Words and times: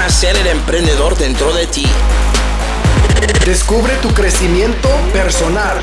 nacer 0.00 0.34
el 0.34 0.46
emprendedor 0.46 1.14
dentro 1.18 1.52
de 1.52 1.66
ti. 1.66 1.84
Descubre 3.44 3.92
tu 3.96 4.08
crecimiento 4.14 4.88
personal. 5.12 5.76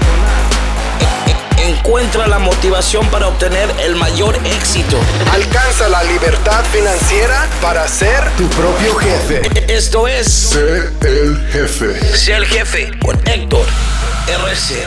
Encuentra 1.60 2.26
la 2.26 2.40
motivación 2.40 3.06
para 3.12 3.28
obtener 3.28 3.70
el 3.80 3.96
mayor 3.96 4.36
éxito. 4.44 4.98
Alcanza 5.32 5.88
la 5.88 6.04
libertad 6.04 6.66
financiera 6.66 7.48
para 7.62 7.88
ser 7.88 8.28
tu 8.38 8.48
propio 8.48 8.96
jefe. 8.96 9.42
Esto 9.72 10.08
es 10.08 10.26
Sé 10.26 10.90
el 11.02 11.38
jefe. 11.52 12.18
Sé 12.18 12.34
el 12.38 12.46
jefe 12.46 12.90
con 13.00 13.16
Héctor 13.28 13.68
RC. 14.28 14.84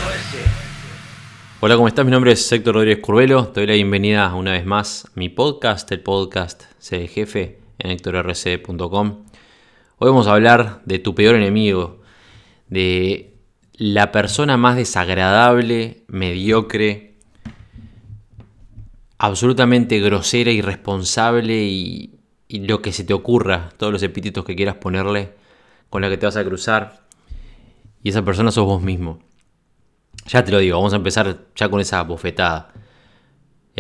Hola, 1.61 1.77
¿cómo 1.77 1.87
estás? 1.87 2.05
Mi 2.05 2.11
nombre 2.11 2.33
es 2.33 2.51
Héctor 2.51 2.75
Rodríguez 2.75 2.99
Curvelo. 3.01 3.47
Te 3.47 3.61
doy 3.61 3.69
la 3.69 3.75
bienvenida 3.75 4.35
una 4.35 4.53
vez 4.53 4.67
más 4.67 5.05
a 5.05 5.11
mi 5.15 5.29
podcast, 5.29 5.93
el 5.93 6.01
podcast 6.01 6.65
Sé 6.81 7.03
el 7.03 7.09
jefe 7.09 7.60
en 7.83 7.91
hectorrc.com. 7.91 9.25
Hoy 9.99 10.09
vamos 10.09 10.27
a 10.27 10.33
hablar 10.33 10.83
de 10.85 10.99
tu 10.99 11.15
peor 11.15 11.35
enemigo, 11.35 12.01
de 12.69 13.35
la 13.75 14.13
persona 14.13 14.57
más 14.57 14.77
desagradable, 14.77 16.05
mediocre, 16.07 17.17
absolutamente 19.19 20.01
grosera, 20.01 20.51
irresponsable 20.51 21.65
y, 21.65 22.19
y 22.49 22.61
lo 22.67 22.83
que 22.83 22.93
se 22.93 23.05
te 23.05 23.15
ocurra, 23.15 23.71
todos 23.77 23.93
los 23.93 24.03
epítetos 24.03 24.45
que 24.45 24.57
quieras 24.57 24.77
ponerle, 24.77 25.35
con 25.89 26.03
la 26.03 26.09
que 26.09 26.17
te 26.17 26.27
vas 26.27 26.37
a 26.37 26.45
cruzar. 26.45 27.07
Y 28.03 28.11
esa 28.11 28.25
persona 28.25 28.51
sos 28.51 28.65
vos 28.65 28.83
mismo. 28.83 29.21
Ya 30.27 30.45
te 30.45 30.53
lo 30.53 30.59
digo, 30.59 30.77
vamos 30.77 30.93
a 30.93 30.97
empezar 30.97 31.47
ya 31.55 31.69
con 31.69 31.81
esa 31.81 32.03
bofetada. 32.03 32.73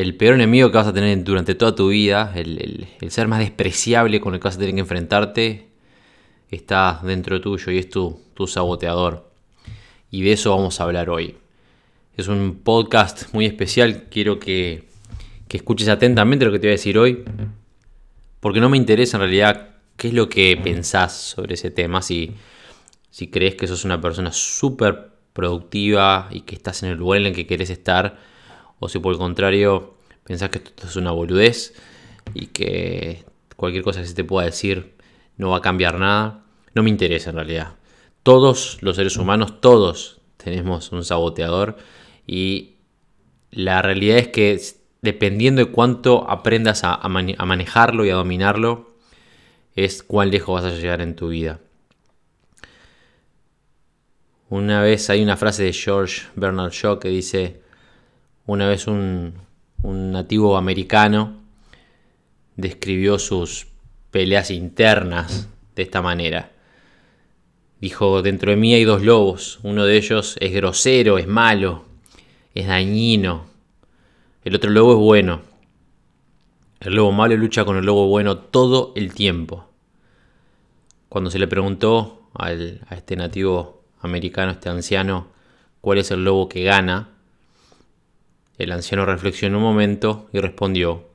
El 0.00 0.16
peor 0.16 0.36
enemigo 0.36 0.70
que 0.70 0.78
vas 0.78 0.86
a 0.86 0.94
tener 0.94 1.22
durante 1.22 1.54
toda 1.54 1.74
tu 1.74 1.88
vida, 1.88 2.32
el, 2.34 2.88
ser 3.08 3.28
más 3.28 3.40
despreciable 3.40 4.18
con 4.18 4.32
el 4.32 4.40
que 4.40 4.44
vas 4.44 4.56
a 4.56 4.58
tener 4.58 4.74
que 4.74 4.80
enfrentarte, 4.80 5.68
está 6.50 7.02
dentro 7.04 7.38
tuyo 7.42 7.70
y 7.70 7.76
es 7.76 7.90
tu, 7.90 8.18
tu 8.32 8.46
saboteador. 8.46 9.30
Y 10.10 10.22
de 10.22 10.32
eso 10.32 10.56
vamos 10.56 10.80
a 10.80 10.84
hablar 10.84 11.10
hoy. 11.10 11.36
Es 12.16 12.28
un 12.28 12.60
podcast 12.64 13.34
muy 13.34 13.44
especial, 13.44 14.04
quiero 14.10 14.40
que, 14.40 14.88
que 15.48 15.58
escuches 15.58 15.88
atentamente 15.88 16.46
lo 16.46 16.52
que 16.52 16.60
te 16.60 16.68
voy 16.68 16.72
a 16.72 16.78
decir 16.78 16.96
hoy, 16.96 17.22
porque 18.40 18.60
no 18.60 18.70
me 18.70 18.78
interesa 18.78 19.18
en 19.18 19.24
realidad 19.24 19.68
qué 19.98 20.08
es 20.08 20.14
lo 20.14 20.30
que 20.30 20.58
pensás 20.64 21.12
sobre 21.12 21.56
ese 21.56 21.70
tema, 21.70 22.00
si, 22.00 22.32
si 23.10 23.28
crees 23.28 23.54
que 23.54 23.66
sos 23.66 23.84
una 23.84 24.00
persona 24.00 24.32
súper 24.32 25.10
productiva 25.34 26.28
y 26.30 26.40
que 26.40 26.54
estás 26.54 26.82
en 26.84 26.88
el 26.88 26.96
lugar 26.96 27.20
en 27.20 27.26
el 27.26 27.34
que 27.34 27.46
querés 27.46 27.68
estar, 27.68 28.30
o 28.80 28.88
si 28.88 28.98
por 28.98 29.12
el 29.12 29.18
contrario 29.18 29.94
pensás 30.24 30.50
que 30.50 30.58
esto 30.58 30.88
es 30.88 30.96
una 30.96 31.12
boludez 31.12 31.74
y 32.34 32.46
que 32.46 33.24
cualquier 33.56 33.84
cosa 33.84 34.00
que 34.00 34.06
se 34.08 34.14
te 34.14 34.24
pueda 34.24 34.46
decir 34.46 34.94
no 35.36 35.50
va 35.50 35.58
a 35.58 35.62
cambiar 35.62 35.98
nada, 35.98 36.44
no 36.74 36.82
me 36.82 36.90
interesa 36.90 37.30
en 37.30 37.36
realidad. 37.36 37.74
Todos 38.22 38.78
los 38.80 38.96
seres 38.96 39.16
humanos, 39.16 39.60
todos 39.60 40.20
tenemos 40.36 40.92
un 40.92 41.04
saboteador 41.04 41.76
y 42.26 42.76
la 43.50 43.82
realidad 43.82 44.18
es 44.18 44.28
que 44.28 44.60
dependiendo 45.02 45.64
de 45.64 45.70
cuánto 45.70 46.28
aprendas 46.28 46.84
a, 46.84 46.94
a 46.94 47.08
mane- 47.08 47.36
a 47.38 47.46
manejarlo 47.46 48.04
y 48.04 48.10
a 48.10 48.14
dominarlo, 48.14 48.90
es 49.74 50.02
cuán 50.02 50.30
lejos 50.30 50.62
vas 50.62 50.72
a 50.72 50.76
llegar 50.76 51.00
en 51.00 51.16
tu 51.16 51.28
vida. 51.28 51.60
Una 54.48 54.82
vez 54.82 55.08
hay 55.10 55.22
una 55.22 55.36
frase 55.36 55.62
de 55.62 55.72
George 55.72 56.22
Bernard 56.34 56.72
Shaw 56.72 56.98
que 56.98 57.08
dice, 57.08 57.62
una 58.46 58.68
vez 58.68 58.86
un, 58.86 59.34
nativo 59.82 60.56
americano 60.56 61.38
describió 62.56 63.18
sus 63.18 63.66
peleas 64.10 64.50
internas 64.50 65.48
de 65.74 65.82
esta 65.82 66.02
manera. 66.02 66.50
Dijo, 67.80 68.20
dentro 68.22 68.50
de 68.50 68.56
mí 68.56 68.74
hay 68.74 68.84
dos 68.84 69.02
lobos, 69.02 69.58
uno 69.62 69.86
de 69.86 69.96
ellos 69.96 70.36
es 70.40 70.52
grosero, 70.52 71.16
es 71.16 71.26
malo, 71.26 71.84
es 72.54 72.66
dañino, 72.66 73.46
el 74.42 74.54
otro 74.54 74.70
lobo 74.70 74.92
es 74.92 74.98
bueno. 74.98 75.42
El 76.80 76.94
lobo 76.94 77.12
malo 77.12 77.36
lucha 77.36 77.66
con 77.66 77.76
el 77.76 77.84
lobo 77.84 78.08
bueno 78.08 78.38
todo 78.38 78.92
el 78.96 79.12
tiempo. 79.12 79.66
Cuando 81.10 81.30
se 81.30 81.38
le 81.38 81.46
preguntó 81.46 82.30
a 82.34 82.52
este 82.52 83.16
nativo 83.16 83.82
americano, 84.00 84.52
este 84.52 84.70
anciano, 84.70 85.28
cuál 85.82 85.98
es 85.98 86.10
el 86.10 86.24
lobo 86.24 86.48
que 86.48 86.64
gana, 86.64 87.10
el 88.60 88.72
anciano 88.72 89.06
reflexionó 89.06 89.56
un 89.56 89.64
momento 89.64 90.28
y 90.34 90.38
respondió, 90.38 91.08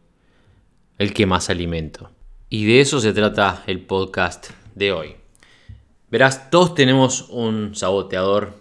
el 0.97 1.13
que 1.13 1.27
más 1.27 1.51
alimento. 1.51 2.09
Y 2.49 2.65
de 2.65 2.81
eso 2.81 2.99
se 2.99 3.13
trata 3.13 3.63
el 3.67 3.81
podcast 3.81 4.49
de 4.73 4.91
hoy. 4.91 5.15
Verás, 6.09 6.49
todos 6.49 6.73
tenemos 6.73 7.27
un 7.29 7.75
saboteador 7.75 8.55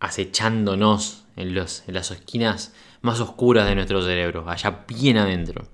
acechándonos 0.00 1.24
en, 1.36 1.54
las 1.54 1.84
esquinas 1.86 2.74
más 3.02 3.20
oscuras 3.20 3.68
de 3.68 3.74
nuestro 3.74 4.02
cerebro, 4.02 4.48
allá 4.48 4.86
bien 4.88 5.18
adentro. 5.18 5.68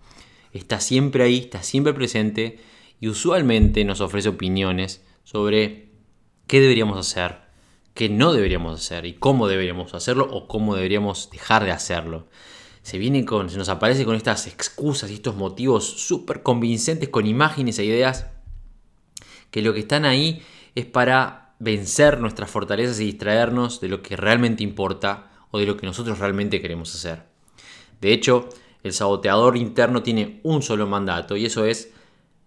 Está 0.53 0.81
siempre 0.81 1.23
ahí, 1.23 1.39
está 1.39 1.63
siempre 1.63 1.95
presente 1.95 2.59
y 2.99 3.07
usualmente 3.07 3.85
nos 3.85 4.01
ofrece 4.01 4.31
opiniones 4.31 5.05
sobre 5.23 5.91
qué 6.49 6.61
deberíamos 6.61 6.99
hacer, 6.99 7.42
qué 7.95 8.09
no 8.09 8.33
deberíamos 8.33 8.81
hacer 8.81 9.07
y 9.07 9.15
cómo 9.15 9.49
deberíamos 9.49 9.95
hacerlo 9.95 10.29
o 10.31 10.49
cómo 10.49 10.75
deberíamos 10.75 11.31
dejar 11.31 11.65
de 11.65 11.73
hacerlo. 11.73 12.27
Se 12.83 12.99
viene 12.99 13.25
con, 13.25 13.49
se 13.51 13.59
nos 13.59 13.69
aparece 13.69 14.05
con 14.05 14.17
estas 14.17 14.47
excusas 14.47 15.11
y 15.11 15.15
estos 15.15 15.37
motivos 15.37 15.85
súper 15.85 16.43
convincentes 16.43 17.09
con 17.11 17.27
imágenes 17.27 17.79
e 17.79 17.85
ideas 17.85 18.27
que 19.51 19.63
lo 19.63 19.73
que 19.75 19.81
están 19.81 20.05
ahí 20.05 20.43
es 20.75 20.87
para 20.87 21.55
vencer 21.59 22.19
nuestras 22.19 22.51
fortalezas 22.51 22.99
y 22.99 23.05
distraernos 23.05 23.81
de 23.81 23.89
lo 23.89 24.03
que 24.03 24.17
realmente 24.17 24.65
importa 24.65 25.31
o 25.53 25.59
de 25.59 25.67
lo 25.67 25.77
que 25.77 25.87
nosotros 25.87 26.19
realmente 26.19 26.61
queremos 26.61 26.93
hacer. 26.95 27.23
De 28.01 28.13
hecho, 28.13 28.49
el 28.83 28.93
saboteador 28.93 29.57
interno 29.57 30.03
tiene 30.03 30.41
un 30.43 30.63
solo 30.63 30.89
mandato 30.89 31.37
y 31.37 31.47
eso 31.47 31.65
es 31.65 31.93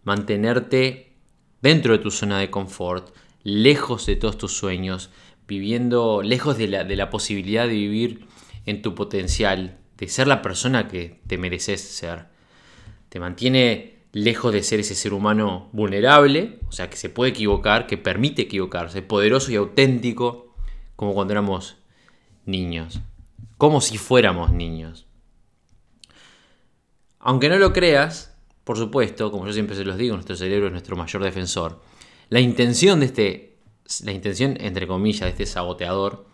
mantenerte 0.04 1.14
dentro 1.62 1.94
de 1.94 2.00
tu 2.00 2.12
zona 2.12 2.40
de 2.40 2.50
confort, 2.50 3.16
lejos 3.44 4.06
de 4.06 4.18
todos 4.18 4.38
tus 4.38 4.52
sueños, 4.52 5.12
viviendo 5.48 6.22
lejos 6.22 6.58
de 6.58 6.68
la, 6.68 6.84
de 6.84 6.96
la 6.96 7.10
posibilidad 7.10 7.68
de 7.68 7.74
vivir 7.74 8.28
en 8.66 8.82
tu 8.82 8.96
potencial, 8.96 9.78
de 9.98 10.08
ser 10.08 10.28
la 10.28 10.42
persona 10.42 10.88
que 10.88 11.20
te 11.28 11.38
mereces 11.38 11.82
ser. 11.82 12.26
Te 13.10 13.20
mantiene 13.20 13.96
lejos 14.12 14.54
de 14.54 14.64
ser 14.64 14.80
ese 14.80 14.96
ser 14.96 15.14
humano 15.14 15.70
vulnerable, 15.74 16.60
o 16.68 16.72
sea, 16.72 16.90
que 16.90 16.98
se 16.98 17.10
puede 17.10 17.32
equivocar, 17.32 17.86
que 17.86 17.98
permite 17.98 18.44
equivocarse, 18.44 19.02
poderoso 19.02 19.52
y 19.52 19.56
auténtico, 19.56 20.54
como 20.96 21.14
cuando 21.14 21.34
éramos 21.34 21.78
niños, 22.46 23.02
como 23.58 23.82
si 23.82 23.98
fuéramos 23.98 24.52
niños. 24.52 25.06
Aunque 27.20 27.50
no 27.50 27.58
lo 27.58 27.74
creas, 27.74 28.38
por 28.64 28.78
supuesto, 28.78 29.32
como 29.32 29.46
yo 29.48 29.54
siempre 29.54 29.76
se 29.76 29.84
los 29.84 29.98
digo, 29.98 30.16
nuestro 30.16 30.36
cerebro 30.36 30.68
es 30.68 30.72
nuestro 30.72 30.96
mayor 30.96 31.24
defensor. 31.24 31.82
La 32.30 32.40
intención 32.40 33.00
de 33.00 33.06
este, 33.08 33.55
la 34.04 34.12
intención 34.12 34.58
entre 34.60 34.88
comillas 34.88 35.22
de 35.22 35.30
este 35.30 35.46
saboteador, 35.46 36.26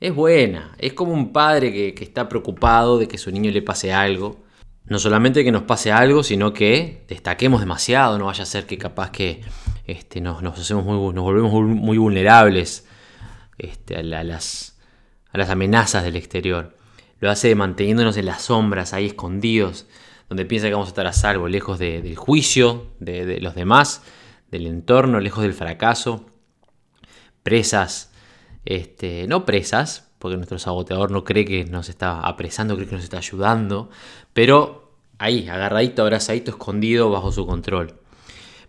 es 0.00 0.14
buena. 0.14 0.74
Es 0.78 0.92
como 0.92 1.12
un 1.12 1.32
padre 1.32 1.72
que, 1.72 1.94
que 1.94 2.04
está 2.04 2.28
preocupado 2.28 2.98
de 2.98 3.08
que 3.08 3.18
su 3.18 3.30
niño 3.32 3.50
le 3.50 3.62
pase 3.62 3.92
algo. 3.92 4.44
No 4.84 4.98
solamente 4.98 5.44
que 5.44 5.52
nos 5.52 5.62
pase 5.64 5.92
algo, 5.92 6.22
sino 6.22 6.52
que 6.52 7.04
destaquemos 7.08 7.60
demasiado. 7.60 8.16
No 8.18 8.26
vaya 8.26 8.44
a 8.44 8.46
ser 8.46 8.64
que 8.64 8.78
capaz 8.78 9.10
que 9.10 9.42
este, 9.86 10.20
nos, 10.20 10.42
nos 10.42 10.58
hacemos 10.58 10.84
muy, 10.84 11.12
nos 11.12 11.24
volvemos 11.24 11.52
muy, 11.52 11.98
vulnerables 11.98 12.86
este, 13.58 13.96
a, 13.96 14.02
la- 14.02 14.20
a 14.20 14.24
las, 14.24 14.78
a 15.32 15.38
las 15.38 15.50
amenazas 15.50 16.04
del 16.04 16.16
exterior. 16.16 16.76
Lo 17.20 17.30
hace 17.30 17.54
manteniéndonos 17.56 18.16
en 18.16 18.26
las 18.26 18.42
sombras, 18.42 18.94
ahí 18.94 19.06
escondidos, 19.06 19.86
donde 20.28 20.44
piensa 20.46 20.68
que 20.68 20.74
vamos 20.74 20.88
a 20.88 20.90
estar 20.90 21.06
a 21.08 21.12
salvo, 21.12 21.48
lejos 21.48 21.78
de- 21.80 22.00
del 22.02 22.16
juicio 22.16 22.86
de 23.00 23.40
los 23.40 23.54
demás, 23.56 24.02
del 24.52 24.66
entorno, 24.68 25.18
lejos 25.20 25.42
del 25.42 25.54
fracaso, 25.54 26.26
presas, 27.42 28.12
este, 28.64 29.26
no 29.26 29.44
presas, 29.44 30.10
porque 30.18 30.36
nuestro 30.36 30.58
saboteador 30.58 31.10
no 31.10 31.24
cree 31.24 31.44
que 31.44 31.64
nos 31.64 31.88
está 31.88 32.20
apresando, 32.20 32.76
cree 32.76 32.88
que 32.88 32.96
nos 32.96 33.04
está 33.04 33.18
ayudando, 33.18 33.90
pero 34.32 34.92
ahí, 35.18 35.48
agarradito, 35.48 36.02
abrazadito, 36.02 36.50
escondido 36.50 37.10
bajo 37.10 37.32
su 37.32 37.46
control. 37.46 37.94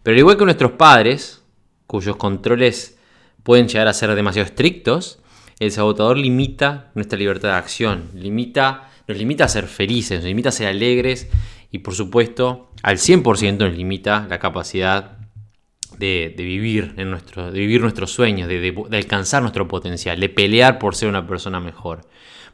Pero 0.03 0.15
al 0.15 0.19
igual 0.19 0.37
que 0.37 0.45
nuestros 0.45 0.71
padres, 0.73 1.43
cuyos 1.87 2.15
controles 2.15 2.97
pueden 3.43 3.67
llegar 3.67 3.87
a 3.87 3.93
ser 3.93 4.13
demasiado 4.15 4.47
estrictos, 4.47 5.19
el 5.59 5.71
sabotador 5.71 6.17
limita 6.17 6.91
nuestra 6.95 7.19
libertad 7.19 7.49
de 7.49 7.55
acción, 7.55 8.09
limita, 8.13 8.89
nos 9.07 9.17
limita 9.17 9.45
a 9.45 9.49
ser 9.49 9.67
felices, 9.67 10.19
nos 10.19 10.25
limita 10.25 10.49
a 10.49 10.53
ser 10.53 10.67
alegres 10.67 11.29
y 11.71 11.79
por 11.79 11.93
supuesto 11.95 12.71
al 12.81 12.97
100% 12.97 13.57
nos 13.57 13.75
limita 13.75 14.25
la 14.29 14.39
capacidad 14.39 15.18
de, 15.97 16.33
vivir 16.37 16.93
en 16.97 17.11
nuestro, 17.11 17.51
vivir 17.51 17.81
nuestros 17.81 18.11
sueños, 18.11 18.47
de 18.47 18.87
alcanzar 18.91 19.41
nuestro 19.41 19.67
potencial, 19.67 20.19
de 20.19 20.29
pelear 20.29 20.79
por 20.79 20.95
ser 20.95 21.09
una 21.09 21.27
persona 21.27 21.59
mejor. 21.59 22.01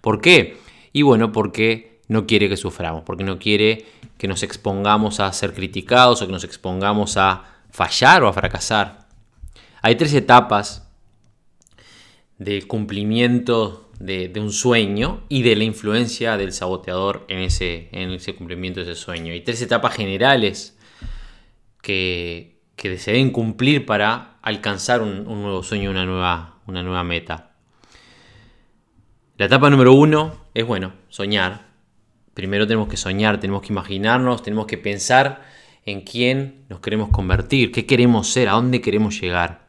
¿Por 0.02 0.22
qué? 0.22 0.58
Y 0.94 1.02
bueno, 1.02 1.32
porque 1.32 2.00
no 2.08 2.26
quiere 2.26 2.50
que 2.50 2.58
suframos, 2.58 3.04
porque 3.04 3.24
no 3.24 3.40
quiere 3.40 3.86
que 4.18 4.28
nos 4.28 4.44
expongamos 4.44 5.20
a 5.20 5.32
ser 5.34 5.54
criticados 5.54 6.22
o 6.22 6.26
que 6.26 6.32
nos 6.32 6.44
expongamos 6.44 7.18
a 7.18 7.44
fallar 7.72 8.24
o 8.24 8.28
a 8.28 8.34
fracasar. 8.34 9.08
Hay 9.81 9.96
tres 9.96 10.14
etapas 10.14 10.88
del 12.38 12.68
cumplimiento 12.68 13.90
de, 14.00 14.31
un 14.38 14.52
sueño 14.52 15.24
y 15.30 15.42
de 15.44 15.56
la 15.56 15.64
influencia 15.64 16.38
del 16.38 16.52
saboteador 16.54 17.26
en 17.28 17.40
ese, 17.40 17.90
en 17.92 18.12
ese 18.12 18.36
cumplimiento 18.36 18.84
de 18.84 18.92
ese 18.92 19.02
sueño. 19.02 19.34
Hay 19.34 19.42
tres 19.42 19.62
etapas 19.62 19.96
generales 19.96 20.78
que, 21.81 22.55
que 22.90 22.98
se 22.98 23.12
deben 23.12 23.32
cumplir 23.32 23.86
para 23.86 24.38
alcanzar 24.42 25.02
un, 25.02 25.24
nuevo 25.26 25.64
sueño, 25.64 25.90
una 25.92 26.06
nueva, 26.06 26.60
una 26.68 26.84
nueva 26.84 27.04
meta. 27.04 27.52
La 29.38 29.46
etapa 29.46 29.70
número 29.70 29.94
uno 29.94 30.34
es, 30.54 30.66
bueno, 30.66 30.94
soñar. 31.10 31.68
Primero 32.34 32.68
tenemos 32.68 32.88
que 32.88 32.98
soñar, 32.98 33.40
tenemos 33.40 33.62
que 33.62 33.74
imaginarnos, 33.74 34.44
tenemos 34.44 34.66
que 34.66 34.78
pensar 34.78 35.44
en 35.86 36.02
quién 36.02 36.66
nos 36.70 36.80
queremos 36.80 37.10
convertir, 37.10 37.72
qué 37.72 37.86
queremos 37.86 38.28
ser, 38.28 38.50
a 38.50 38.54
dónde 38.54 38.82
queremos 38.82 39.20
llegar. 39.20 39.68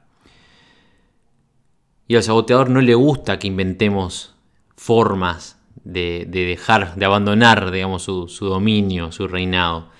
Y 2.08 2.16
al 2.16 2.22
saboteador 2.22 2.70
no 2.70 2.80
le 2.80 2.94
gusta 2.94 3.38
que 3.38 3.48
inventemos 3.48 4.34
formas 4.76 5.58
de, 5.84 6.26
dejar, 6.28 6.94
de 6.94 7.04
abandonar, 7.04 7.70
digamos, 7.70 8.02
su, 8.02 8.26
dominio, 8.40 9.12
su 9.12 9.28
reinado. 9.28 9.90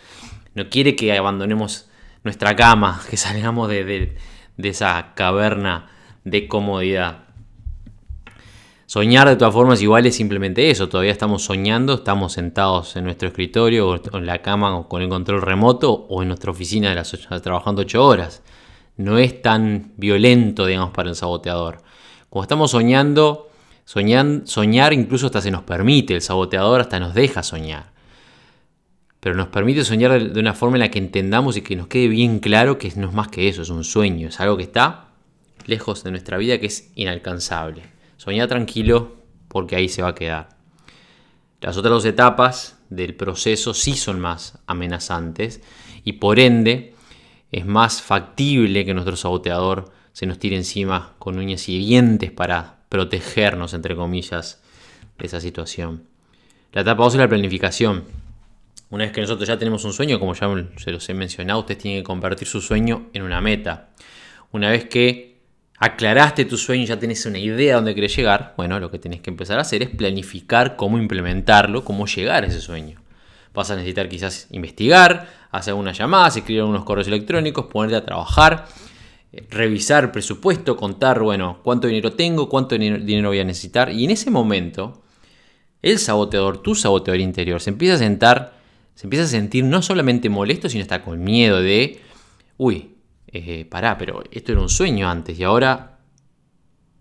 No 0.55 0.69
quiere 0.69 0.97
que 0.97 1.17
abandonemos 1.17 1.89
nuestra 2.27 2.55
cama, 2.55 3.01
que 3.11 3.17
salgamos 3.17 3.69
de 3.69 4.17
esa 4.59 5.15
caverna 5.15 5.91
de 6.25 6.47
comodidad. 6.49 7.27
Soñar 8.89 9.29
de 9.29 9.35
todas 9.35 9.53
formas 9.53 9.83
igual 9.83 10.07
es 10.07 10.15
simplemente 10.15 10.71
eso, 10.71 10.89
todavía 10.89 11.11
estamos 11.11 11.43
soñando, 11.43 11.95
estamos 11.95 12.35
sentados 12.35 12.95
en 12.95 13.05
nuestro 13.05 13.27
escritorio 13.27 13.89
o 13.89 14.17
en 14.17 14.27
la 14.27 14.43
cama 14.43 14.77
o 14.77 14.89
con 14.89 15.03
el 15.03 15.09
control 15.09 15.43
remoto 15.43 15.93
o 15.93 16.23
en 16.23 16.29
nuestra 16.29 16.53
oficina 16.53 16.95
de 16.95 17.41
trabajando 17.41 17.83
ocho 17.83 18.05
horas. 18.05 18.43
No 18.97 19.19
es 19.19 19.43
tan 19.43 19.93
violento, 19.97 20.67
digamos, 20.67 20.91
para 20.91 21.09
el 21.09 21.17
saboteador. 21.17 21.83
Cuando 22.31 22.45
estamos 22.45 22.71
soñando, 22.71 23.49
soñar 23.85 24.93
incluso 24.93 25.27
hasta 25.27 25.41
se 25.41 25.51
nos 25.51 25.63
permite, 25.63 26.15
el 26.15 26.23
saboteador 26.23 26.81
hasta 26.81 27.01
nos 27.01 27.13
deja 27.13 27.43
soñar. 27.43 27.96
Pero 29.27 29.35
nos 29.35 29.49
permite 29.49 29.85
soñar 29.85 30.23
de 30.23 30.39
una 30.39 30.55
forma 30.55 30.77
en 30.77 30.83
la 30.83 30.89
que 30.89 31.01
entendamos 31.01 31.57
y 31.57 31.63
que 31.63 31.75
nos 31.75 31.89
quede 31.89 32.07
bien 32.07 32.39
claro 32.39 32.79
que 32.79 32.93
no 32.95 33.09
es 33.09 33.13
más 33.13 33.27
que 33.27 33.49
eso, 33.49 33.63
es 33.63 33.71
un 33.71 33.83
sueño, 33.83 34.29
es 34.29 34.39
algo 34.39 34.57
que 34.57 34.63
está 34.63 35.09
lejos 35.67 36.05
de 36.05 36.13
nuestra 36.13 36.39
vida, 36.39 36.61
que 36.61 36.67
es 36.67 36.93
inalcanzable. 36.95 37.83
Soñá 38.19 38.47
tranquilo 38.47 39.17
porque 39.49 39.75
ahí 39.75 39.89
se 39.89 40.01
va 40.01 40.11
a 40.11 40.15
quedar. 40.15 40.51
Las 41.61 41.77
otras 41.77 41.91
dos 41.91 42.05
etapas 42.05 42.79
del 42.89 43.17
proceso 43.17 43.75
sí 43.75 43.95
son 43.95 44.21
más 44.21 44.61
amenazantes 44.69 45.61
y 46.05 46.13
por 46.13 46.39
ende 46.39 46.95
es 47.51 47.67
más 47.67 48.03
factible 48.03 48.85
que 48.85 48.95
nuestro 48.95 49.17
saboteador 49.17 49.91
se 50.13 50.27
nos 50.27 50.39
tire 50.39 50.55
encima 50.55 51.15
con 51.19 51.37
uñas 51.37 51.69
y 51.69 51.77
dientes 51.79 52.31
para 52.31 52.77
protegernos, 52.89 53.75
entre 53.75 53.97
comillas, 53.97 54.63
de 55.19 55.27
esa 55.27 55.41
situación. 55.41 56.05
La 56.71 56.83
etapa 56.83 57.03
2 57.03 57.15
es 57.15 57.21
la 57.21 57.29
planificación. 57.29 58.26
Una 58.97 59.05
vez 59.05 59.13
que 59.13 59.21
nosotros 59.21 59.47
ya 59.47 59.59
tenemos 59.59 59.85
un 59.85 59.93
sueño, 59.93 60.19
como 60.19 60.33
ya 60.33 60.49
se 60.79 60.91
los 60.91 61.07
he 61.07 61.13
mencionado, 61.13 61.61
ustedes 61.61 61.83
tienen 61.83 62.01
que 62.01 62.05
convertir 62.05 62.49
su 62.49 62.63
sueño 62.63 63.11
en 63.13 63.25
una 63.25 63.43
meta. 63.43 63.91
Una 64.53 64.71
vez 64.71 64.87
que 64.87 65.37
aclaraste 65.77 66.47
tu 66.47 66.57
sueño, 66.57 66.87
ya 66.87 66.99
tenés 66.99 67.27
una 67.27 67.39
idea 67.39 67.57
de 67.57 67.73
dónde 67.75 67.95
querés 67.95 68.17
llegar, 68.17 68.55
bueno, 68.57 68.81
lo 68.81 68.91
que 68.91 68.99
tenés 68.99 69.21
que 69.21 69.29
empezar 69.29 69.59
a 69.59 69.61
hacer 69.61 69.83
es 69.83 69.91
planificar 69.91 70.77
cómo 70.77 70.97
implementarlo, 70.97 71.85
cómo 71.85 72.07
llegar 72.07 72.45
a 72.45 72.47
ese 72.47 72.59
sueño. 72.59 73.03
Vas 73.53 73.71
a 73.71 73.75
necesitar 73.75 74.09
quizás 74.09 74.47
investigar, 74.51 75.29
hacer 75.51 75.75
unas 75.75 75.99
llamadas, 75.99 76.39
escribir 76.39 76.63
unos 76.63 76.87
correos 76.87 77.07
electrónicos, 77.07 77.67
ponerte 77.67 77.97
a 77.97 78.05
trabajar, 78.07 78.65
eh, 79.31 79.47
revisar 79.51 80.11
presupuesto, 80.11 80.75
contar, 80.75 81.21
bueno, 81.21 81.61
cuánto 81.63 81.87
dinero 81.87 82.15
tengo, 82.15 82.49
cuánto 82.49 82.79
dinero 82.79 83.29
voy 83.29 83.41
a 83.41 83.45
necesitar. 83.45 83.93
Y 83.93 84.07
en 84.07 84.13
ese 84.13 84.31
momento, 84.31 85.03
el 85.83 85.99
saboteador, 85.99 86.63
tu 86.63 86.75
saboteador 86.75 87.21
interior, 87.21 87.61
se 87.61 87.69
empieza 87.69 87.97
a 87.97 87.99
sentar, 87.99 88.56
se 88.97 89.07
empieza 89.07 89.27
a 89.27 89.29
sentir 89.29 89.63
no 89.63 89.83
solamente 89.83 90.31
molesto, 90.31 90.71
sino 90.71 90.81
está 90.81 91.03
con 91.03 91.23
miedo 91.23 91.61
de, 91.61 92.01
uy, 92.57 92.97
eh, 93.29 93.67
pará, 93.67 93.99
pero 93.99 94.25
esto 94.31 94.53
era 94.53 94.63
un 94.63 94.71
sueño 94.71 95.09
antes 95.09 95.39
y 95.39 95.45
ahora 95.45 95.99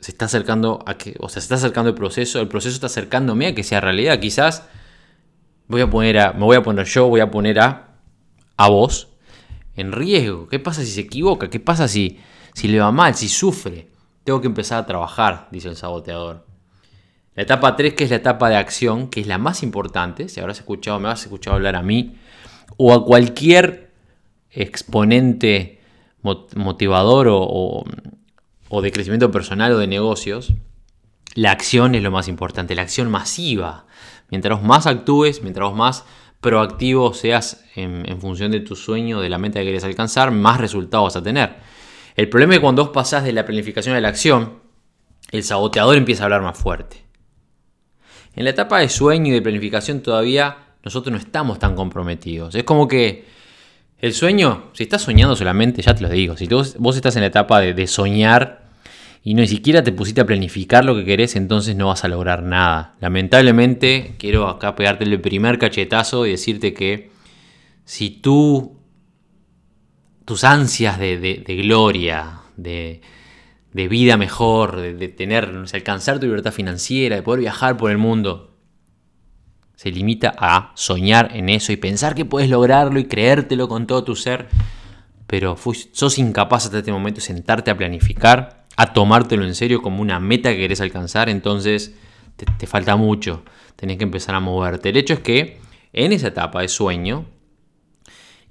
se 0.01 0.11
está 0.11 0.25
acercando 0.25 0.83
a 0.85 0.97
que, 0.97 1.15
o 1.19 1.29
sea, 1.29 1.41
se 1.41 1.45
está 1.45 1.55
acercando 1.55 1.89
el 1.89 1.95
proceso, 1.95 2.41
el 2.41 2.49
proceso 2.49 2.75
está 2.75 2.87
acercándome 2.87 3.47
a 3.47 3.55
que 3.55 3.63
sea 3.63 3.79
realidad. 3.79 4.19
Quizás 4.19 4.67
voy 5.69 5.81
a 5.81 5.89
poner 5.89 6.19
a, 6.19 6.33
me 6.33 6.43
voy 6.43 6.57
a 6.57 6.63
poner 6.63 6.85
yo, 6.85 7.07
voy 7.07 7.21
a 7.21 7.31
poner 7.31 7.59
a, 7.59 7.95
a 8.57 8.69
vos 8.69 9.07
en 9.77 9.93
riesgo. 9.93 10.49
¿Qué 10.49 10.59
pasa 10.59 10.83
si 10.83 10.91
se 10.91 11.01
equivoca? 11.01 11.49
¿Qué 11.49 11.61
pasa 11.61 11.87
si, 11.87 12.19
si 12.53 12.67
le 12.67 12.81
va 12.81 12.91
mal, 12.91 13.15
si 13.15 13.29
sufre? 13.29 13.87
Tengo 14.25 14.41
que 14.41 14.47
empezar 14.47 14.83
a 14.83 14.85
trabajar, 14.85 15.47
dice 15.49 15.69
el 15.69 15.77
saboteador. 15.77 16.44
La 17.35 17.43
etapa 17.43 17.75
3, 17.75 17.93
que 17.93 18.05
es 18.05 18.09
la 18.09 18.15
etapa 18.15 18.49
de 18.49 18.55
acción, 18.55 19.09
que 19.09 19.19
es 19.19 19.27
la 19.27 19.37
más 19.37 19.61
importante, 19.61 20.29
si 20.29 20.39
habrás 20.39 20.59
escuchado, 20.59 20.99
me 21.01 21.09
has 21.09 21.23
escuchado 21.23 21.57
hablar 21.57 21.75
a 21.75 21.81
mí, 21.81 22.15
o 22.77 22.93
a 22.93 23.05
cualquier 23.05 23.91
exponente 24.51 25.81
motivador 26.21 27.27
o, 27.29 27.83
de 28.81 28.91
crecimiento 28.91 29.31
personal 29.31 29.73
o 29.73 29.77
de 29.77 29.87
negocios, 29.87 30.53
la 31.33 31.51
acción 31.51 31.93
es 31.95 32.03
lo 32.03 32.11
más 32.11 32.29
importante, 32.29 32.73
la 32.73 32.83
acción 32.83 33.11
masiva. 33.11 33.85
Mientras 34.29 34.63
más 34.63 34.87
actúes, 34.87 35.43
mientras 35.43 35.73
más 35.73 36.05
proactivo 36.39 37.13
seas 37.13 37.65
en, 37.75 38.21
función 38.21 38.51
de 38.51 38.61
tu 38.61 38.77
sueño, 38.77 39.19
de 39.19 39.29
la 39.29 39.37
meta 39.37 39.59
que 39.59 39.65
quieres 39.65 39.83
alcanzar, 39.83 40.31
más 40.31 40.59
resultados 40.59 41.07
vas 41.07 41.15
a 41.17 41.23
tener. 41.23 41.57
El 42.15 42.29
problema 42.29 42.53
es 42.53 42.59
que 42.59 42.63
cuando 42.63 42.85
vos 42.85 42.93
pasás 42.93 43.25
de 43.25 43.33
la 43.33 43.45
planificación 43.45 43.93
a 43.95 43.99
la 43.99 44.07
acción, 44.07 44.59
el 45.31 45.43
saboteador 45.43 45.97
empieza 45.97 46.23
a 46.23 46.25
hablar 46.25 46.41
más 46.41 46.57
fuerte. 46.57 47.04
En 48.35 48.43
la 48.43 48.49
etapa 48.49 48.79
de 48.79 48.89
sueño 48.89 49.27
y 49.27 49.31
de 49.31 49.41
planificación 49.41 50.01
todavía 50.01 50.57
nosotros 50.83 51.11
no 51.11 51.17
estamos 51.17 51.59
tan 51.59 51.75
comprometidos. 51.75 52.53
Es 52.55 52.63
como 52.63 52.87
que 52.87 53.25
el 53.99 54.13
sueño, 54.13 54.65
si 54.73 54.83
estás 54.83 55.01
soñando 55.01 55.35
solamente, 55.35 55.81
ya 55.81 55.95
te 55.95 56.03
lo 56.03 56.09
digo, 56.09 56.37
si 56.37 56.47
vos 56.47 56.95
estás 56.95 57.15
en 57.15 57.21
la 57.21 57.27
etapa 57.27 57.61
de, 57.61 57.87
soñar 57.87 58.65
y 59.23 59.33
no 59.33 59.41
ni 59.41 59.47
siquiera 59.47 59.83
te 59.83 59.91
pusiste 59.91 60.21
a 60.21 60.25
planificar 60.25 60.85
lo 60.85 60.95
que 60.95 61.05
querés, 61.05 61.35
entonces 61.35 61.75
no 61.75 61.87
vas 61.87 62.03
a 62.03 62.07
lograr 62.07 62.43
nada. 62.43 62.95
Lamentablemente, 62.99 64.15
quiero 64.19 64.47
acá 64.47 64.75
pegarte 64.75 65.05
el 65.05 65.19
primer 65.21 65.57
cachetazo 65.57 66.27
y 66.27 66.31
decirte 66.31 66.73
que 66.73 67.09
si 67.85 68.09
tú, 68.09 68.77
tus 70.25 70.43
ansias 70.43 70.99
de, 70.99 71.43
gloria, 71.63 72.41
de, 72.57 73.01
vida 73.75 74.15
mejor, 74.17 74.77
de, 74.77 75.07
tener, 75.09 75.51
alcanzar 75.73 76.19
tu 76.19 76.27
libertad 76.27 76.53
financiera, 76.53 77.17
de 77.17 77.23
poder 77.23 77.41
viajar 77.41 77.75
por 77.75 77.91
el 77.91 77.97
mundo, 77.97 78.55
se 79.75 79.91
limita 79.91 80.33
a 80.37 80.71
soñar 80.75 81.31
en 81.33 81.49
eso 81.49 81.73
y 81.73 81.77
pensar 81.77 82.15
que 82.15 82.23
puedes 82.23 82.49
lograrlo 82.49 82.99
y 82.99 83.05
creértelo 83.05 83.67
con 83.67 83.85
todo 83.85 84.03
tu 84.05 84.15
ser, 84.15 84.47
pero 85.27 85.57
sos 85.91 86.17
incapaz 86.17 86.65
hasta 86.65 86.77
este 86.79 86.91
momento 86.91 87.19
de 87.19 87.25
sentarte 87.25 87.71
a 87.71 87.77
planificar, 87.77 88.63
a 88.77 88.93
tomártelo 88.93 89.45
en 89.45 89.55
serio 89.55 89.81
como 89.81 90.01
una 90.01 90.19
meta 90.19 90.51
que 90.51 90.57
querés 90.57 90.79
alcanzar, 90.81 91.27
entonces 91.29 91.95
te, 92.57 92.67
falta 92.67 92.95
mucho, 92.95 93.43
tenés 93.75 93.97
que 93.97 94.03
empezar 94.03 94.35
a 94.35 94.39
moverte. 94.39 94.89
El 94.89 94.97
hecho 94.97 95.13
es 95.13 95.19
que 95.19 95.59
en 95.93 96.13
esa 96.13 96.27
etapa 96.27 96.61
de 96.61 96.67
sueño 96.67 97.25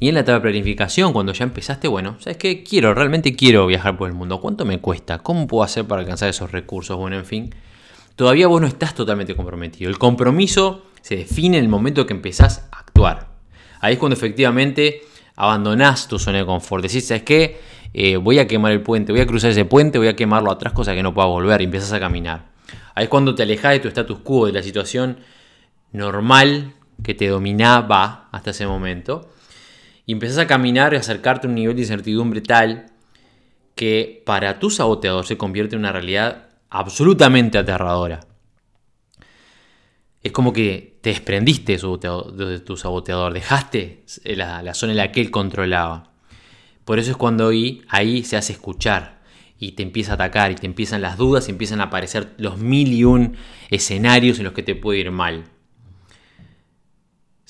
y 0.05 0.09
en 0.09 0.17
la 0.17 0.21
etapa 0.21 0.35
de 0.35 0.43
planificación, 0.43 1.15
cuando 1.15 1.33
ya 1.33 1.45
empezaste, 1.45 1.89
bueno, 1.89 2.17
¿sabes 2.19 2.37
qué? 2.37 2.63
Quiero, 2.63 2.93
realmente 2.93 3.35
quiero 3.35 3.67
viajar 3.67 3.97
por 3.97 4.07
el 4.07 4.15
mundo. 4.15 4.39
¿Cuánto 4.39 4.67
me 4.67 4.79
cuesta? 4.79 5.21
¿Cómo 5.21 5.47
puedo 5.47 5.65
hacer 5.65 5.87
para 5.87 6.03
alcanzar 6.03 6.29
esos 6.29 6.53
recursos? 6.53 6.99
Bueno, 6.99 7.17
en 7.17 7.25
fin, 7.25 7.55
todavía 8.15 8.47
vos 8.47 8.61
no 8.61 8.67
estás 8.67 8.95
totalmente 8.95 9.35
comprometido. 9.35 9.89
El 9.89 9.97
compromiso 9.97 10.85
se 11.01 11.17
define 11.17 11.57
en 11.57 11.65
el 11.65 11.71
momento 11.71 12.05
que 12.05 12.13
empezás 12.13 12.69
a 12.71 12.81
actuar. 12.81 13.29
Ahí 13.81 13.95
es 13.95 13.99
cuando 13.99 14.15
efectivamente 14.15 15.01
abandonás 15.37 16.07
tu 16.07 16.19
zona 16.19 16.37
de 16.37 16.45
confort. 16.45 16.85
Decís, 16.85 17.09
¿sabes 17.09 17.23
qué? 17.23 17.59
Eh, 17.95 18.19
voy 18.19 18.39
a 18.39 18.47
quemar 18.47 18.73
el 18.73 18.83
puente, 18.83 19.11
voy 19.11 19.23
a 19.23 19.27
cruzar 19.27 19.53
ese 19.53 19.65
puente, 19.65 19.97
voy 19.97 20.09
a 20.09 20.17
quemarlo 20.17 20.51
a 20.51 20.53
otras 20.53 20.75
cosas 20.75 20.95
que 20.95 21.03
no 21.03 21.15
pueda 21.15 21.29
volver 21.29 21.63
y 21.63 21.65
empiezas 21.65 21.95
a 21.95 21.99
caminar. 21.99 22.51
Ahí 22.95 23.05
es 23.05 23.09
cuando 23.09 23.35
te 23.35 23.45
alejas 23.45 23.73
de 23.73 23.81
tu 23.81 23.89
status 23.89 24.19
quo, 24.19 24.45
de 24.45 24.53
la 24.53 24.63
situación 24.63 25.21
normal 25.93 26.75
que 27.03 27.15
te 27.15 27.27
dominaba 27.27 28.29
hasta 28.33 28.51
ese 28.51 28.67
momento. 28.67 29.31
Y 30.07 30.13
empezás 30.13 30.39
a 30.39 30.47
caminar 30.47 30.93
y 30.93 30.97
acercarte 30.97 31.47
a 31.47 31.51
un 31.51 31.57
nivel 31.57 31.77
de 31.77 31.83
incertidumbre 31.83 32.41
tal 32.41 32.87
que 33.75 34.23
para 34.25 34.59
tu 34.59 34.71
saboteador 34.71 35.27
se 35.27 35.37
convierte 35.37 35.75
en 35.75 35.81
una 35.81 35.93
realidad 35.93 36.49
absolutamente 36.71 37.59
aterradora 37.59 38.21
es 40.25 40.33
como 40.33 40.55
que 40.55 40.99
te 41.03 41.11
desprendiste 41.11 41.77
de 41.77 42.61
tu 42.61 42.77
saboteador, 42.79 43.35
dejaste 43.35 44.05
la, 44.25 44.73
zona 44.73 44.93
en 44.93 44.97
la 44.97 45.13
que 45.13 45.21
él 45.21 45.31
controlaba. 45.31 46.15
Por 46.87 46.99
eso 46.99 47.11
es 47.11 47.17
cuando 47.19 47.49
ahí, 47.49 47.83
ahí 47.89 48.25
se 48.25 48.39
hace 48.39 48.55
escuchar 48.55 49.21
y 49.59 49.73
te 49.73 49.83
empieza 49.83 50.13
a 50.13 50.15
atacar 50.15 50.51
y 50.51 50.55
te 50.55 50.67
empiezan 50.67 51.03
las 51.03 51.19
dudas 51.19 51.47
y 51.47 51.51
empiezan 51.51 51.83
a 51.83 51.85
aparecer 51.85 52.33
los 52.39 52.57
mil 52.57 52.93
y 52.95 53.05
un 53.05 53.37
escenarios 53.71 54.39
en 54.39 54.45
los 54.45 54.55
que 54.55 54.63
te 54.63 54.75
puede 54.75 55.01
ir 55.01 55.11
mal. 55.11 55.45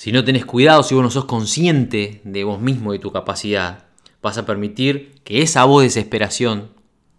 Si 0.05 0.13
no 0.13 0.23
tenés 0.23 0.45
cuidado, 0.45 0.83
si 0.83 0.95
vos 0.95 1.03
no 1.03 1.11
sos 1.11 1.25
consciente 1.25 2.21
de 2.25 2.45
vos 2.45 2.61
mismo, 2.61 2.93
de 2.93 2.99
tu 2.99 3.11
capacidad, 3.11 3.87
Vas 4.21 4.37
a 4.37 4.45
permitir 4.45 5.15
que 5.25 5.41
esa 5.41 5.65
voz 5.65 5.81
de 5.81 5.87
desesperación, 5.87 6.73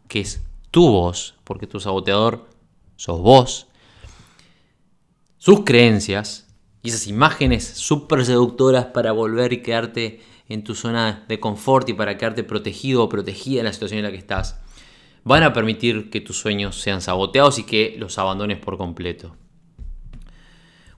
que 0.08 0.20
es 0.22 0.46
tu 0.70 0.88
voz, 0.92 1.34
porque 1.46 1.66
tu 1.66 1.80
saboteador 1.80 2.48
sos 2.96 3.22
vos, 3.22 3.66
sus 5.40 5.64
creencias 5.64 6.48
y 6.84 6.90
esas 6.90 7.08
imágenes 7.08 7.66
súper 7.66 8.24
seductoras 8.24 8.86
para 8.86 9.14
volver 9.14 9.52
y 9.52 9.64
quedarte 9.64 10.22
en 10.48 10.64
tu 10.64 10.76
zona 10.76 11.26
de 11.28 11.40
confort 11.40 11.90
y 11.90 11.94
para 11.94 12.20
quedarte 12.20 12.44
protegido 12.44 13.04
o 13.04 13.10
protegida 13.10 13.62
en 13.62 13.66
la 13.66 13.74
situación 13.74 13.98
en 13.98 14.06
la 14.06 14.12
que 14.12 14.18
estás, 14.18 14.62
van 15.24 15.42
a 15.42 15.54
permitir 15.54 16.12
que 16.12 16.22
tus 16.22 16.38
sueños 16.38 16.80
sean 16.80 17.02
saboteados 17.02 17.58
y 17.58 17.64
que 17.64 17.96
los 17.98 18.20
abandones 18.20 18.60
por 18.60 18.78
completo. 18.78 19.36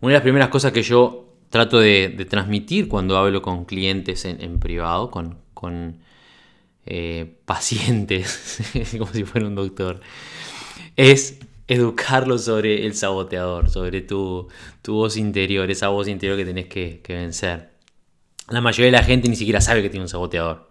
Una 0.02 0.12
de 0.12 0.18
las 0.18 0.24
primeras 0.24 0.50
cosas 0.50 0.74
que 0.74 0.84
yo 0.84 1.27
trato 1.50 1.80
de, 1.80 2.10
transmitir 2.30 2.88
cuando 2.88 3.18
hablo 3.18 3.42
con 3.42 3.66
clientes 3.66 4.26
en, 4.26 4.60
privado, 4.60 5.12
con, 5.12 6.00
eh, 6.86 7.38
pacientes, 7.46 8.60
como 8.98 9.12
si 9.12 9.24
fuera 9.24 9.48
un 9.48 9.56
doctor, 9.56 10.02
es 10.96 11.40
educarlos 11.68 12.46
sobre 12.46 12.86
el 12.86 12.96
saboteador, 12.96 13.70
sobre 13.70 14.02
tu, 14.02 14.48
voz 14.86 15.18
interior, 15.18 15.70
esa 15.70 15.90
voz 15.90 16.08
interior 16.08 16.38
que 16.38 16.46
tenés 16.46 16.68
que, 16.68 17.02
que 17.04 17.14
vencer. 17.14 17.72
La 18.50 18.62
mayoría 18.62 18.86
de 18.86 18.98
la 18.98 19.04
gente 19.04 19.28
ni 19.28 19.36
siquiera 19.36 19.60
sabe 19.60 19.82
que 19.82 19.90
tiene 19.90 20.06
un 20.06 20.10
saboteador. 20.10 20.70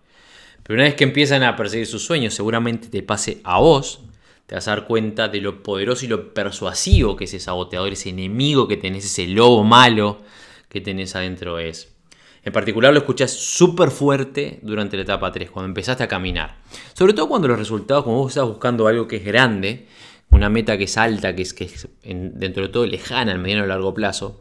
Pero 0.63 0.75
una 0.75 0.85
vez 0.85 0.95
que 0.95 1.05
empiezan 1.05 1.43
a 1.43 1.55
perseguir 1.55 1.87
sus 1.87 2.05
sueños, 2.05 2.35
seguramente 2.35 2.89
te 2.89 3.03
pase 3.03 3.41
a 3.45 3.61
vos, 3.61 4.01
te 4.47 4.55
vas 4.55 4.67
a 4.67 4.73
dar 4.73 4.87
cuenta 4.87 5.29
de 5.29 5.41
lo 5.41 5.63
poderoso 5.63 6.05
y 6.05 6.09
lo 6.09 6.33
persuasivo 6.33 7.15
que 7.15 7.25
ese 7.25 7.39
saboteador, 7.39 7.93
ese 7.93 8.09
enemigo 8.09 8.67
que 8.67 8.77
tenés, 8.77 9.05
ese 9.05 9.27
lobo 9.27 9.63
malo 9.63 10.23
que 10.69 10.81
tenés 10.81 11.17
adentro 11.17 11.59
es. 11.59 11.95
En 12.43 12.53
particular 12.53 12.93
lo 12.93 13.01
escuchás 13.01 13.33
súper 13.33 13.91
fuerte 13.91 14.61
durante 14.63 14.97
la 14.97 15.03
etapa 15.03 15.33
3, 15.33 15.51
cuando 15.51 15.69
empezaste 15.69 16.05
a 16.05 16.09
caminar. 16.09 16.59
Sobre 16.95 17.13
todo 17.13 17.29
cuando 17.29 17.49
los 17.49 17.59
resultados, 17.59 18.05
como 18.05 18.19
vos 18.19 18.31
estás 18.31 18.47
buscando 18.47 18.87
algo 18.87 19.09
que 19.09 19.17
es 19.17 19.25
grande, 19.25 19.89
una 20.31 20.49
meta 20.49 20.79
que 20.79 20.85
es 20.85 20.97
alta, 20.97 21.35
que 21.35 21.43
es, 21.43 21.55
que 21.55 21.69
dentro 22.05 22.63
de 22.63 22.69
todo 22.69 22.87
lejana, 22.87 23.33
en 23.33 23.43
mediano 23.43 23.65
o 23.65 23.67
largo 23.67 23.93
plazo, 23.95 24.41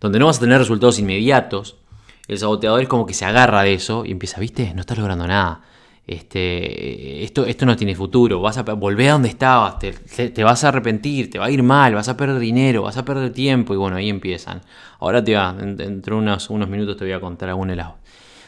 donde 0.00 0.18
no 0.18 0.26
vas 0.26 0.36
a 0.36 0.40
tener 0.40 0.58
resultados 0.58 0.98
inmediatos, 0.98 1.76
el 2.28 2.38
saboteador 2.38 2.82
es 2.82 2.88
como 2.88 3.06
que 3.06 3.14
se 3.14 3.24
agarra 3.24 3.62
de 3.62 3.72
eso 3.72 4.04
y 4.04 4.12
empieza, 4.12 4.38
viste, 4.40 4.74
no 4.74 4.82
estás 4.82 4.98
logrando 4.98 5.26
nada. 5.26 5.62
Este, 6.08 7.22
esto, 7.22 7.44
esto 7.44 7.66
no 7.66 7.76
tiene 7.76 7.94
futuro, 7.94 8.40
vas 8.40 8.56
a 8.56 8.62
volver 8.62 9.10
a 9.10 9.12
donde 9.12 9.28
estabas, 9.28 9.78
te, 9.78 10.42
vas 10.42 10.64
a 10.64 10.68
arrepentir, 10.68 11.28
te 11.28 11.38
va 11.38 11.44
a 11.44 11.50
ir 11.50 11.62
mal, 11.62 11.94
vas 11.94 12.08
a 12.08 12.16
perder 12.16 12.38
dinero, 12.38 12.80
vas 12.84 12.96
a 12.96 13.04
perder 13.04 13.30
tiempo 13.30 13.74
y 13.74 13.76
bueno, 13.76 13.98
ahí 13.98 14.08
empiezan. 14.08 14.62
Ahora 15.00 15.22
te 15.22 15.34
va, 15.34 15.52
dentro 15.52 16.16
de 16.16 16.22
unos, 16.22 16.48
unos 16.48 16.70
minutos 16.70 16.96
te 16.96 17.04
voy 17.04 17.12
a 17.12 17.20
contar 17.20 17.50
alguna 17.50 17.72
de 17.72 17.76
las, 17.76 17.92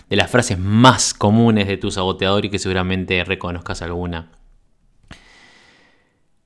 de 0.08 0.16
las 0.16 0.30
frases 0.30 0.58
más 0.58 1.12
comunes 1.12 1.68
de 1.68 1.76
tu 1.76 1.90
saboteador 1.90 2.46
y 2.46 2.48
que 2.48 2.58
seguramente 2.58 3.22
reconozcas 3.24 3.82
alguna. 3.82 4.30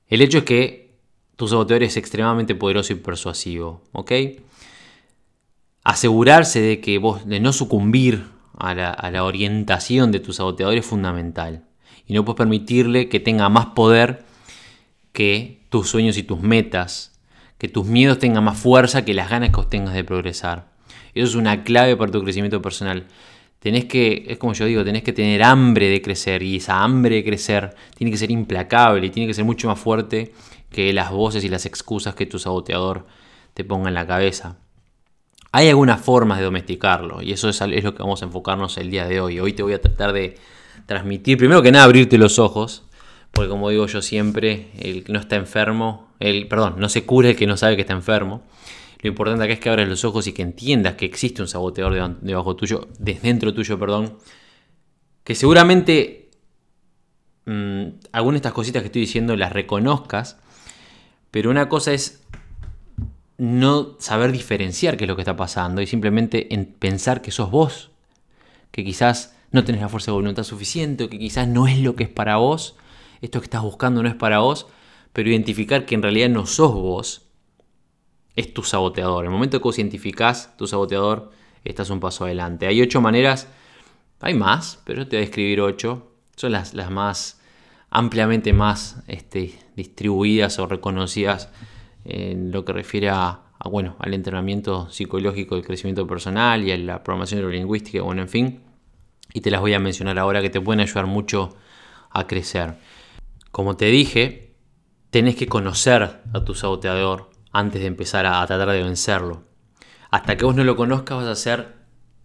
El 0.09 0.21
hecho 0.21 0.39
es 0.39 0.43
que 0.43 0.97
tu 1.37 1.47
saboteador 1.47 1.83
es 1.83 1.95
extremadamente 1.95 2.55
poderoso 2.55 2.91
y 2.91 2.97
persuasivo, 2.97 3.83
¿ok? 3.93 4.11
Asegurarse 5.81 6.59
de 6.59 6.81
que 6.81 6.97
vos, 6.97 7.25
de 7.25 7.39
no 7.39 7.53
sucumbir 7.53 8.34
a 8.57 8.73
la, 8.73 9.23
orientación 9.23 10.11
de 10.11 10.19
tu 10.19 10.33
saboteador 10.33 10.75
es 10.75 10.85
fundamental. 10.85 11.63
Y 12.07 12.13
no 12.13 12.23
puedes 12.23 12.37
permitirle 12.37 13.09
que 13.09 13.19
tenga 13.19 13.49
más 13.49 13.67
poder 13.67 14.25
que 15.11 15.61
tus 15.69 15.89
sueños 15.89 16.17
y 16.17 16.23
tus 16.23 16.41
metas, 16.41 17.19
que 17.57 17.67
tus 17.67 17.85
miedos 17.85 18.19
tengan 18.19 18.43
más 18.43 18.57
fuerza 18.57 19.05
que 19.05 19.13
las 19.13 19.29
ganas 19.29 19.49
que 19.49 19.61
tengas 19.63 19.93
de 19.93 20.03
progresar. 20.03 20.69
Eso 21.13 21.27
es 21.27 21.35
una 21.35 21.63
clave 21.63 21.95
para 21.95 22.11
tu 22.11 22.23
crecimiento 22.23 22.61
personal. 22.61 23.07
Tenés 23.59 23.85
que, 23.85 24.25
es 24.27 24.37
como 24.37 24.53
yo 24.53 24.65
digo, 24.65 24.83
tenés 24.83 25.01
que 25.01 25.13
tener 25.13 25.41
hambre 25.41 25.89
de 25.89 26.01
crecer 26.01 26.43
y 26.43 26.57
esa 26.57 26.83
hambre 26.83 27.15
de 27.15 27.23
crecer 27.23 27.73
tiene 27.97 28.11
que 28.11 28.17
ser 28.17 28.29
implacable 28.29 29.07
y 29.07 29.09
tiene 29.09 29.27
que 29.27 29.33
ser 29.33 29.45
mucho 29.45 29.67
más 29.67 29.79
fuerte 29.79 30.33
que 30.69 30.93
las 30.93 31.09
voces 31.11 31.43
y 31.43 31.49
las 31.49 31.65
excusas 31.65 32.13
que 32.13 32.25
tu 32.25 32.37
saboteador 32.37 33.07
te 33.53 33.63
ponga 33.63 33.87
en 33.87 33.95
la 33.95 34.05
cabeza. 34.05 34.59
Hay 35.55 35.69
algunas 35.69 36.01
formas 36.01 36.39
de 36.39 36.43
domesticarlo 36.43 37.21
y 37.21 37.31
eso 37.31 37.47
es, 37.47 37.61
lo 37.61 37.95
que 37.95 38.03
vamos 38.03 38.21
a 38.21 38.25
enfocarnos 38.25 38.77
el 38.77 38.91
día 38.91 39.07
de 39.07 39.21
hoy. 39.21 39.39
Hoy 39.39 39.53
te 39.53 39.63
voy 39.63 39.71
a 39.71 39.79
tratar 39.79 40.11
de 40.11 40.35
transmitir, 40.85 41.37
primero 41.37 41.61
que 41.61 41.71
nada, 41.71 41.85
abrirte 41.85 42.17
los 42.17 42.39
ojos, 42.39 42.83
porque 43.31 43.47
como 43.47 43.69
digo 43.69 43.87
yo 43.87 44.01
siempre, 44.01 44.67
el 44.77 45.05
que 45.05 45.13
no 45.13 45.19
está 45.19 45.37
enfermo, 45.37 46.09
el, 46.19 46.49
perdón, 46.49 46.75
no 46.77 46.89
se 46.89 47.05
cura 47.05 47.29
el 47.29 47.37
que 47.37 47.47
no 47.47 47.55
sabe 47.55 47.77
que 47.77 47.83
está 47.83 47.93
enfermo. 47.93 48.43
Lo 49.01 49.07
importante 49.07 49.45
acá 49.45 49.53
es 49.53 49.61
que 49.61 49.69
abras 49.69 49.87
los 49.87 50.03
ojos 50.03 50.27
y 50.27 50.33
que 50.33 50.41
entiendas 50.41 50.95
que 50.95 51.05
existe 51.05 51.41
un 51.41 51.47
saboteador 51.47 52.19
debajo 52.19 52.57
tuyo, 52.57 52.89
desde 52.99 53.21
dentro 53.21 53.53
tuyo, 53.53 53.79
perdón, 53.79 54.17
que 55.23 55.35
seguramente 55.35 56.31
mm, 57.45 57.85
algunas 58.11 58.41
de 58.41 58.47
estas 58.49 58.51
cositas 58.51 58.81
que 58.81 58.87
estoy 58.87 59.03
diciendo 59.03 59.37
las 59.37 59.53
reconozcas, 59.53 60.37
pero 61.31 61.49
una 61.49 61.69
cosa 61.69 61.93
es 61.93 62.25
no 63.37 63.95
saber 63.99 64.31
diferenciar 64.31 64.97
qué 64.97 65.03
es 65.03 65.07
lo 65.07 65.15
que 65.15 65.21
está 65.21 65.35
pasando 65.35 65.81
y 65.81 65.87
simplemente 65.87 66.53
en 66.53 66.65
pensar 66.65 67.21
que 67.21 67.31
sos 67.31 67.51
vos, 67.51 67.91
que 68.71 68.83
quizás 68.83 69.35
no 69.51 69.63
tenés 69.63 69.81
la 69.81 69.89
fuerza 69.89 70.11
de 70.11 70.15
voluntad 70.15 70.43
suficiente, 70.43 71.09
que 71.09 71.19
quizás 71.19 71.47
no 71.47 71.67
es 71.67 71.79
lo 71.79 71.95
que 71.95 72.03
es 72.03 72.09
para 72.09 72.37
vos, 72.37 72.75
esto 73.21 73.39
que 73.39 73.45
estás 73.45 73.61
buscando 73.61 74.03
no 74.03 74.09
es 74.09 74.15
para 74.15 74.39
vos, 74.39 74.67
pero 75.13 75.29
identificar 75.29 75.85
que 75.85 75.95
en 75.95 76.01
realidad 76.01 76.29
no 76.29 76.45
sos 76.45 76.73
vos 76.73 77.25
es 78.35 78.53
tu 78.53 78.63
saboteador. 78.63 79.23
En 79.23 79.31
el 79.31 79.33
momento 79.33 79.59
que 79.59 79.63
vos 79.63 79.79
identificás 79.79 80.55
tu 80.57 80.67
saboteador, 80.67 81.31
estás 81.63 81.89
un 81.89 81.99
paso 81.99 82.25
adelante. 82.25 82.67
Hay 82.67 82.81
ocho 82.81 83.01
maneras, 83.01 83.47
hay 84.19 84.33
más, 84.33 84.81
pero 84.85 85.07
te 85.07 85.15
voy 85.15 85.23
a 85.23 85.25
describir 85.27 85.61
ocho. 85.61 86.11
Son 86.35 86.51
las, 86.51 86.73
las 86.73 86.91
más 86.91 87.39
ampliamente 87.89 88.51
más 88.51 88.97
este, 89.07 89.57
distribuidas 89.75 90.59
o 90.59 90.67
reconocidas 90.67 91.49
en 92.05 92.51
lo 92.51 92.63
que 92.63 92.73
refiere 92.73 93.09
a, 93.09 93.41
bueno, 93.65 93.95
al 93.99 94.13
entrenamiento 94.13 94.89
psicológico 94.89 95.55
del 95.55 95.65
crecimiento 95.65 96.05
personal 96.07 96.63
y 96.63 96.71
a 96.71 96.77
la 96.77 97.03
programación 97.03 97.41
neurolingüística, 97.41 98.01
bueno, 98.01 98.21
en 98.21 98.29
fin. 98.29 98.63
Y 99.33 99.41
te 99.41 99.51
las 99.51 99.59
voy 99.59 99.73
a 99.73 99.79
mencionar 99.79 100.17
ahora 100.19 100.41
que 100.41 100.49
te 100.49 100.61
pueden 100.61 100.79
ayudar 100.79 101.07
mucho 101.07 101.55
a 102.11 102.27
crecer. 102.27 102.75
Como 103.51 103.75
te 103.75 103.85
dije, 103.85 104.53
tenés 105.09 105.35
que 105.35 105.47
conocer 105.47 106.21
a 106.31 106.45
tu 106.45 106.53
saboteador 106.53 107.31
antes 107.51 107.81
de 107.81 107.87
empezar 107.87 108.25
a, 108.25 108.41
a 108.41 108.47
tratar 108.47 108.69
de 108.69 108.83
vencerlo. 108.83 109.43
Hasta 110.11 110.37
que 110.37 110.45
vos 110.45 110.55
no 110.55 110.63
lo 110.63 110.75
conozcas 110.75 111.17
vas 111.17 111.27
a 111.27 111.35
ser 111.35 111.73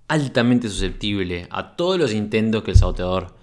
altamente 0.08 0.68
susceptible 0.68 1.46
a 1.50 1.76
todos 1.76 1.98
los 1.98 2.12
intentos 2.12 2.62
que 2.62 2.72
el 2.72 2.76
saboteador 2.76 3.39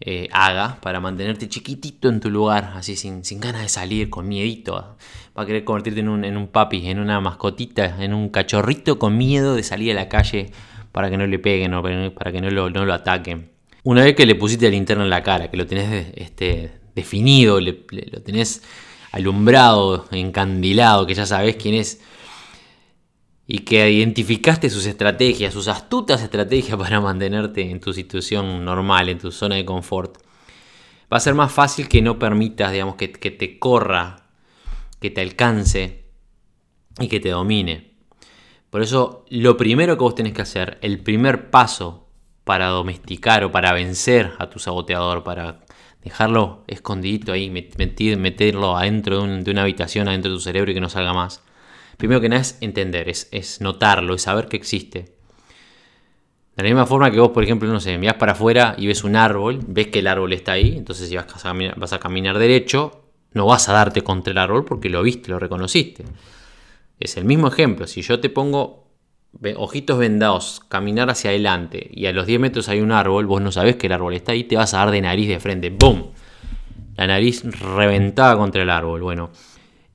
eh, 0.00 0.28
haga 0.32 0.78
para 0.80 1.00
mantenerte 1.00 1.48
chiquitito 1.48 2.08
en 2.08 2.20
tu 2.20 2.30
lugar, 2.30 2.72
así 2.76 2.96
sin, 2.96 3.22
ganas 3.40 3.62
de 3.62 3.68
salir, 3.68 4.10
con 4.10 4.28
miedito. 4.28 4.96
Va 5.36 5.42
a 5.42 5.46
querer 5.46 5.64
convertirte 5.64 6.00
en 6.00 6.08
un, 6.08 6.24
en 6.24 6.36
un 6.36 6.48
papi, 6.48 6.88
en 6.88 6.98
una 6.98 7.20
mascotita, 7.20 8.02
en 8.02 8.14
un 8.14 8.28
cachorrito 8.28 8.98
con 8.98 9.16
miedo 9.16 9.54
de 9.54 9.62
salir 9.62 9.92
a 9.92 9.94
la 9.94 10.08
calle 10.08 10.50
para 10.92 11.10
que 11.10 11.16
no 11.16 11.26
le 11.26 11.38
peguen 11.38 11.74
o 11.74 11.82
para 11.82 12.32
que 12.32 12.40
no 12.40 12.50
lo, 12.50 12.70
no 12.70 12.84
lo 12.84 12.94
ataquen. 12.94 13.50
Una 13.84 14.02
vez 14.02 14.14
que 14.14 14.26
le 14.26 14.34
pusiste 14.34 14.66
el 14.66 14.74
interno 14.74 15.04
en 15.04 15.10
la 15.10 15.22
cara, 15.22 15.50
que 15.50 15.56
lo 15.56 15.66
tenés 15.66 16.12
este, 16.14 16.72
definido, 16.94 17.60
lo 17.60 17.74
tenés 18.22 18.62
alumbrado, 19.12 20.06
encandilado, 20.10 21.06
que 21.06 21.14
ya 21.14 21.26
sabes 21.26 21.56
quién 21.56 21.74
es 21.74 22.00
y 23.50 23.60
que 23.60 23.90
identificaste 23.90 24.68
sus 24.68 24.84
estrategias, 24.84 25.54
sus 25.54 25.68
astutas 25.68 26.22
estrategias 26.22 26.76
para 26.78 27.00
mantenerte 27.00 27.62
en 27.68 27.80
tu 27.80 27.92
situación 27.94 28.64
normal, 28.64 29.08
en 29.08 29.18
tu 29.18 29.32
zona 29.32 29.56
de 29.56 29.64
confort, 29.64 30.18
va 31.10 31.16
a 31.16 31.20
ser 31.20 31.34
más 31.34 31.50
fácil 31.50 31.88
que 31.88 32.02
no 32.02 32.18
permitas, 32.18 32.70
digamos, 32.70 32.96
que, 32.96 33.08
te 33.08 33.58
corra, 33.58 34.28
que 35.00 35.10
te 35.10 35.22
alcance 35.22 36.04
y 37.00 37.08
que 37.08 37.20
te 37.20 37.30
domine. 37.30 37.94
Por 38.68 38.82
eso, 38.82 39.24
lo 39.30 39.56
primero 39.56 39.96
que 39.96 40.04
vos 40.04 40.14
tenés 40.14 40.34
que 40.34 40.42
hacer, 40.42 40.76
el 40.82 41.00
primer 41.00 41.50
paso 41.50 42.10
para 42.44 42.66
domesticar 42.66 43.44
o 43.44 43.50
para 43.50 43.72
vencer 43.72 44.34
a 44.38 44.50
tu 44.50 44.58
saboteador, 44.58 45.24
para 45.24 45.60
dejarlo 46.02 46.64
escondidito 46.66 47.32
ahí, 47.32 47.48
meterlo 47.48 48.76
adentro 48.76 49.22
de, 49.22 49.42
de 49.42 49.50
una 49.50 49.62
habitación, 49.62 50.06
adentro 50.06 50.32
de 50.32 50.36
tu 50.36 50.42
cerebro 50.42 50.70
y 50.70 50.74
que 50.74 50.80
no 50.82 50.90
salga 50.90 51.14
más, 51.14 51.42
primero 51.98 52.20
que 52.22 52.30
nada 52.30 52.40
es 52.40 52.56
entender, 52.62 53.10
es, 53.10 53.60
notarlo, 53.60 54.14
es 54.14 54.22
saber 54.22 54.48
que 54.48 54.56
existe. 54.56 55.16
De 56.56 56.62
la 56.62 56.70
misma 56.70 56.86
forma 56.86 57.10
que 57.10 57.20
vos, 57.20 57.30
por 57.30 57.44
ejemplo, 57.44 57.70
no 57.70 57.80
sé, 57.80 57.98
mirás 57.98 58.14
para 58.14 58.32
afuera 58.32 58.74
y 58.78 58.86
ves 58.86 59.04
un 59.04 59.14
árbol, 59.14 59.60
ves 59.66 59.88
que 59.88 59.98
el 59.98 60.06
árbol 60.06 60.32
está 60.32 60.52
ahí, 60.52 60.76
entonces 60.76 61.08
si 61.08 61.16
vas 61.16 61.26
a, 61.26 61.42
caminar, 61.42 61.78
vas 61.78 61.92
a 61.92 62.00
caminar 62.00 62.38
derecho, 62.38 63.02
no 63.32 63.46
vas 63.46 63.68
a 63.68 63.74
darte 63.74 64.02
contra 64.02 64.30
el 64.30 64.38
árbol 64.38 64.64
porque 64.64 64.88
lo 64.88 65.02
viste, 65.02 65.30
lo 65.30 65.38
reconociste. 65.38 66.04
Es 66.98 67.16
el 67.16 67.24
mismo 67.24 67.48
ejemplo, 67.48 67.86
si 67.86 68.02
yo 68.02 68.18
te 68.20 68.30
pongo 68.30 68.88
ojitos 69.56 69.98
vendados, 69.98 70.62
caminar 70.68 71.10
hacia 71.10 71.30
adelante 71.30 71.90
y 71.92 72.06
a 72.06 72.12
los 72.12 72.26
10 72.26 72.40
metros 72.40 72.68
hay 72.68 72.80
un 72.80 72.92
árbol, 72.92 73.26
vos 73.26 73.42
no 73.42 73.52
sabés 73.52 73.76
que 73.76 73.86
el 73.86 73.92
árbol 73.92 74.14
está 74.14 74.32
ahí, 74.32 74.44
te 74.44 74.56
vas 74.56 74.74
a 74.74 74.78
dar 74.78 74.90
de 74.90 75.00
nariz 75.00 75.28
de 75.28 75.38
frente, 75.38 75.70
¡boom! 75.70 76.12
La 76.96 77.06
nariz 77.06 77.44
reventada 77.60 78.36
contra 78.36 78.62
el 78.62 78.70
árbol. 78.70 79.02
Bueno, 79.02 79.30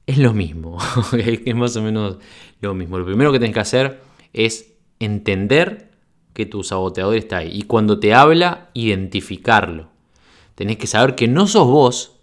es 0.05 0.17
lo 0.17 0.33
mismo, 0.33 0.77
es 1.17 1.55
más 1.55 1.75
o 1.75 1.81
menos 1.81 2.17
lo 2.61 2.73
mismo. 2.73 2.97
Lo 2.97 3.05
primero 3.05 3.31
que 3.31 3.39
tenés 3.39 3.53
que 3.53 3.59
hacer 3.59 4.01
es 4.33 4.73
entender 4.99 5.91
que 6.33 6.45
tu 6.45 6.63
saboteador 6.63 7.15
está 7.15 7.37
ahí. 7.37 7.51
Y 7.53 7.63
cuando 7.63 7.99
te 7.99 8.13
habla, 8.13 8.69
identificarlo. 8.73 9.89
Tenés 10.55 10.77
que 10.77 10.87
saber 10.87 11.15
que 11.15 11.27
no 11.27 11.47
sos 11.47 11.67
vos, 11.67 12.13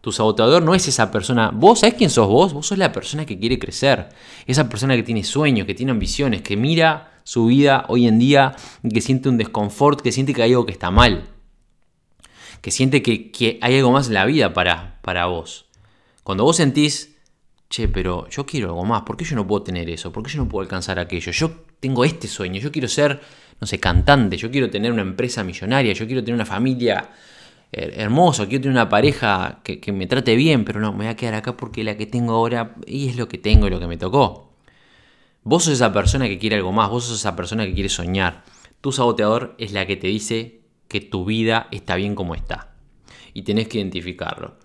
tu 0.00 0.12
saboteador 0.12 0.62
no 0.62 0.74
es 0.74 0.88
esa 0.88 1.10
persona. 1.10 1.50
Vos, 1.52 1.80
¿sabés 1.80 1.96
quién 1.96 2.10
sos 2.10 2.28
vos? 2.28 2.52
Vos 2.52 2.66
sos 2.66 2.78
la 2.78 2.92
persona 2.92 3.26
que 3.26 3.38
quiere 3.38 3.58
crecer. 3.58 4.08
Esa 4.46 4.68
persona 4.68 4.96
que 4.96 5.02
tiene 5.02 5.24
sueños, 5.24 5.66
que 5.66 5.74
tiene 5.74 5.92
ambiciones, 5.92 6.42
que 6.42 6.56
mira 6.56 7.20
su 7.24 7.46
vida 7.46 7.84
hoy 7.88 8.06
en 8.06 8.18
día 8.18 8.56
y 8.82 8.88
que 8.88 9.00
siente 9.00 9.28
un 9.28 9.36
desconfort, 9.36 10.00
que 10.00 10.12
siente 10.12 10.32
que 10.32 10.42
hay 10.42 10.52
algo 10.52 10.66
que 10.66 10.72
está 10.72 10.90
mal. 10.90 11.28
Que 12.62 12.70
siente 12.70 13.02
que, 13.02 13.58
hay 13.60 13.76
algo 13.76 13.92
más 13.92 14.08
en 14.08 14.14
la 14.14 14.24
vida 14.24 14.54
para, 14.54 14.98
para 15.02 15.26
vos. 15.26 15.66
Cuando 16.22 16.44
vos 16.44 16.56
sentís, 16.56 17.17
che, 17.68 17.88
pero 17.88 18.28
yo 18.28 18.46
quiero 18.46 18.68
algo 18.68 18.84
más, 18.84 19.02
¿por 19.02 19.16
qué 19.16 19.24
yo 19.24 19.36
no 19.36 19.46
puedo 19.46 19.62
tener 19.62 19.88
eso? 19.90 20.10
¿Por 20.12 20.22
qué 20.22 20.30
yo 20.30 20.38
no 20.38 20.48
puedo 20.48 20.62
alcanzar 20.62 20.98
aquello? 20.98 21.32
Yo 21.32 21.50
tengo 21.80 22.04
este 22.04 22.26
sueño, 22.28 22.60
yo 22.60 22.72
quiero 22.72 22.88
ser, 22.88 23.20
no 23.60 23.66
sé, 23.66 23.78
cantante, 23.78 24.36
yo 24.36 24.50
quiero 24.50 24.70
tener 24.70 24.92
una 24.92 25.02
empresa 25.02 25.44
millonaria, 25.44 25.92
yo 25.92 26.06
quiero 26.06 26.22
tener 26.22 26.34
una 26.34 26.46
familia 26.46 27.10
hermoso, 27.70 28.48
quiero 28.48 28.62
tener 28.62 28.76
una 28.76 28.88
pareja 28.88 29.60
que, 29.62 29.92
me 29.92 30.06
trate 30.06 30.34
bien, 30.36 30.64
pero 30.64 30.80
no, 30.80 30.92
me 30.92 30.98
voy 30.98 31.06
a 31.08 31.16
quedar 31.16 31.34
acá 31.34 31.56
porque 31.56 31.84
la 31.84 31.96
que 31.96 32.06
tengo 32.06 32.34
ahora 32.34 32.74
y 32.86 33.08
es 33.08 33.16
lo 33.16 33.28
que 33.28 33.38
tengo 33.38 33.66
y 33.66 33.70
lo 33.70 33.80
que 33.80 33.86
me 33.86 33.96
tocó. 33.96 34.52
Vos 35.44 35.64
sos 35.64 35.74
esa 35.74 35.92
persona 35.92 36.28
que 36.28 36.38
quiere 36.38 36.56
algo 36.56 36.72
más, 36.72 36.90
vos 36.90 37.04
sos 37.04 37.18
esa 37.18 37.36
persona 37.36 37.66
que 37.66 37.74
quiere 37.74 37.88
soñar. 37.88 38.44
Tu 38.80 38.92
saboteador 38.92 39.54
es 39.58 39.72
la 39.72 39.86
que 39.86 39.96
te 39.96 40.06
dice 40.06 40.60
que 40.88 41.00
tu 41.00 41.24
vida 41.24 41.68
está 41.70 41.96
bien 41.96 42.14
como 42.14 42.34
está. 42.34 42.74
Y 43.34 43.42
tenés 43.42 43.68
que 43.68 43.78
identificarlo. 43.78 44.56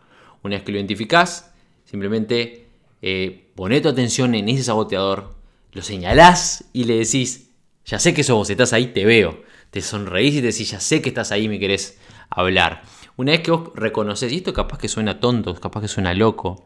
Una 0.41 0.55
vez 0.55 0.63
que 0.63 0.71
lo 0.71 0.77
identificás, 0.77 1.53
simplemente 1.85 2.62
eh, 3.05 3.51
poné 3.53 3.81
tu 3.81 3.89
atención 3.89 4.33
en 4.33 4.47
ese 4.47 4.63
saboteador, 4.63 5.35
lo 5.73 5.81
señalás 5.81 6.63
y 6.71 6.85
le 6.85 6.99
decís, 6.99 7.49
ya 7.85 7.99
sé 7.99 8.13
que 8.13 8.23
sos 8.23 8.37
vos, 8.37 8.49
estás 8.49 8.71
ahí, 8.71 8.87
te 8.87 9.03
veo. 9.03 9.43
Te 9.71 9.81
sonreís 9.81 10.35
y 10.35 10.37
te 10.37 10.47
decís, 10.47 10.71
ya 10.71 10.79
sé 10.79 11.01
que 11.01 11.09
estás 11.09 11.33
ahí, 11.33 11.49
me 11.49 11.59
querés 11.59 11.99
hablar. 12.29 12.83
Una 13.17 13.33
vez 13.33 13.41
que 13.41 13.51
vos 13.51 13.71
reconoces, 13.75 14.31
y 14.31 14.37
esto 14.37 14.53
capaz 14.53 14.77
que 14.77 14.87
suena 14.87 15.19
tonto, 15.19 15.53
capaz 15.55 15.81
que 15.81 15.89
suena 15.89 16.13
loco, 16.13 16.65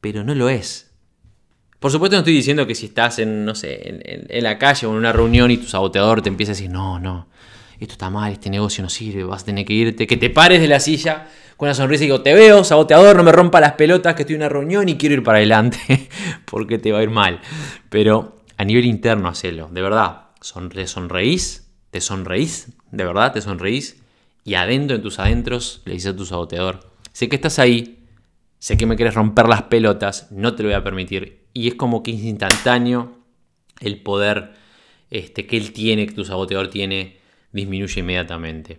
pero 0.00 0.22
no 0.22 0.36
lo 0.36 0.48
es. 0.48 0.92
Por 1.80 1.90
supuesto 1.90 2.14
no 2.14 2.20
estoy 2.20 2.34
diciendo 2.34 2.64
que 2.68 2.76
si 2.76 2.86
estás 2.86 3.18
en, 3.18 3.44
no 3.44 3.56
sé, 3.56 4.28
en, 4.28 4.44
la 4.44 4.56
calle 4.56 4.86
o 4.86 4.90
en 4.90 4.98
una 4.98 5.12
reunión 5.12 5.50
y 5.50 5.56
tu 5.56 5.66
saboteador 5.66 6.22
te 6.22 6.28
empieza 6.28 6.52
a 6.52 6.54
decir, 6.54 6.70
no, 6.70 7.00
no, 7.00 7.26
esto 7.80 7.94
está 7.94 8.08
mal, 8.08 8.32
este 8.32 8.50
negocio 8.50 8.84
no 8.84 8.88
sirve, 8.88 9.24
vas 9.24 9.42
a 9.42 9.46
tener 9.46 9.64
que 9.64 9.72
irte, 9.72 10.06
que 10.06 10.16
te 10.16 10.30
pares 10.30 10.60
de 10.60 10.68
la 10.68 10.78
silla 10.78 11.26
con 11.58 11.66
una 11.66 11.74
sonrisa 11.74 12.04
y 12.04 12.06
digo, 12.06 12.22
te 12.22 12.34
veo, 12.34 12.62
saboteador, 12.62 13.16
no 13.16 13.24
me 13.24 13.32
rompa 13.32 13.60
las 13.60 13.72
pelotas, 13.72 14.14
que 14.14 14.22
estoy 14.22 14.36
en 14.36 14.42
una 14.42 14.48
reunión 14.48 14.88
y 14.88 14.96
quiero 14.96 15.16
ir 15.16 15.24
para 15.24 15.38
adelante, 15.38 16.08
porque 16.44 16.78
te 16.78 16.92
va 16.92 17.00
a 17.00 17.02
ir 17.02 17.10
mal. 17.10 17.40
Pero 17.90 18.42
a 18.56 18.64
nivel 18.64 18.84
interno, 18.84 19.26
hacelo, 19.26 19.68
de 19.68 19.82
verdad, 19.82 20.28
sonre, 20.40 20.86
sonreís, 20.86 21.68
te 21.90 22.00
sonreís, 22.00 22.68
de 22.92 23.04
verdad, 23.04 23.32
te 23.32 23.40
sonreís 23.40 24.00
y 24.44 24.54
adentro, 24.54 24.94
en 24.94 25.02
tus 25.02 25.18
adentros, 25.18 25.82
le 25.84 25.94
dices 25.94 26.12
a 26.12 26.16
tu 26.16 26.24
saboteador, 26.24 26.92
sé 27.12 27.28
que 27.28 27.34
estás 27.34 27.58
ahí, 27.58 28.06
sé 28.60 28.76
que 28.76 28.86
me 28.86 28.94
quieres 28.94 29.14
romper 29.14 29.48
las 29.48 29.62
pelotas, 29.62 30.30
no 30.30 30.54
te 30.54 30.62
lo 30.62 30.68
voy 30.68 30.76
a 30.76 30.84
permitir. 30.84 31.48
Y 31.54 31.66
es 31.66 31.74
como 31.74 32.04
que 32.04 32.12
instantáneo 32.12 33.18
el 33.80 34.00
poder 34.00 34.52
este, 35.10 35.48
que 35.48 35.56
él 35.56 35.72
tiene, 35.72 36.06
que 36.06 36.14
tu 36.14 36.24
saboteador 36.24 36.68
tiene, 36.68 37.18
disminuye 37.50 37.98
inmediatamente. 37.98 38.78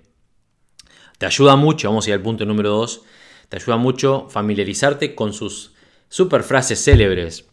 Te 1.19 1.25
ayuda 1.25 1.57
mucho, 1.57 1.89
vamos 1.89 2.07
a 2.07 2.09
ir 2.11 2.13
al 2.13 2.21
punto 2.21 2.45
número 2.45 2.69
2, 2.69 3.01
te 3.49 3.57
ayuda 3.57 3.75
mucho 3.75 4.27
familiarizarte 4.29 5.15
con 5.15 5.33
sus 5.33 5.73
super 6.07 6.43
frases 6.43 6.81
célebres. 6.81 7.45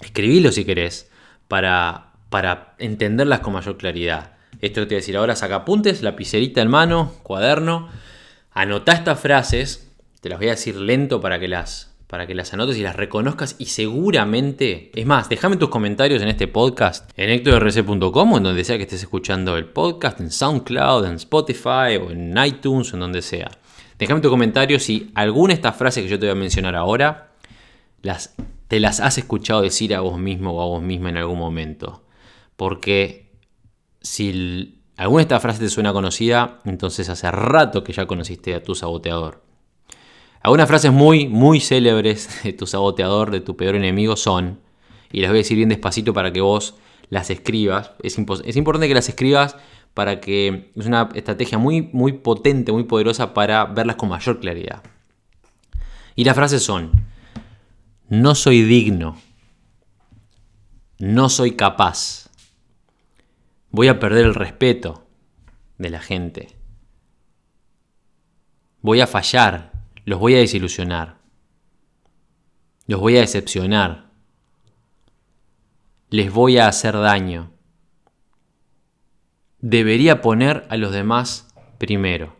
Escribilo 0.00 0.50
si 0.50 0.64
querés, 0.64 1.10
para, 1.46 2.14
para 2.30 2.74
entenderlas 2.78 3.40
con 3.40 3.52
mayor 3.52 3.76
claridad. 3.76 4.32
Esto 4.62 4.80
que 4.80 4.86
te 4.86 4.94
voy 4.94 4.96
a 4.96 5.00
decir 5.02 5.16
ahora, 5.18 5.36
saca 5.36 5.56
apuntes, 5.56 6.00
lapicerita 6.00 6.62
en 6.62 6.68
mano, 6.68 7.12
cuaderno, 7.22 7.90
anota 8.50 8.92
estas 8.92 9.20
frases, 9.20 9.92
te 10.22 10.30
las 10.30 10.38
voy 10.38 10.48
a 10.48 10.52
decir 10.52 10.76
lento 10.76 11.20
para 11.20 11.38
que 11.38 11.48
las, 11.48 11.89
para 12.10 12.26
que 12.26 12.34
las 12.34 12.52
anotes 12.52 12.76
y 12.76 12.82
las 12.82 12.96
reconozcas 12.96 13.54
y 13.60 13.66
seguramente, 13.66 14.90
es 14.96 15.06
más, 15.06 15.28
déjame 15.28 15.56
tus 15.56 15.68
comentarios 15.68 16.20
en 16.20 16.26
este 16.26 16.48
podcast 16.48 17.08
en 17.16 17.30
hectorrc.com 17.30 18.32
o 18.32 18.36
en 18.36 18.42
donde 18.42 18.64
sea 18.64 18.76
que 18.78 18.82
estés 18.82 19.02
escuchando 19.02 19.56
el 19.56 19.66
podcast, 19.66 20.20
en 20.20 20.32
SoundCloud, 20.32 21.04
en 21.04 21.14
Spotify 21.14 21.98
o 22.02 22.10
en 22.10 22.36
iTunes 22.44 22.92
o 22.92 22.96
en 22.96 23.00
donde 23.00 23.22
sea. 23.22 23.48
Déjame 23.96 24.20
tu 24.20 24.28
comentario 24.28 24.80
si 24.80 25.12
alguna 25.14 25.52
de 25.52 25.58
estas 25.58 25.76
frases 25.76 26.02
que 26.02 26.10
yo 26.10 26.18
te 26.18 26.26
voy 26.26 26.32
a 26.32 26.34
mencionar 26.34 26.74
ahora 26.74 27.30
te 28.66 28.80
las 28.80 28.98
has 28.98 29.16
escuchado 29.16 29.62
decir 29.62 29.94
a 29.94 30.00
vos 30.00 30.18
mismo 30.18 30.50
o 30.54 30.62
a 30.62 30.66
vos 30.66 30.82
misma 30.82 31.10
en 31.10 31.18
algún 31.18 31.38
momento. 31.38 32.02
Porque 32.56 33.30
si 34.00 34.82
alguna 34.96 35.20
de 35.20 35.22
estas 35.22 35.42
frases 35.42 35.60
te 35.60 35.68
suena 35.68 35.92
conocida, 35.92 36.58
entonces 36.64 37.08
hace 37.08 37.30
rato 37.30 37.84
que 37.84 37.92
ya 37.92 38.06
conociste 38.06 38.52
a 38.56 38.64
tu 38.64 38.74
saboteador. 38.74 39.49
Algunas 40.40 40.68
frases 40.68 40.92
muy, 40.92 41.28
muy 41.28 41.60
célebres 41.60 42.42
de 42.44 42.52
tu 42.52 42.66
saboteador, 42.66 43.30
de 43.30 43.40
tu 43.40 43.56
peor 43.56 43.74
enemigo, 43.74 44.16
son, 44.16 44.60
y 45.12 45.20
las 45.20 45.30
voy 45.30 45.38
a 45.38 45.42
decir 45.42 45.56
bien 45.56 45.68
despacito 45.68 46.12
para 46.12 46.32
que 46.32 46.40
vos 46.40 46.76
las 47.08 47.30
escribas. 47.30 47.92
Es, 48.02 48.16
es 48.44 48.56
importante 48.56 48.88
que 48.88 48.94
las 48.94 49.08
escribas 49.08 49.56
para 49.94 50.20
que 50.20 50.70
es 50.76 50.86
una 50.86 51.08
estrategia 51.14 51.58
muy, 51.58 51.82
muy 51.92 52.12
potente, 52.12 52.72
muy 52.72 52.84
poderosa 52.84 53.34
para 53.34 53.64
verlas 53.64 53.96
con 53.96 54.08
mayor 54.08 54.40
claridad. 54.40 54.82
Y 56.14 56.24
las 56.24 56.36
frases 56.36 56.62
son, 56.62 56.90
no 58.08 58.34
soy 58.34 58.62
digno, 58.62 59.16
no 60.98 61.28
soy 61.28 61.52
capaz, 61.52 62.30
Voy 63.72 63.86
a 63.86 64.00
perder 64.00 64.26
el 64.26 64.34
respeto 64.34 65.06
de 65.78 65.90
la 65.90 66.00
gente. 66.00 66.48
Voy 68.82 69.00
a 69.00 69.06
fallar, 69.06 69.72
los 70.10 70.18
voy 70.18 70.34
a 70.34 70.38
desilusionar. 70.38 71.20
Los 72.88 72.98
voy 72.98 73.16
a 73.16 73.20
decepcionar. 73.20 74.10
Les 76.08 76.32
voy 76.32 76.58
a 76.58 76.66
hacer 76.66 76.94
daño. 76.94 77.52
Debería 79.60 80.20
poner 80.20 80.66
a 80.68 80.76
los 80.76 80.90
demás 80.90 81.54
primero. 81.78 82.36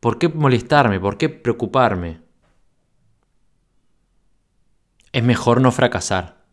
¿Por 0.00 0.18
qué 0.18 0.28
molestarme? 0.28 1.00
¿Por 1.00 1.16
qué 1.16 1.30
preocuparme? 1.30 2.20
Es 5.12 5.24
mejor 5.24 5.62
no 5.62 5.72
fracasar. 5.72 6.44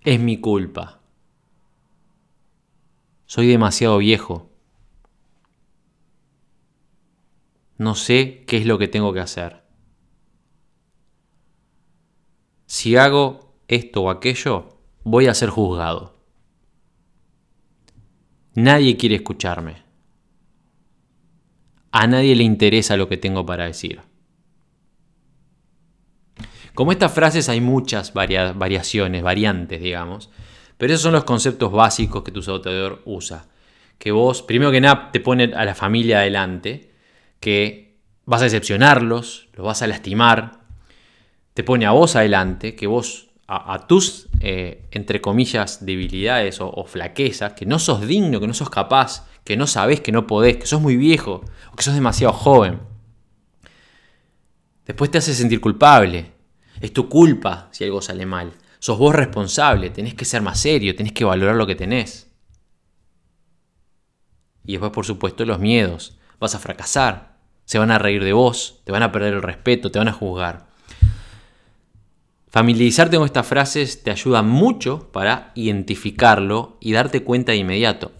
Es 0.00 0.18
mi 0.18 0.40
culpa. 0.40 1.00
Soy 3.26 3.46
demasiado 3.46 3.98
viejo. 3.98 4.47
No 7.78 7.94
sé 7.94 8.44
qué 8.46 8.58
es 8.58 8.66
lo 8.66 8.78
que 8.78 8.88
tengo 8.88 9.12
que 9.12 9.20
hacer. 9.20 9.62
Si 12.66 12.96
hago 12.96 13.56
esto 13.68 14.02
o 14.02 14.10
aquello, 14.10 14.80
voy 15.04 15.26
a 15.26 15.34
ser 15.34 15.48
juzgado. 15.48 16.18
Nadie 18.54 18.96
quiere 18.96 19.14
escucharme. 19.14 19.84
A 21.92 22.06
nadie 22.06 22.34
le 22.34 22.42
interesa 22.42 22.96
lo 22.96 23.08
que 23.08 23.16
tengo 23.16 23.46
para 23.46 23.64
decir. 23.64 24.00
Como 26.74 26.92
estas 26.92 27.12
frases 27.12 27.48
hay 27.48 27.60
muchas 27.60 28.12
variaciones, 28.12 29.22
variantes, 29.22 29.80
digamos, 29.80 30.30
pero 30.76 30.92
esos 30.92 31.02
son 31.02 31.12
los 31.12 31.24
conceptos 31.24 31.72
básicos 31.72 32.22
que 32.22 32.32
tu 32.32 32.42
saboteador 32.42 33.02
usa. 33.04 33.46
Que 33.98 34.12
vos, 34.12 34.42
primero 34.42 34.70
que 34.70 34.80
nada, 34.80 35.10
te 35.10 35.20
pone 35.20 35.52
a 35.54 35.64
la 35.64 35.74
familia 35.74 36.18
adelante, 36.18 36.87
que 37.40 37.98
vas 38.24 38.42
a 38.42 38.44
decepcionarlos, 38.44 39.48
los 39.54 39.66
vas 39.66 39.82
a 39.82 39.86
lastimar, 39.86 40.60
te 41.54 41.64
pone 41.64 41.86
a 41.86 41.90
vos 41.92 42.16
adelante, 42.16 42.74
que 42.74 42.86
vos 42.86 43.28
a, 43.50 43.86
tus, 43.86 44.28
eh, 44.40 44.86
entre 44.90 45.22
comillas, 45.22 45.84
debilidades 45.86 46.60
o, 46.60 46.68
o, 46.68 46.84
flaquezas, 46.84 47.54
que 47.54 47.64
no 47.64 47.78
sos 47.78 48.06
digno, 48.06 48.40
que 48.40 48.46
no 48.46 48.52
sos 48.52 48.68
capaz, 48.68 49.26
que 49.42 49.56
no 49.56 49.66
sabés, 49.66 50.02
que 50.02 50.12
no 50.12 50.26
podés, 50.26 50.58
que 50.58 50.66
sos 50.66 50.82
muy 50.82 50.98
viejo 50.98 51.42
o 51.72 51.76
que 51.76 51.82
sos 51.82 51.94
demasiado 51.94 52.34
joven. 52.34 52.80
Después 54.86 55.10
te 55.10 55.16
hace 55.16 55.34
sentir 55.34 55.62
culpable, 55.62 56.32
es 56.80 56.92
tu 56.92 57.08
culpa 57.08 57.68
si 57.72 57.84
algo 57.84 58.02
sale 58.02 58.26
mal. 58.26 58.52
Sos 58.78 58.98
vos 58.98 59.14
responsable, 59.14 59.90
tenés 59.90 60.14
que 60.14 60.26
ser 60.26 60.42
más 60.42 60.60
serio, 60.60 60.94
tenés 60.94 61.12
que 61.12 61.24
valorar 61.24 61.56
lo 61.56 61.66
que 61.66 61.74
tenés. 61.74 62.30
Y 64.64 64.72
después, 64.72 64.92
por 64.92 65.06
supuesto, 65.06 65.46
los 65.46 65.58
miedos. 65.58 66.17
Vas 66.38 66.54
a 66.54 66.58
fracasar, 66.58 67.36
se 67.64 67.78
van 67.78 67.90
a 67.90 67.98
reír 67.98 68.24
de 68.24 68.32
vos, 68.32 68.80
te 68.84 68.92
van 68.92 69.02
a 69.02 69.12
perder 69.12 69.34
el 69.34 69.42
respeto, 69.42 69.90
te 69.90 69.98
van 69.98 70.08
a 70.08 70.12
juzgar. 70.12 70.68
Familiarizarte 72.48 73.16
con 73.16 73.26
estas 73.26 73.46
frases 73.46 74.02
te 74.02 74.10
ayuda 74.10 74.42
mucho 74.42 75.12
para 75.12 75.52
identificarlo 75.54 76.78
y 76.80 76.92
darte 76.92 77.22
cuenta 77.22 77.52
de 77.52 77.58
inmediato. 77.58 78.12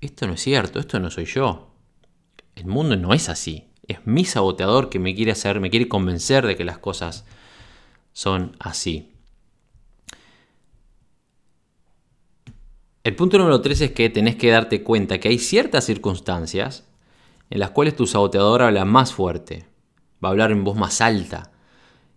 Esto 0.00 0.26
no 0.26 0.34
es 0.34 0.40
cierto, 0.40 0.78
esto 0.78 1.00
no 1.00 1.10
soy 1.10 1.24
yo. 1.24 1.74
El 2.54 2.66
mundo 2.66 2.96
no 2.96 3.12
es 3.12 3.28
así. 3.28 3.68
Es 3.88 4.06
mi 4.06 4.24
saboteador 4.24 4.88
que 4.88 4.98
me 4.98 5.14
quiere 5.14 5.32
hacer, 5.32 5.58
me 5.58 5.70
quiere 5.70 5.88
convencer 5.88 6.46
de 6.46 6.56
que 6.56 6.64
las 6.64 6.78
cosas 6.78 7.24
son 8.12 8.56
así. 8.60 9.12
El 13.04 13.16
punto 13.16 13.36
número 13.36 13.60
3 13.60 13.80
es 13.80 13.90
que 13.90 14.10
tenés 14.10 14.36
que 14.36 14.50
darte 14.50 14.84
cuenta 14.84 15.18
que 15.18 15.28
hay 15.28 15.38
ciertas 15.38 15.84
circunstancias 15.84 16.86
en 17.52 17.60
las 17.60 17.70
cuales 17.70 17.94
tu 17.94 18.06
saboteador 18.06 18.62
habla 18.62 18.86
más 18.86 19.12
fuerte, 19.12 19.66
va 20.24 20.28
a 20.28 20.32
hablar 20.32 20.52
en 20.52 20.64
voz 20.64 20.74
más 20.74 21.02
alta. 21.02 21.52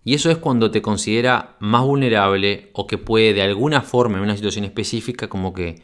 Y 0.06 0.14
eso 0.14 0.32
es 0.32 0.38
cuando 0.38 0.72
te 0.72 0.82
considera 0.82 1.58
más 1.60 1.84
vulnerable 1.84 2.70
o 2.72 2.88
que 2.88 2.98
puede 2.98 3.34
de 3.34 3.42
alguna 3.42 3.82
forma 3.82 4.18
en 4.18 4.24
una 4.24 4.38
situación 4.38 4.64
específica 4.64 5.28
como 5.28 5.54
que 5.54 5.82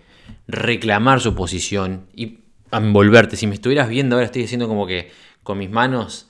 reclamar 0.48 1.20
su 1.20 1.36
posición 1.36 2.08
y 2.16 2.40
envolverte. 2.72 3.36
Si 3.36 3.46
me 3.46 3.56
estuvieras 3.56 3.90
viendo 3.90 4.16
ahora 4.16 4.28
estoy 4.28 4.46
haciendo 4.46 4.70
como 4.70 4.88
que 4.88 5.12
con 5.44 5.58
mis 5.58 5.70
manos... 5.70 6.30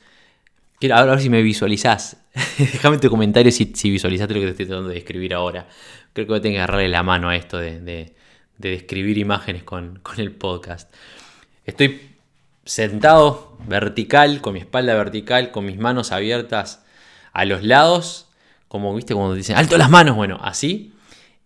Quiero 0.80 0.96
a 0.96 1.06
ver 1.06 1.20
si 1.20 1.30
me 1.30 1.44
visualizás. 1.44 2.26
Déjame 2.58 2.98
tu 2.98 3.12
comentario 3.12 3.52
si, 3.52 3.72
si 3.76 3.92
visualizaste 3.92 4.34
lo 4.34 4.40
que 4.40 4.48
te 4.48 4.52
estoy 4.54 4.66
tratando 4.66 4.90
de 4.90 4.96
describir 4.96 5.36
ahora. 5.36 5.68
Creo 6.14 6.26
que 6.26 6.32
voy 6.32 6.40
a 6.40 6.42
tener 6.42 6.56
que 6.56 6.62
agarrarle 6.64 6.90
la 6.90 7.04
mano 7.04 7.30
a 7.30 7.36
esto 7.36 7.60
de 7.60 8.16
de 8.62 8.70
describir 8.70 9.18
imágenes 9.18 9.64
con, 9.64 10.02
el 10.18 10.32
podcast. 10.32 10.94
Estoy 11.66 12.11
sentado 12.66 13.58
vertical, 13.68 14.42
con 14.42 14.54
mi 14.54 14.60
espalda 14.60 14.94
vertical, 14.96 15.52
con 15.52 15.66
mis 15.66 15.78
manos 15.78 16.12
abiertas 16.12 16.84
a 17.34 17.46
los 17.46 17.64
lados, 17.64 18.28
como 18.68 18.94
viste 18.96 19.14
cuando 19.14 19.34
dicen 19.34 19.58
alto 19.58 19.78
las 19.78 19.90
manos, 19.90 20.16
bueno, 20.16 20.40
así. 20.42 20.94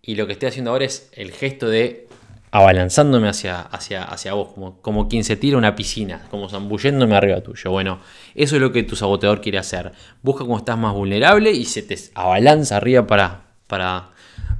Y 0.02 0.14
lo 0.14 0.26
que 0.26 0.34
estoy 0.34 0.48
haciendo 0.48 0.70
ahora 0.70 0.84
es 0.84 1.10
el 1.12 1.32
gesto 1.32 1.68
de 1.68 2.06
abalanzándome 2.52 3.28
hacia, 3.28 3.60
hacia, 3.60 4.04
hacia 4.04 4.32
vos, 4.34 4.52
como, 4.54 4.80
como 4.80 5.08
quien 5.08 5.24
se 5.24 5.36
tira 5.36 5.58
una 5.58 5.74
piscina, 5.74 6.26
como 6.30 6.48
zambulléndome 6.48 7.14
arriba 7.16 7.40
tuyo. 7.40 7.70
Bueno, 7.70 8.00
eso 8.34 8.56
es 8.56 8.62
lo 8.62 8.72
que 8.72 8.82
tu 8.82 8.96
saboteador 8.96 9.40
quiere 9.40 9.58
hacer. 9.58 9.92
Busca 10.22 10.44
cómo 10.44 10.56
estás 10.56 10.78
más 10.78 10.94
vulnerable 10.94 11.50
y 11.50 11.64
se 11.64 11.82
te 11.82 11.98
abalanza 12.14 12.76
arriba 12.76 13.06
para, 13.06 13.46
para 13.66 14.10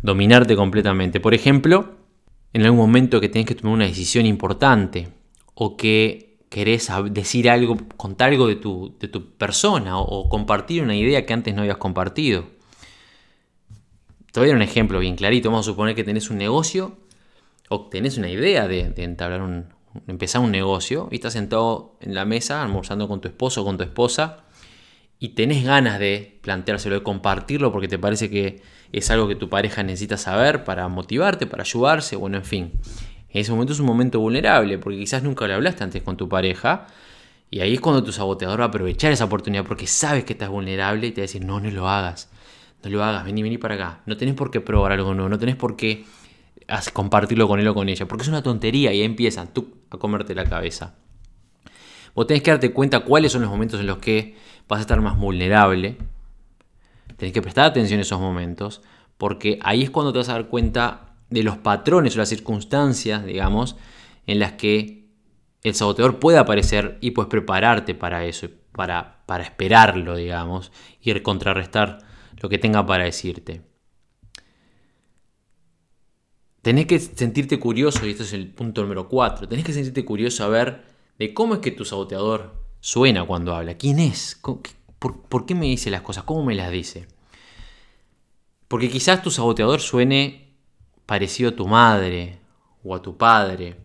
dominarte 0.03 0.57
completamente. 0.57 1.21
Por 1.21 1.33
ejemplo, 1.33 1.95
en 2.53 2.63
algún 2.65 2.79
momento 2.79 3.21
que 3.21 3.29
tenés 3.29 3.47
que 3.47 3.55
tomar 3.55 3.75
una 3.75 3.85
decisión 3.87 4.27
importante 4.27 5.09
o 5.55 5.77
que 5.77 6.36
querés 6.49 6.91
decir 7.11 7.51
algo, 7.51 7.77
contar 7.97 8.31
algo 8.31 8.47
de 8.47 8.57
tu, 8.57 8.97
de 9.01 9.09
tu 9.09 9.33
persona 9.33 9.99
o, 9.99 10.29
compartir 10.29 10.83
una 10.83 10.97
idea 10.97 11.27
que 11.27 11.33
antes 11.33 11.55
no 11.55 11.63
habías 11.63 11.77
compartido. 11.77 12.45
Te 14.33 14.41
voy 14.41 14.49
a 14.49 14.53
dar 14.53 14.57
un 14.57 14.63
ejemplo 14.63 14.99
bien 14.99 15.17
clarito. 15.17 15.51
Vamos 15.51 15.67
a 15.67 15.71
suponer 15.71 15.95
que 15.95 16.05
tenés 16.05 16.31
un 16.31 16.39
negocio 16.39 16.97
o 17.69 17.87
tenés 17.89 18.19
una 18.19 18.29
idea 18.29 18.69
de, 18.69 18.93
entablar 18.97 19.43
un, 19.43 19.67
empezar 20.07 20.41
un 20.43 20.51
negocio 20.51 21.09
y 21.11 21.17
estás 21.17 21.33
sentado 21.33 21.97
en 22.01 22.15
la 22.15 22.25
mesa 22.25 22.63
almorzando 22.63 23.09
con 23.09 23.21
tu 23.21 23.29
esposo 23.29 23.63
o 23.63 23.65
con 23.65 23.77
tu 23.77 23.83
esposa 23.85 24.45
y 25.19 25.31
tenés 25.31 25.65
ganas 25.65 25.99
de 25.99 26.39
planteárselo, 26.43 26.97
de 26.97 27.03
compartirlo 27.03 27.73
porque 27.73 27.89
te 27.89 27.99
parece 27.99 28.29
que 28.29 28.63
es 28.93 29.11
algo 29.11 29.27
que 29.27 29.35
tu 29.35 29.49
pareja 29.49 29.83
necesita 29.83 30.17
saber 30.17 30.65
para 30.65 30.87
motivarte, 30.89 31.47
para 31.47 31.63
ayudarse, 31.63 32.17
bueno, 32.17 32.37
en 32.37 32.45
fin. 32.45 32.73
En 33.31 33.41
ese 33.41 33.51
momento 33.53 33.73
es 33.73 33.81
un 33.81 33.87
momento 33.87 34.21
vulnerable 34.21 34.79
porque 34.79 34.99
quizás 34.99 35.23
nunca 35.23 35.47
lo 35.47 35.55
hablaste 35.55 35.85
antes 35.85 36.03
con 36.03 36.17
tu 36.17 36.29
pareja 36.29 36.87
y 37.51 37.61
ahí 37.61 37.75
es 37.75 37.81
cuando 37.81 38.03
tu 38.03 38.13
saboteador 38.13 38.61
va 38.61 38.65
a 38.65 38.69
aprovechar 38.69 39.13
esa 39.13 39.25
oportunidad 39.25 39.65
porque 39.65 39.87
sabes 39.87 40.25
que 40.25 40.33
estás 40.33 40.49
vulnerable 40.49 41.07
y 41.07 41.13
te 41.13 41.21
va 41.21 41.23
a 41.23 41.27
decir, 41.27 41.45
no, 41.45 41.61
no 41.61 41.71
lo 41.71 41.89
hagas, 41.89 42.31
no 42.83 42.91
lo 42.91 43.05
hagas, 43.05 43.25
vení, 43.25 43.43
vení 43.43 43.59
para 43.59 43.75
acá. 43.75 44.01
No 44.07 44.17
tenés 44.17 44.35
por 44.35 44.51
qué 44.51 44.61
probar 44.61 44.93
algo 44.93 45.15
nuevo, 45.15 45.29
no 45.29 45.39
tenés 45.39 45.57
por 45.57 45.77
qué 45.77 46.05
compartirlo 46.93 47.47
con 47.47 47.61
él 47.61 47.69
o 47.69 47.75
con 47.75 47.89
ella, 47.89 48.07
porque 48.07 48.23
es 48.23 48.29
una 48.29 48.43
tontería 48.43 48.93
y 48.93 48.99
ahí 48.99 49.03
empiezan 49.03 49.53
tú 49.53 49.75
a 49.91 49.99
comerte 49.99 50.35
la 50.35 50.45
cabeza. 50.45 50.95
Vos 52.15 52.27
tenés 52.27 52.43
que 52.43 52.51
darte 52.51 52.73
cuenta 52.73 53.01
cuáles 53.01 53.33
son 53.33 53.43
los 53.43 53.51
momentos 53.51 53.79
en 53.79 53.87
los 53.87 53.99
que 53.99 54.37
vas 54.69 54.79
a 54.79 54.81
estar 54.81 55.01
más 55.01 55.19
vulnerable. 55.19 55.99
Tenés 57.17 57.33
que 57.33 57.43
prestar 57.43 57.67
atención 57.67 58.01
a 58.01 58.03
esos 58.03 58.21
momentos, 58.21 58.83
porque 59.19 59.59
ahí 59.63 59.83
es 59.83 59.91
cuando 59.91 60.13
te 60.13 60.19
vas 60.19 60.29
a 60.31 60.33
dar 60.33 60.49
cuenta 60.49 61.06
de 61.31 61.43
los 61.43 61.59
patrones 61.59 62.15
o 62.15 62.19
las 62.19 62.29
circunstancias, 62.29 63.25
digamos, 63.25 63.77
en 64.27 64.39
las 64.39 64.53
que 64.53 65.07
el 65.63 65.75
saboteador 65.75 66.19
puede 66.19 66.39
aparecer 66.39 66.99
y 67.01 67.11
puedes 67.13 67.29
prepararte 67.29 67.95
para 67.95 68.25
eso, 68.25 68.49
para, 68.73 69.25
para 69.27 69.45
esperarlo, 69.45 70.17
digamos, 70.17 70.73
y 71.01 71.13
contrarrestar 71.21 71.99
lo 72.41 72.49
que 72.49 72.59
tenga 72.59 72.87
para 72.87 73.05
decirte. 73.05 73.63
Tenés 76.63 76.87
que 76.87 76.99
sentirte 76.99 77.61
curioso, 77.61 78.07
y 78.07 78.11
este 78.11 78.25
es 78.25 78.33
el 78.33 78.49
punto 78.49 78.83
número 78.83 79.09
4, 79.09 79.49
tenés 79.49 79.65
que 79.65 79.73
sentirte 79.73 80.05
curioso 80.05 80.45
a 80.45 80.49
ver 80.49 80.85
de 81.19 81.33
cómo 81.33 81.55
es 81.55 81.61
que 81.61 81.71
tu 81.71 81.85
saboteador 81.85 82.67
suena 82.81 83.25
cuando 83.25 83.55
habla. 83.55 83.77
¿Quién 83.77 83.99
es? 83.99 84.41
¿Por, 84.99 85.47
qué 85.47 85.55
me 85.55 85.67
dice 85.67 85.91
las 85.91 86.03
cosas? 86.03 86.25
¿Cómo 86.25 86.45
me 86.45 86.55
las 86.55 86.71
dice? 86.71 87.07
Porque 88.69 88.89
quizás 88.89 89.23
tu 89.23 89.31
saboteador 89.31 89.81
suene 89.81 90.46
parecido 91.07 91.51
a 91.51 91.57
tu 91.57 91.67
madre 91.67 92.41
o 92.85 92.95
a 92.95 93.01
tu 93.01 93.17
padre 93.17 93.77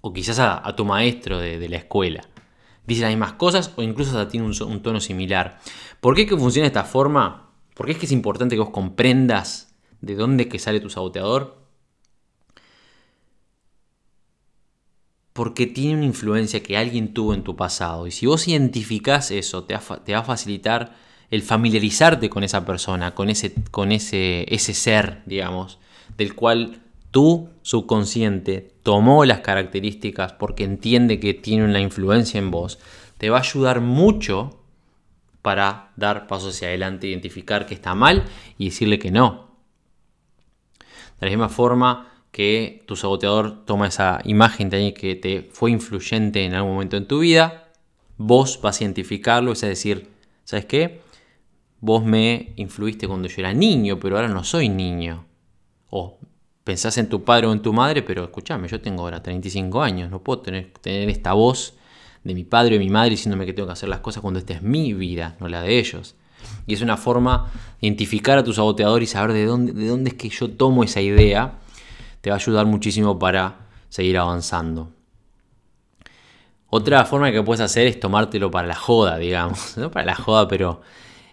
o 0.00 0.12
quizás 0.12 0.38
a, 0.38 0.74
tu 0.74 0.84
maestro 0.84 1.38
de, 1.38 1.68
la 1.68 1.76
escuela. 1.76 2.22
Dice 2.86 3.02
las 3.02 3.10
mismas 3.10 3.34
cosas 3.34 3.72
o 3.76 3.82
incluso 3.82 4.10
hasta 4.10 4.30
tiene 4.30 4.46
un, 4.46 4.82
tono 4.82 5.00
similar. 5.00 5.60
¿Por 6.00 6.14
qué 6.16 6.26
que 6.26 6.36
funciona 6.36 6.64
de 6.64 6.68
esta 6.68 6.84
forma? 6.84 7.50
¿Por 7.74 7.86
qué 7.86 7.92
es 7.92 7.98
que 7.98 8.06
es 8.06 8.12
importante 8.12 8.56
que 8.56 8.60
vos 8.60 8.70
comprendas 8.70 9.74
de 10.00 10.16
dónde 10.16 10.48
que 10.48 10.58
sale 10.58 10.80
tu 10.80 10.90
saboteador? 10.90 11.60
porque 15.32 15.66
tiene 15.66 15.94
una 15.94 16.04
influencia 16.04 16.62
que 16.62 16.76
alguien 16.76 17.14
tuvo 17.14 17.32
en 17.32 17.44
tu 17.44 17.56
pasado. 17.56 18.06
Y 18.06 18.10
si 18.10 18.26
vos 18.26 18.46
identificás 18.46 19.30
eso, 19.30 19.64
te 19.64 19.74
va, 19.74 20.18
a 20.18 20.22
facilitar 20.22 20.96
el 21.30 21.42
familiarizarte 21.42 22.28
con 22.28 22.44
esa 22.44 22.66
persona, 22.66 23.14
con, 23.14 23.30
ese, 23.30 23.54
con 23.70 23.90
ese, 23.90 24.52
ese 24.52 24.74
ser, 24.74 25.22
digamos, 25.24 25.78
del 26.20 26.34
cual 26.34 26.82
tu 27.10 27.48
subconsciente 27.62 28.74
tomó 28.82 29.24
las 29.24 29.40
características 29.40 30.34
porque 30.34 30.64
entiende 30.64 31.18
que 31.18 31.32
tiene 31.32 31.64
una 31.64 31.80
influencia 31.80 32.36
en 32.36 32.50
vos, 32.50 32.78
te 33.16 33.30
va 33.30 33.38
a 33.38 33.40
ayudar 33.40 33.80
mucho 33.80 34.60
para 35.40 35.92
dar 35.96 36.26
pasos 36.26 36.54
hacia 36.54 36.68
adelante, 36.68 37.06
identificar 37.06 37.64
que 37.64 37.72
está 37.72 37.94
mal 37.94 38.24
y 38.58 38.66
decirle 38.66 38.98
que 38.98 39.10
no. 39.10 39.48
De 41.18 41.26
la 41.26 41.30
misma 41.30 41.48
forma, 41.48 42.12
que 42.30 42.84
tu 42.86 42.96
saboteador 42.96 43.64
toma 43.64 43.86
esa 43.86 44.20
imagen 44.24 44.68
de 44.68 44.92
que 44.92 45.14
te 45.14 45.48
fue 45.50 45.70
influyente 45.70 46.44
en 46.44 46.52
algún 46.52 46.74
momento 46.74 46.98
en 46.98 47.08
tu 47.08 47.20
vida, 47.20 47.72
vos 48.18 48.60
vas 48.60 48.78
a 48.78 48.84
identificarlo, 48.84 49.52
es 49.52 49.62
decir, 49.62 50.10
¿sabes 50.44 50.66
qué? 50.66 51.00
Vos 51.80 52.04
me 52.04 52.52
influiste 52.56 53.08
cuando 53.08 53.26
yo 53.26 53.36
era 53.38 53.54
niño, 53.54 53.98
pero 53.98 54.16
ahora 54.16 54.28
no 54.28 54.44
soy 54.44 54.68
niño. 54.68 55.29
O 55.90 56.18
pensás 56.64 56.98
en 56.98 57.08
tu 57.08 57.24
padre 57.24 57.46
o 57.46 57.52
en 57.52 57.62
tu 57.62 57.72
madre, 57.72 58.02
pero 58.02 58.24
escúchame, 58.24 58.68
yo 58.68 58.80
tengo 58.80 59.02
ahora 59.02 59.22
35 59.22 59.82
años, 59.82 60.10
no 60.10 60.22
puedo 60.22 60.40
tener, 60.40 60.72
tener 60.80 61.08
esta 61.08 61.32
voz 61.32 61.74
de 62.24 62.34
mi 62.34 62.44
padre 62.44 62.76
o 62.76 62.78
de 62.78 62.84
mi 62.84 62.90
madre 62.90 63.10
diciéndome 63.10 63.46
que 63.46 63.52
tengo 63.52 63.66
que 63.66 63.72
hacer 63.72 63.88
las 63.88 64.00
cosas 64.00 64.20
cuando 64.20 64.38
esta 64.38 64.54
es 64.54 64.62
mi 64.62 64.94
vida, 64.94 65.36
no 65.40 65.48
la 65.48 65.62
de 65.62 65.78
ellos. 65.78 66.14
Y 66.66 66.74
es 66.74 66.82
una 66.82 66.96
forma 66.96 67.50
de 67.80 67.88
identificar 67.88 68.38
a 68.38 68.44
tu 68.44 68.52
saboteador 68.52 69.02
y 69.02 69.06
saber 69.06 69.32
de 69.32 69.44
dónde, 69.44 69.72
de 69.72 69.88
dónde 69.88 70.10
es 70.10 70.14
que 70.14 70.28
yo 70.28 70.50
tomo 70.50 70.84
esa 70.84 71.00
idea 71.00 71.58
te 72.20 72.30
va 72.30 72.36
a 72.36 72.38
ayudar 72.38 72.66
muchísimo 72.66 73.18
para 73.18 73.66
seguir 73.88 74.18
avanzando. 74.18 74.90
Otra 76.68 77.04
forma 77.04 77.32
que 77.32 77.42
puedes 77.42 77.60
hacer 77.60 77.88
es 77.88 77.98
tomártelo 77.98 78.50
para 78.50 78.68
la 78.68 78.76
joda, 78.76 79.18
digamos. 79.18 79.76
No 79.76 79.90
para 79.90 80.06
la 80.06 80.14
joda, 80.14 80.46
pero 80.46 80.82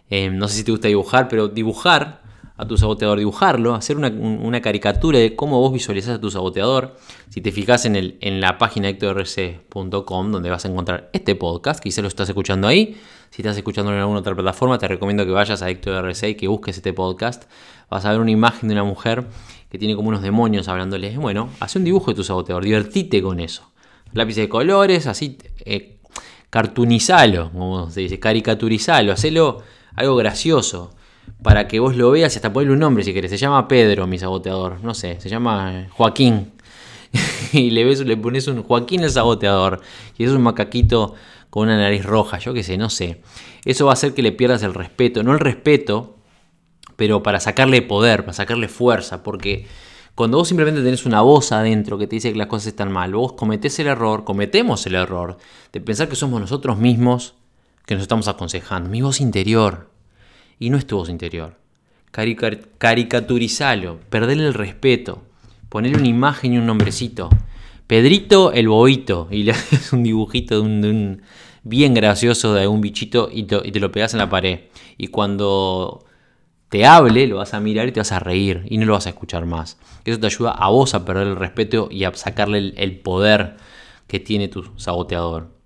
eh, 0.10 0.30
no 0.30 0.48
sé 0.48 0.58
si 0.58 0.63
te 0.63 0.72
gusta 0.72 0.88
dibujar, 0.88 1.28
pero 1.28 1.48
dibujar 1.48 2.22
a 2.58 2.67
tu 2.67 2.76
saboteador, 2.76 3.20
dibujarlo, 3.20 3.76
hacer 3.76 3.98
una, 3.98 4.62
caricatura 4.62 5.20
de 5.20 5.36
cómo 5.36 5.60
vos 5.60 5.72
visualizás 5.72 6.15
a 6.15 6.22
tu 6.22 6.32
saboteador. 6.32 6.98
Si 7.30 7.39
te 7.39 7.52
fijas 7.52 7.86
en, 7.86 7.96
el, 7.96 8.17
en 8.20 8.41
la 8.41 8.58
página 8.58 8.89
hectorrc.com, 8.89 10.32
donde 10.32 10.50
vas 10.50 10.65
a 10.65 10.67
encontrar 10.67 11.10
este 11.13 11.36
podcast, 11.36 11.80
quizás 11.80 12.02
lo 12.02 12.08
estás 12.08 12.28
escuchando 12.30 12.67
ahí. 12.67 12.98
Si 13.30 13.43
estás 13.43 13.56
escuchando 13.58 13.91
en 13.93 14.00
alguna 14.00 14.22
otra 14.22 14.34
plataforma, 14.34 14.80
te 14.80 14.88
recomiendo 14.88 15.24
que 15.26 15.32
vayas 15.32 15.62
a 15.62 15.70
HectorRC 15.70 16.30
y 16.30 16.36
que 16.36 16.48
busques 16.48 16.78
este 16.78 16.93
podcast. 16.93 17.43
Vas 17.91 18.06
a 18.06 18.12
ver 18.12 18.22
una 18.22 18.32
imagen 18.32 18.70
de 18.70 18.74
una 18.74 18.84
mujer 18.84 19.28
que 19.70 19.78
tiene 19.78 19.96
como 19.96 20.10
unos 20.10 20.24
demonios 20.24 20.67
hablándoles. 20.67 21.15
Bueno, 21.17 21.50
hace 21.60 21.78
un 21.78 21.86
dibujo 21.86 22.12
de 22.12 22.15
tu 22.15 22.24
saboteador, 22.24 22.63
divertite 22.63 23.22
con 23.22 23.39
eso. 23.39 23.70
Lápiz 24.13 24.36
de 24.36 24.50
colores, 24.50 25.06
así, 25.06 25.38
eh, 25.60 26.00
como 26.50 27.91
se 27.91 28.02
dice, 28.02 28.20
caricaturizalo, 28.20 29.12
hacelo 29.12 29.62
algo 29.96 30.15
gracioso 30.15 30.97
para 31.42 31.68
que 31.68 31.80
vos 31.80 31.96
lo 31.96 32.12
veas 32.12 32.34
y 32.34 32.38
hasta 32.38 32.52
ponerle 32.52 32.74
un 32.74 32.80
nombre 32.80 33.04
si 33.04 33.13
querés. 33.13 33.32
Se 33.32 33.38
llama 33.38 33.68
Pedro, 33.68 34.08
mi 34.08 34.18
saboteador. 34.18 34.84
No 34.84 34.94
sé, 34.94 35.20
se 35.20 35.30
llama 35.30 35.88
Joaquín. 35.92 36.52
y 37.54 37.70
le, 37.70 37.86
ves, 37.86 38.02
le 38.02 38.18
pones 38.18 38.48
un 38.48 38.63
Joaquín 38.63 39.04
el 39.04 39.12
saboteador. 39.12 39.82
Y 40.18 40.24
es 40.24 40.32
un 40.32 40.42
macaquito 40.42 41.16
con 41.50 41.63
una 41.63 41.78
nariz 41.78 42.06
roja, 42.06 42.40
yo 42.40 42.54
qué 42.54 42.63
sé, 42.63 42.78
no 42.78 42.90
sé. 42.90 43.22
Eso 43.66 43.86
va 43.86 43.92
a 43.92 43.94
hacer 43.94 44.13
que 44.13 44.22
le 44.22 44.32
pierdas 44.32 44.63
el 44.63 44.74
respeto. 44.74 45.24
No 45.24 45.34
el 45.34 45.40
respeto, 45.40 46.18
pero 46.96 47.24
para 47.24 47.40
sacarle 47.40 47.82
poder, 47.82 48.22
para 48.22 48.34
sacarle 48.34 48.68
fuerza. 48.68 49.24
Porque 49.24 49.68
cuando 50.16 50.38
vos 50.38 50.48
simplemente 50.48 50.82
tenés 50.82 51.06
una 51.06 51.22
voz 51.22 51.52
adentro 51.52 51.98
que 51.98 52.08
te 52.08 52.16
dice 52.16 52.32
que 52.32 52.38
las 52.38 52.48
cosas 52.48 52.68
están 52.68 52.92
mal, 52.92 53.13
vos 53.13 53.34
cometés 53.34 53.78
el 53.80 53.88
error, 53.88 54.24
cometemos 54.24 54.86
el 54.88 54.96
error 54.96 55.38
de 55.72 55.82
pensar 55.82 56.10
que 56.10 56.16
somos 56.16 56.42
nosotros 56.42 56.78
mismos 56.78 57.36
que 57.86 57.96
nos 57.96 58.02
estamos 58.02 58.28
aconsejando. 58.28 58.90
Mi 58.90 59.02
voz 59.02 59.22
interior 59.22 59.90
y 60.60 60.70
no 60.70 60.78
es 60.78 60.88
tu 60.88 60.98
voz 60.98 61.10
interior. 61.10 61.56
caricaturizalo, 62.12 64.00
perderle 64.10 64.48
el 64.48 64.54
respeto. 64.54 65.24
Ponerle 65.70 65.98
una 65.98 66.08
imagen 66.08 66.54
y 66.54 66.58
un 66.58 66.65
nombrecito. 66.65 67.30
Pedrito 67.88 68.52
el 68.54 68.67
bobito. 68.70 69.28
Y 69.32 69.43
le 69.43 69.52
haces 69.54 69.93
un 69.93 70.04
dibujito 70.04 70.62
de 70.62 70.62
un, 70.62 71.22
bien 71.67 71.93
gracioso 71.93 72.54
de 72.54 72.67
un 72.67 72.82
bichito 72.82 73.30
y 73.32 73.43
te, 73.43 73.80
lo 73.80 73.91
pegas 73.91 74.13
en 74.13 74.20
la 74.20 74.30
pared. 74.30 74.62
Y 74.98 75.08
cuando 75.08 76.06
te 76.70 76.86
hable, 76.86 77.28
lo 77.28 77.38
vas 77.38 77.54
a 77.54 77.60
mirar 77.60 77.88
y 77.88 77.91
te 77.91 78.00
vas 78.00 78.12
a 78.12 78.20
reír 78.20 78.63
y 78.70 78.78
no 78.78 78.86
lo 78.86 78.93
vas 78.93 79.06
a 79.08 79.10
escuchar 79.10 79.46
más. 79.46 79.78
Eso 80.06 80.20
te 80.20 80.28
ayuda 80.28 80.52
a 80.52 80.70
vos 80.70 80.93
a 80.93 81.06
perder 81.06 81.28
el 81.28 81.36
respeto 81.36 81.89
y 81.91 82.06
a 82.06 82.13
sacarle 82.13 82.74
el, 82.76 83.00
poder 83.00 83.58
que 84.08 84.20
tiene 84.20 84.48
tu 84.48 84.63
saboteador. 84.78 85.57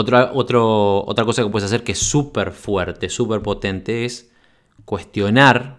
Otra, 0.00 0.30
otra 0.32 1.24
cosa 1.24 1.42
que 1.42 1.48
puedes 1.48 1.66
hacer 1.66 1.82
que 1.82 1.90
es 1.90 1.98
súper 1.98 2.52
fuerte, 2.52 3.08
súper 3.08 3.42
potente, 3.42 4.04
es 4.04 4.30
cuestionar 4.84 5.78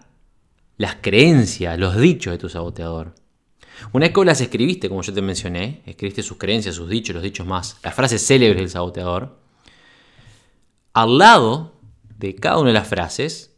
las 0.76 0.96
creencias, 0.96 1.78
los 1.78 1.96
dichos 1.96 2.32
de 2.32 2.36
tu 2.36 2.50
saboteador. 2.50 3.14
Una 3.94 4.04
vez 4.04 4.14
que 4.14 4.24
las 4.26 4.42
escribiste, 4.42 4.90
como 4.90 5.00
yo 5.00 5.14
te 5.14 5.22
mencioné, 5.22 5.80
escribiste 5.86 6.22
sus 6.22 6.36
creencias, 6.36 6.74
sus 6.74 6.90
dichos, 6.90 7.14
los 7.14 7.22
dichos 7.22 7.46
más, 7.46 7.78
las 7.82 7.94
frases 7.94 8.20
célebres 8.26 8.58
del 8.58 8.68
saboteador, 8.68 9.38
al 10.92 11.16
lado 11.16 11.80
de 12.18 12.34
cada 12.34 12.58
una 12.58 12.68
de 12.68 12.74
las 12.74 12.88
frases, 12.88 13.56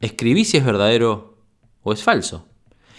escribí 0.00 0.44
si 0.44 0.56
es 0.56 0.64
verdadero 0.64 1.38
o 1.84 1.92
es 1.92 2.02
falso. 2.02 2.48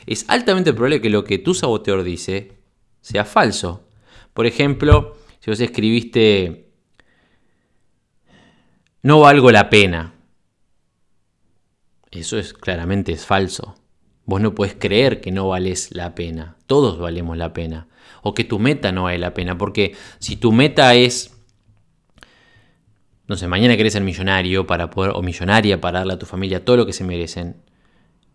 Es 0.06 0.24
altamente 0.30 0.72
probable 0.72 1.02
que 1.02 1.10
lo 1.10 1.26
que 1.26 1.40
tu 1.40 1.56
saboteador 1.56 2.04
dice 2.04 2.54
sea 3.02 3.26
falso. 3.26 3.84
Por 4.34 4.46
ejemplo, 4.46 5.18
si 5.42 5.52
vos 5.52 5.60
escribiste 5.60 6.71
no 9.04 9.20
valgo 9.20 9.52
la 9.52 9.70
pena. 9.70 10.14
Eso 12.12 12.38
es 12.38 12.54
claramente 12.54 13.12
es 13.12 13.26
falso. 13.26 13.76
Vos 14.26 14.42
no 14.42 14.54
puedes 14.54 14.76
creer 14.76 15.22
que 15.22 15.32
no 15.32 15.48
vales 15.48 15.90
la 15.92 16.14
pena. 16.16 16.58
Todos 16.68 17.00
valemos 17.00 17.38
la 17.38 17.54
pena. 17.54 17.88
O 18.22 18.34
que 18.34 18.44
tu 18.44 18.60
meta 18.60 18.92
no 18.92 19.04
vale 19.04 19.18
la 19.18 19.34
pena. 19.34 19.58
Porque 19.58 19.96
si 20.20 20.36
tu 20.36 20.52
meta 20.52 20.94
es 20.94 21.42
no 23.32 23.38
sé, 23.38 23.48
mañana 23.48 23.78
querés 23.78 23.94
ser 23.94 24.04
millonario 24.04 24.68
para 24.68 24.90
poder, 24.90 25.14
o 25.16 25.22
millonaria 25.22 25.80
para 25.80 26.00
darle 26.00 26.16
a 26.16 26.20
tu 26.20 26.26
familia 26.26 26.66
todo 26.66 26.76
lo 26.76 26.86
que 26.86 26.92
se 26.92 27.06
merecen. 27.06 27.64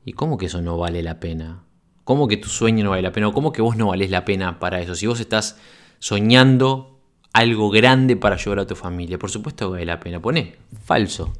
¿Y 0.06 0.14
cómo 0.14 0.38
que 0.38 0.46
eso 0.46 0.62
no 0.62 0.78
vale 0.78 1.02
la 1.02 1.20
pena? 1.20 1.64
¿Cómo 2.04 2.28
que 2.28 2.38
tu 2.38 2.48
sueño 2.48 2.82
no 2.82 2.88
vale 2.88 3.02
la 3.02 3.12
pena? 3.12 3.28
¿O 3.28 3.34
cómo 3.34 3.52
que 3.52 3.60
vos 3.60 3.76
no 3.76 3.88
valés 3.88 4.10
la 4.10 4.24
pena 4.24 4.58
para 4.58 4.80
eso? 4.80 4.94
Si 4.94 5.06
vos 5.06 5.20
estás 5.20 5.58
soñando 5.98 6.95
algo 7.36 7.68
grande 7.68 8.16
para 8.16 8.36
ayudar 8.36 8.60
a 8.60 8.66
tu 8.66 8.74
familia, 8.74 9.18
por 9.18 9.30
supuesto 9.30 9.66
que 9.66 9.72
vale 9.72 9.84
la 9.84 10.00
pena. 10.00 10.20
Pone 10.20 10.56
falso. 10.82 11.34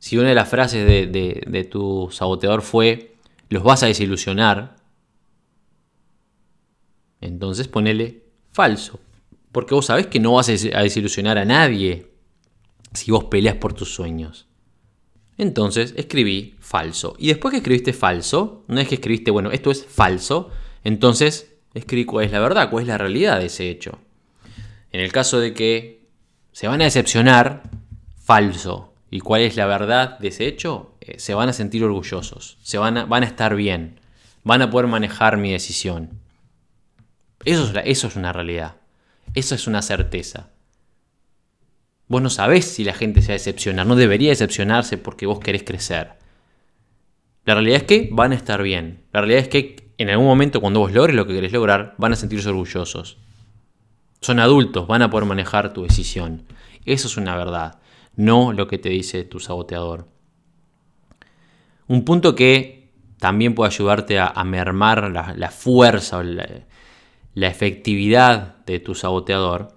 Si 0.00 0.18
una 0.18 0.30
de 0.30 0.34
las 0.34 0.48
frases 0.48 0.84
de, 0.84 1.68
tu 1.70 2.08
saboteador 2.10 2.62
fue, 2.62 3.14
los 3.50 3.62
vas 3.62 3.84
a 3.84 3.86
desilusionar, 3.86 4.74
entonces 7.20 7.68
ponele 7.68 8.24
falso. 8.50 8.98
Porque 9.52 9.76
vos 9.76 9.86
sabés 9.86 10.08
que 10.08 10.18
no 10.18 10.32
vas 10.32 10.48
a 10.48 10.82
desilusionar 10.82 11.38
a 11.38 11.44
nadie 11.44 12.10
si 12.92 13.12
vos 13.12 13.24
peleas 13.24 13.56
por 13.56 13.74
tus 13.74 13.94
sueños. 13.94 14.48
Entonces 15.36 15.94
escribí 15.96 16.56
falso. 16.58 17.14
Y 17.16 17.28
después 17.28 17.52
que 17.52 17.58
escribiste 17.58 17.92
falso, 17.92 18.64
una 18.66 18.80
vez 18.80 18.88
que 18.88 18.96
escribiste, 18.96 19.30
bueno, 19.30 19.52
esto 19.52 19.70
es 19.70 19.86
falso, 19.86 20.50
entonces 20.82 21.54
escribí 21.74 22.04
cuál 22.04 22.24
es 22.24 22.32
la 22.32 22.40
verdad, 22.40 22.70
cuál 22.70 22.82
es 22.82 22.88
la 22.88 22.98
realidad 22.98 23.38
de 23.38 23.46
ese 23.46 23.70
hecho. 23.70 24.00
En 24.92 25.00
el 25.00 25.12
caso 25.12 25.40
de 25.40 25.54
que 25.54 26.06
se 26.52 26.68
van 26.68 26.80
a 26.80 26.84
decepcionar, 26.84 27.62
falso. 28.16 28.94
¿Y 29.10 29.20
cuál 29.20 29.42
es 29.42 29.56
la 29.56 29.66
verdad 29.66 30.18
de 30.18 30.28
ese 30.28 30.46
hecho? 30.46 30.94
Eh, 31.00 31.18
se 31.18 31.34
van 31.34 31.48
a 31.48 31.52
sentir 31.52 31.82
orgullosos, 31.84 32.58
se 32.62 32.78
van 32.78 32.96
a, 32.98 33.26
estar 33.26 33.54
bien, 33.54 34.00
van 34.44 34.60
a 34.60 34.70
poder 34.70 34.86
manejar 34.86 35.38
mi 35.38 35.52
decisión. 35.52 36.10
Eso 37.44 37.64
es, 37.64 37.72
eso 37.84 38.06
es 38.08 38.16
una 38.16 38.32
realidad. 38.32 38.76
Eso 39.34 39.54
es 39.54 39.66
una 39.66 39.82
certeza. 39.82 40.50
Vos 42.08 42.22
no 42.22 42.30
sabés 42.30 42.64
si 42.64 42.84
la 42.84 42.94
gente 42.94 43.20
se 43.20 43.28
va 43.28 43.32
a 43.32 43.38
decepcionar, 43.38 43.86
no 43.86 43.96
debería 43.96 44.30
decepcionarse 44.30 44.98
porque 44.98 45.26
vos 45.26 45.40
querés 45.40 45.62
crecer. 45.62 46.12
La 47.44 47.54
realidad 47.54 47.78
es 47.78 47.84
que 47.84 48.08
van 48.12 48.32
a 48.32 48.34
estar 48.34 48.62
bien. 48.62 49.04
La 49.12 49.20
realidad 49.20 49.42
es 49.42 49.48
que 49.48 49.92
en 49.98 50.10
algún 50.10 50.26
momento 50.26 50.60
cuando 50.60 50.80
vos 50.80 50.92
logres 50.92 51.16
lo 51.16 51.26
que 51.26 51.34
querés 51.34 51.52
lograr, 51.52 51.94
van 51.98 52.12
a 52.12 52.16
sentirse 52.16 52.48
orgullosos. 52.48 53.18
Son 54.20 54.40
adultos, 54.40 54.86
van 54.86 55.02
a 55.02 55.10
poder 55.10 55.26
manejar 55.26 55.72
tu 55.72 55.82
decisión. 55.82 56.44
Eso 56.84 57.06
es 57.06 57.16
una 57.16 57.36
verdad, 57.36 57.78
no 58.16 58.52
lo 58.52 58.66
que 58.66 58.78
te 58.78 58.88
dice 58.88 59.24
tu 59.24 59.40
saboteador. 59.40 60.08
Un 61.86 62.04
punto 62.04 62.34
que 62.34 62.90
también 63.18 63.54
puede 63.54 63.72
ayudarte 63.72 64.18
a, 64.18 64.44
mermar 64.44 65.10
la, 65.10 65.50
fuerza 65.50 66.18
o 66.18 66.22
la, 66.22 66.64
efectividad 67.34 68.64
de 68.64 68.78
tu 68.80 68.94
saboteador 68.94 69.76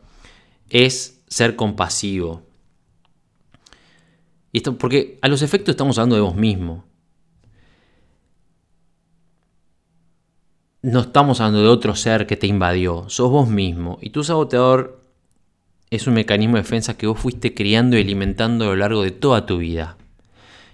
es 0.70 1.24
ser 1.28 1.56
compasivo. 1.56 2.44
Esto, 4.54 4.78
porque 4.78 5.18
a 5.22 5.28
los 5.28 5.42
efectos 5.42 5.74
estamos 5.74 5.98
hablando 5.98 6.16
de 6.16 6.22
vos 6.22 6.36
mismo. 6.36 6.86
No 10.84 11.02
estamos 11.02 11.40
hablando 11.40 11.62
de 11.62 11.68
otro 11.68 11.96
ser 11.96 12.26
que 12.26 12.38
te 12.38 12.48
invadió, 12.48 13.08
sos 13.08 13.30
vos 13.30 13.48
mismo. 13.48 14.00
Y 14.02 14.10
tu 14.10 14.24
saboteador 14.24 15.00
es 15.92 16.08
un 16.08 16.16
mecanismo 16.16 16.56
de 16.56 16.64
defensa 16.64 16.98
que 16.98 17.06
vos 17.06 17.20
fuiste 17.20 17.54
criando 17.54 17.98
y 17.98 18.02
alimentando 18.02 18.66
a 18.66 18.68
lo 18.70 18.76
largo 18.78 19.04
de 19.04 19.12
toda 19.12 19.46
tu 19.46 19.60
vida. 19.60 19.98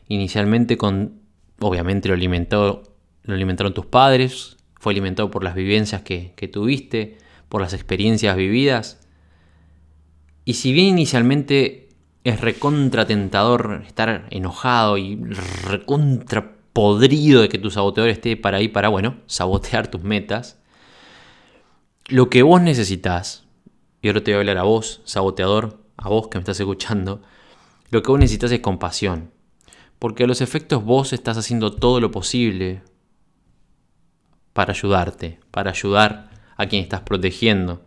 Inicialmente 0.08 0.78
con, 0.78 1.20
obviamente 1.60 2.08
lo, 2.08 2.13
alimentó, 2.13 2.84
lo 3.24 3.34
alimentaron 3.34 3.74
tus 3.74 3.86
padres, 3.86 4.56
fue 4.80 4.93
alimentado 4.93 5.30
por 5.30 5.43
las 5.43 5.56
vivencias 5.56 6.04
que, 6.04 6.50
tuviste, 6.54 7.17
por 7.50 7.60
las 7.60 7.74
experiencias 7.74 8.38
vividas. 8.38 9.06
Y 10.46 10.54
si 10.54 10.72
bien 10.72 10.88
inicialmente 10.88 11.89
es 12.24 12.39
recontratentador 12.39 13.84
estar 13.86 14.26
enojado 14.30 14.98
y 14.98 15.22
recontra 15.65 16.57
podrido 16.78 17.42
de 17.42 17.50
que 17.50 17.58
tu 17.58 17.72
saboteador 17.72 18.12
esté 18.12 18.38
para 18.38 18.58
ahí 18.60 18.68
para, 18.68 18.90
bueno, 18.90 19.16
sabotear 19.26 19.88
tus 19.88 20.04
metas, 20.04 20.60
lo 22.08 22.30
que 22.30 22.44
vos 22.44 22.62
necesitas, 22.62 23.48
y 24.00 24.10
ahora 24.10 24.24
te 24.24 24.30
voy 24.30 24.36
a 24.36 24.40
hablar 24.42 24.58
a 24.60 24.63
vos, 24.63 25.02
saboteador, 25.04 25.82
a 25.98 26.08
vos 26.10 26.28
que 26.28 26.38
me 26.38 26.44
estás 26.44 26.60
escuchando, 26.60 27.24
lo 27.90 28.04
que 28.04 28.12
vos 28.12 28.20
necesitas 28.20 28.52
es 28.52 28.60
compasión. 28.60 29.32
Porque 29.98 30.26
a 30.26 30.28
los 30.28 30.40
efectos 30.40 30.84
vos 30.84 31.13
estás 31.13 31.40
haciendo 31.40 31.74
todo 31.74 32.00
lo 32.00 32.12
posible 32.12 32.84
para 34.54 34.72
ayudarte, 34.72 35.40
para 35.50 35.72
ayudar 35.72 36.30
a 36.58 36.68
quien 36.68 36.84
estás 36.84 37.02
protegiendo. 37.02 37.82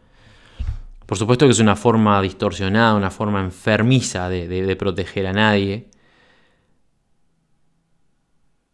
Por 1.07 1.17
supuesto 1.17 1.47
que 1.47 1.53
es 1.53 1.61
una 1.61 1.77
forma 1.77 2.21
distorsionada, 2.23 2.97
una 2.97 3.13
forma 3.13 3.39
enfermiza 3.39 4.29
de, 4.29 4.77
proteger 4.77 5.29
a 5.29 5.33
nadie. 5.33 5.91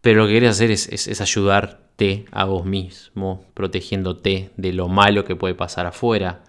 Pero 0.06 0.20
lo 0.20 0.26
que 0.28 0.34
quieres 0.34 0.50
hacer 0.50 0.70
es, 0.70 1.20
ayudarte 1.20 2.26
a 2.30 2.44
vos 2.44 2.64
mismo, 2.64 3.44
protegiéndote 3.54 4.52
de 4.56 4.72
lo 4.72 4.86
malo 4.86 5.24
que 5.24 5.34
puede 5.34 5.56
pasar 5.56 5.84
afuera. 5.84 6.44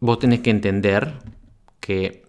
Vos 0.00 0.18
tenés 0.18 0.40
que 0.40 0.48
entender 0.48 1.18
que 1.80 2.24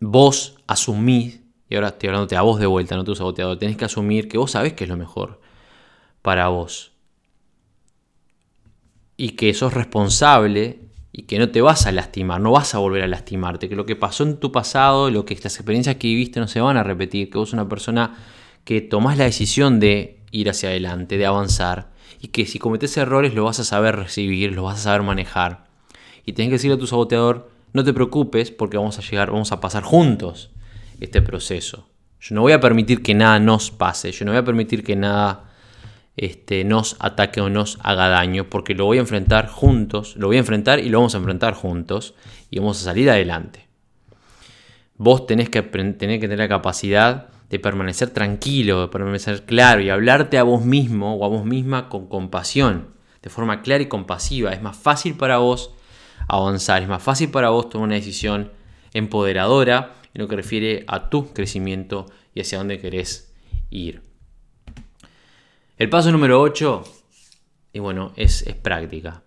vos 0.00 0.56
asumís 0.66 1.42
y 1.68 1.74
ahora 1.74 1.88
estoy 1.88 2.08
hablándote 2.08 2.36
a 2.36 2.40
vos 2.40 2.58
de 2.58 2.64
vuelta, 2.64 2.96
no 2.96 3.04
tu 3.04 3.14
saboteador, 3.14 3.58
tenés 3.58 3.76
que 3.76 3.84
asumir 3.84 4.26
que 4.26 4.38
vos 4.38 4.52
sabés 4.52 4.72
que 4.72 4.84
es 4.84 4.88
lo 4.88 4.96
mejor 4.96 5.42
para 6.22 6.48
vos. 6.48 6.92
Y 9.18 9.32
que 9.32 9.52
sos 9.52 9.74
responsable 9.74 10.87
y 11.12 11.22
que 11.22 11.38
no 11.38 11.48
te 11.48 11.60
vas 11.60 11.86
a 11.86 11.92
lastimar, 11.92 12.40
no 12.40 12.52
vas 12.52 12.74
a 12.74 12.78
volver 12.78 13.02
a 13.02 13.08
lastimarte, 13.08 13.68
que 13.68 13.76
lo 13.76 13.86
que 13.86 13.96
pasó 13.96 14.24
en 14.24 14.36
tu 14.36 14.52
pasado, 14.52 15.10
lo 15.10 15.24
que 15.24 15.34
estas 15.34 15.56
experiencias 15.56 15.96
que 15.96 16.08
viviste 16.08 16.40
no 16.40 16.48
se 16.48 16.60
van 16.60 16.76
a 16.76 16.82
repetir, 16.82 17.30
que 17.30 17.38
vos 17.38 17.52
una 17.52 17.68
persona 17.68 18.16
que 18.64 18.80
tomás 18.80 19.16
la 19.16 19.24
decisión 19.24 19.80
de 19.80 20.20
ir 20.30 20.50
hacia 20.50 20.68
adelante, 20.68 21.16
de 21.16 21.26
avanzar, 21.26 21.90
y 22.20 22.28
que 22.28 22.46
si 22.46 22.58
cometes 22.58 22.96
errores 22.96 23.34
lo 23.34 23.44
vas 23.44 23.58
a 23.60 23.64
saber 23.64 23.96
recibir, 23.96 24.52
lo 24.52 24.64
vas 24.64 24.80
a 24.80 24.82
saber 24.82 25.02
manejar. 25.02 25.64
Y 26.26 26.32
tenés 26.32 26.50
que 26.50 26.54
decirle 26.54 26.76
a 26.76 26.78
tu 26.78 26.86
saboteador, 26.86 27.50
no 27.72 27.84
te 27.84 27.94
preocupes 27.94 28.50
porque 28.50 28.76
vamos 28.76 28.98
a 28.98 29.02
llegar, 29.02 29.30
vamos 29.30 29.52
a 29.52 29.60
pasar 29.60 29.82
juntos 29.82 30.50
este 31.00 31.22
proceso. 31.22 31.88
Yo 32.20 32.34
no 32.34 32.42
voy 32.42 32.52
a 32.52 32.60
permitir 32.60 33.02
que 33.02 33.14
nada 33.14 33.38
nos 33.38 33.70
pase, 33.70 34.12
yo 34.12 34.24
no 34.24 34.32
voy 34.32 34.38
a 34.38 34.44
permitir 34.44 34.82
que 34.82 34.96
nada 34.96 35.47
este, 36.18 36.64
nos 36.64 36.96
ataque 36.98 37.40
o 37.40 37.48
nos 37.48 37.78
haga 37.80 38.08
daño, 38.08 38.50
porque 38.50 38.74
lo 38.74 38.84
voy 38.86 38.98
a 38.98 39.02
enfrentar 39.02 39.46
juntos, 39.46 40.16
lo 40.16 40.26
voy 40.26 40.36
a 40.36 40.40
enfrentar 40.40 40.80
y 40.80 40.88
lo 40.88 40.98
vamos 40.98 41.14
a 41.14 41.18
enfrentar 41.18 41.54
juntos 41.54 42.14
y 42.50 42.58
vamos 42.58 42.80
a 42.80 42.84
salir 42.84 43.08
adelante. 43.08 43.68
Vos 44.96 45.26
tenés 45.26 45.48
que, 45.48 45.62
tenés 45.62 46.18
que 46.18 46.26
tener 46.26 46.40
la 46.40 46.48
capacidad 46.48 47.28
de 47.48 47.60
permanecer 47.60 48.10
tranquilo, 48.10 48.80
de 48.80 48.88
permanecer 48.88 49.44
claro 49.44 49.80
y 49.80 49.90
hablarte 49.90 50.38
a 50.38 50.42
vos 50.42 50.64
mismo 50.64 51.14
o 51.14 51.24
a 51.24 51.28
vos 51.28 51.44
misma 51.44 51.88
con 51.88 52.08
compasión, 52.08 52.88
de 53.22 53.30
forma 53.30 53.62
clara 53.62 53.84
y 53.84 53.86
compasiva. 53.86 54.52
Es 54.52 54.60
más 54.60 54.76
fácil 54.76 55.14
para 55.14 55.38
vos 55.38 55.70
avanzar, 56.26 56.82
es 56.82 56.88
más 56.88 57.02
fácil 57.02 57.30
para 57.30 57.50
vos 57.50 57.68
tomar 57.68 57.86
una 57.86 57.94
decisión 57.94 58.50
empoderadora 58.92 59.94
en 60.14 60.22
lo 60.22 60.26
que 60.26 60.34
refiere 60.34 60.84
a 60.88 61.10
tu 61.10 61.32
crecimiento 61.32 62.06
y 62.34 62.40
hacia 62.40 62.58
dónde 62.58 62.80
querés 62.80 63.32
ir. 63.70 64.07
El 65.78 65.88
paso 65.88 66.10
número 66.10 66.40
8, 66.40 66.82
y 67.72 67.78
bueno, 67.78 68.12
es, 68.16 68.42
práctica. 68.62 69.22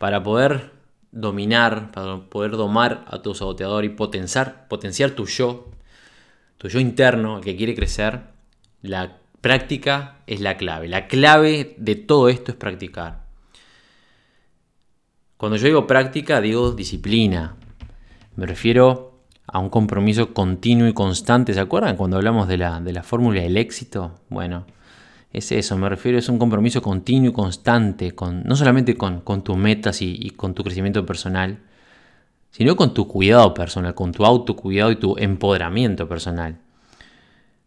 Para 0.00 0.24
poder 0.24 0.72
dominar, 1.12 1.92
para 1.92 2.18
poder 2.22 2.50
domar 2.52 3.04
a 3.06 3.22
tu 3.22 3.32
saboteador 3.36 3.84
y 3.84 3.90
potenciar, 3.90 4.66
potenciar 4.66 5.12
tu 5.12 5.26
yo, 5.26 5.70
tu 6.58 6.66
yo 6.66 6.80
interno, 6.80 7.40
que 7.40 7.54
quiere 7.54 7.76
crecer, 7.76 8.22
la 8.82 9.18
práctica 9.40 10.16
es 10.26 10.40
la 10.40 10.56
clave. 10.56 10.88
La 10.88 11.06
clave 11.06 11.76
de 11.78 11.94
todo 11.94 12.28
esto 12.28 12.50
es 12.50 12.56
practicar. 12.56 13.26
Cuando 15.36 15.58
yo 15.58 15.66
digo 15.66 15.86
práctica, 15.86 16.40
digo 16.40 16.72
disciplina. 16.72 17.54
Me 18.34 18.46
refiero 18.46 19.20
a 19.46 19.60
un 19.60 19.70
compromiso 19.70 20.34
continuo 20.34 20.88
y 20.88 20.92
constante. 20.92 21.54
¿Se 21.54 21.60
acuerdan 21.60 21.96
cuando 21.96 22.16
hablamos 22.16 22.48
de 22.48 22.56
la, 22.56 22.80
de 22.80 22.92
la 22.92 23.04
fórmula 23.04 23.40
del 23.42 23.56
éxito? 23.56 24.18
Bueno, 24.28 24.66
es 25.32 25.52
eso, 25.52 25.76
me 25.76 25.88
refiero, 25.88 26.18
es 26.18 26.28
un 26.28 26.38
compromiso 26.38 26.82
continuo 26.82 27.30
y 27.30 27.32
constante, 27.32 28.12
con, 28.12 28.42
no 28.42 28.56
solamente 28.56 28.96
con, 28.96 29.22
tus 29.44 29.56
metas 29.56 30.02
y, 30.02 30.30
con 30.30 30.54
tu 30.54 30.64
crecimiento 30.64 31.06
personal, 31.06 31.60
sino 32.50 32.74
con 32.74 32.94
tu 32.94 33.06
cuidado 33.06 33.54
personal, 33.54 33.94
con 33.94 34.10
tu 34.10 34.24
autocuidado 34.24 34.90
y 34.90 34.96
tu 34.96 35.16
empoderamiento 35.18 36.08
personal. 36.08 36.58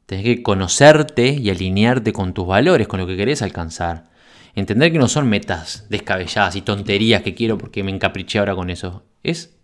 Tienes 0.05 0.25
que 0.25 0.43
conocerte 0.43 1.29
y 1.29 1.49
alinearte 1.49 2.11
con 2.11 2.33
tus 2.33 2.45
valores, 2.45 2.89
con 2.89 2.99
lo 2.99 3.07
que 3.07 3.15
querés 3.15 3.41
alcanzar. 3.41 4.11
Entender 4.55 4.91
que 4.91 4.99
no 4.99 5.07
son 5.07 5.29
metas 5.29 5.85
descabelladas 5.89 6.57
y 6.57 6.61
tonterías 6.61 7.21
que 7.21 7.33
quiero 7.33 7.57
porque 7.57 7.83
me 7.83 7.91
encapriché 7.91 8.39
ahora 8.39 8.55
con 8.55 8.69
eso. 8.69 9.03
Es, 9.23 9.55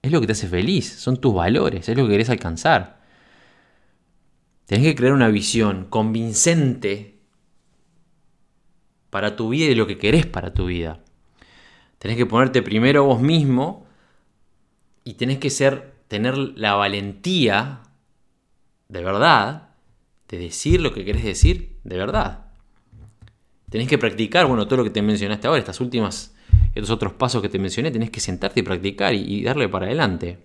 es 0.00 0.12
lo 0.12 0.20
que 0.20 0.28
te 0.28 0.32
hace 0.32 0.46
feliz, 0.46 0.94
son 1.00 1.16
tus 1.16 1.34
valores, 1.34 1.88
es 1.88 1.96
lo 1.96 2.04
que 2.04 2.12
querés 2.12 2.30
alcanzar. 2.30 3.03
Tenés 4.66 4.86
que 4.86 4.94
crear 4.94 5.12
una 5.12 5.28
visión 5.28 5.86
convincente 5.90 7.18
para 9.10 9.36
tu 9.36 9.50
vida 9.50 9.66
y 9.66 9.74
lo 9.74 9.86
que 9.86 9.98
querés 9.98 10.26
para 10.26 10.54
tu 10.54 10.66
vida. 10.66 11.00
Tenés 11.98 12.16
que 12.16 12.26
ponerte 12.26 12.62
primero 12.62 13.04
vos 13.04 13.20
mismo 13.20 13.86
y 15.04 15.14
tenés 15.14 15.38
que 15.38 15.50
ser, 15.50 15.94
tener 16.08 16.36
la 16.36 16.74
valentía 16.74 17.82
de 18.88 19.02
verdad 19.02 19.70
de 20.28 20.38
decir 20.38 20.80
lo 20.80 20.92
que 20.92 21.04
querés 21.04 21.24
decir 21.24 21.76
de 21.84 21.96
verdad. 21.96 22.46
Tenés 23.70 23.88
que 23.88 23.98
practicar, 23.98 24.46
bueno, 24.46 24.66
todo 24.66 24.78
lo 24.78 24.84
que 24.84 24.90
te 24.90 25.02
mencionaste 25.02 25.46
ahora, 25.46 25.58
estas 25.58 25.80
últimas, 25.80 26.34
estos 26.74 26.90
otros 26.90 27.12
pasos 27.12 27.42
que 27.42 27.48
te 27.48 27.58
mencioné, 27.58 27.90
tenés 27.90 28.10
que 28.10 28.20
sentarte 28.20 28.60
y 28.60 28.62
practicar 28.62 29.14
y, 29.14 29.42
darle 29.42 29.68
para 29.68 29.86
adelante. 29.86 30.38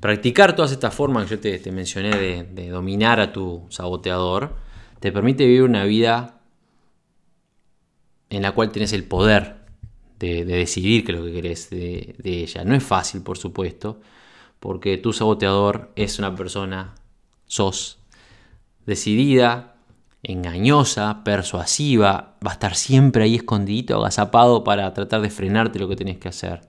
Practicar 0.00 0.54
todas 0.54 0.70
estas 0.70 0.94
formas 0.94 1.28
que 1.28 1.36
yo 1.36 1.40
te, 1.40 1.72
mencioné 1.72 2.44
de, 2.44 2.68
dominar 2.68 3.18
a 3.18 3.32
tu 3.32 3.66
saboteador 3.68 4.54
te 5.00 5.10
permite 5.10 5.44
vivir 5.44 5.62
una 5.64 5.84
vida 5.84 6.40
en 8.30 8.42
la 8.42 8.52
cual 8.52 8.70
tenés 8.70 8.92
el 8.92 9.04
poder 9.04 9.56
de, 10.18 10.44
decidir 10.44 11.04
qué 11.04 11.12
es 11.12 11.18
lo 11.18 11.24
que 11.24 11.32
querés 11.32 11.70
de, 11.70 12.14
ella. 12.22 12.64
No 12.64 12.76
es 12.76 12.84
fácil, 12.84 13.22
por 13.22 13.38
supuesto, 13.38 14.00
porque 14.60 14.98
tu 14.98 15.12
saboteador 15.12 15.90
es 15.96 16.18
una 16.20 16.34
persona, 16.34 16.94
sos, 17.46 17.98
decidida, 18.86 19.76
engañosa, 20.22 21.22
persuasiva, 21.24 22.36
va 22.44 22.50
a 22.50 22.54
estar 22.54 22.76
siempre 22.76 23.24
ahí 23.24 23.36
escondidito, 23.36 23.96
agazapado 23.96 24.62
para 24.62 24.92
tratar 24.94 25.22
de 25.22 25.30
frenarte 25.30 25.78
lo 25.80 25.88
que 25.88 25.96
tenés 25.96 26.18
que 26.18 26.28
hacer. 26.28 26.60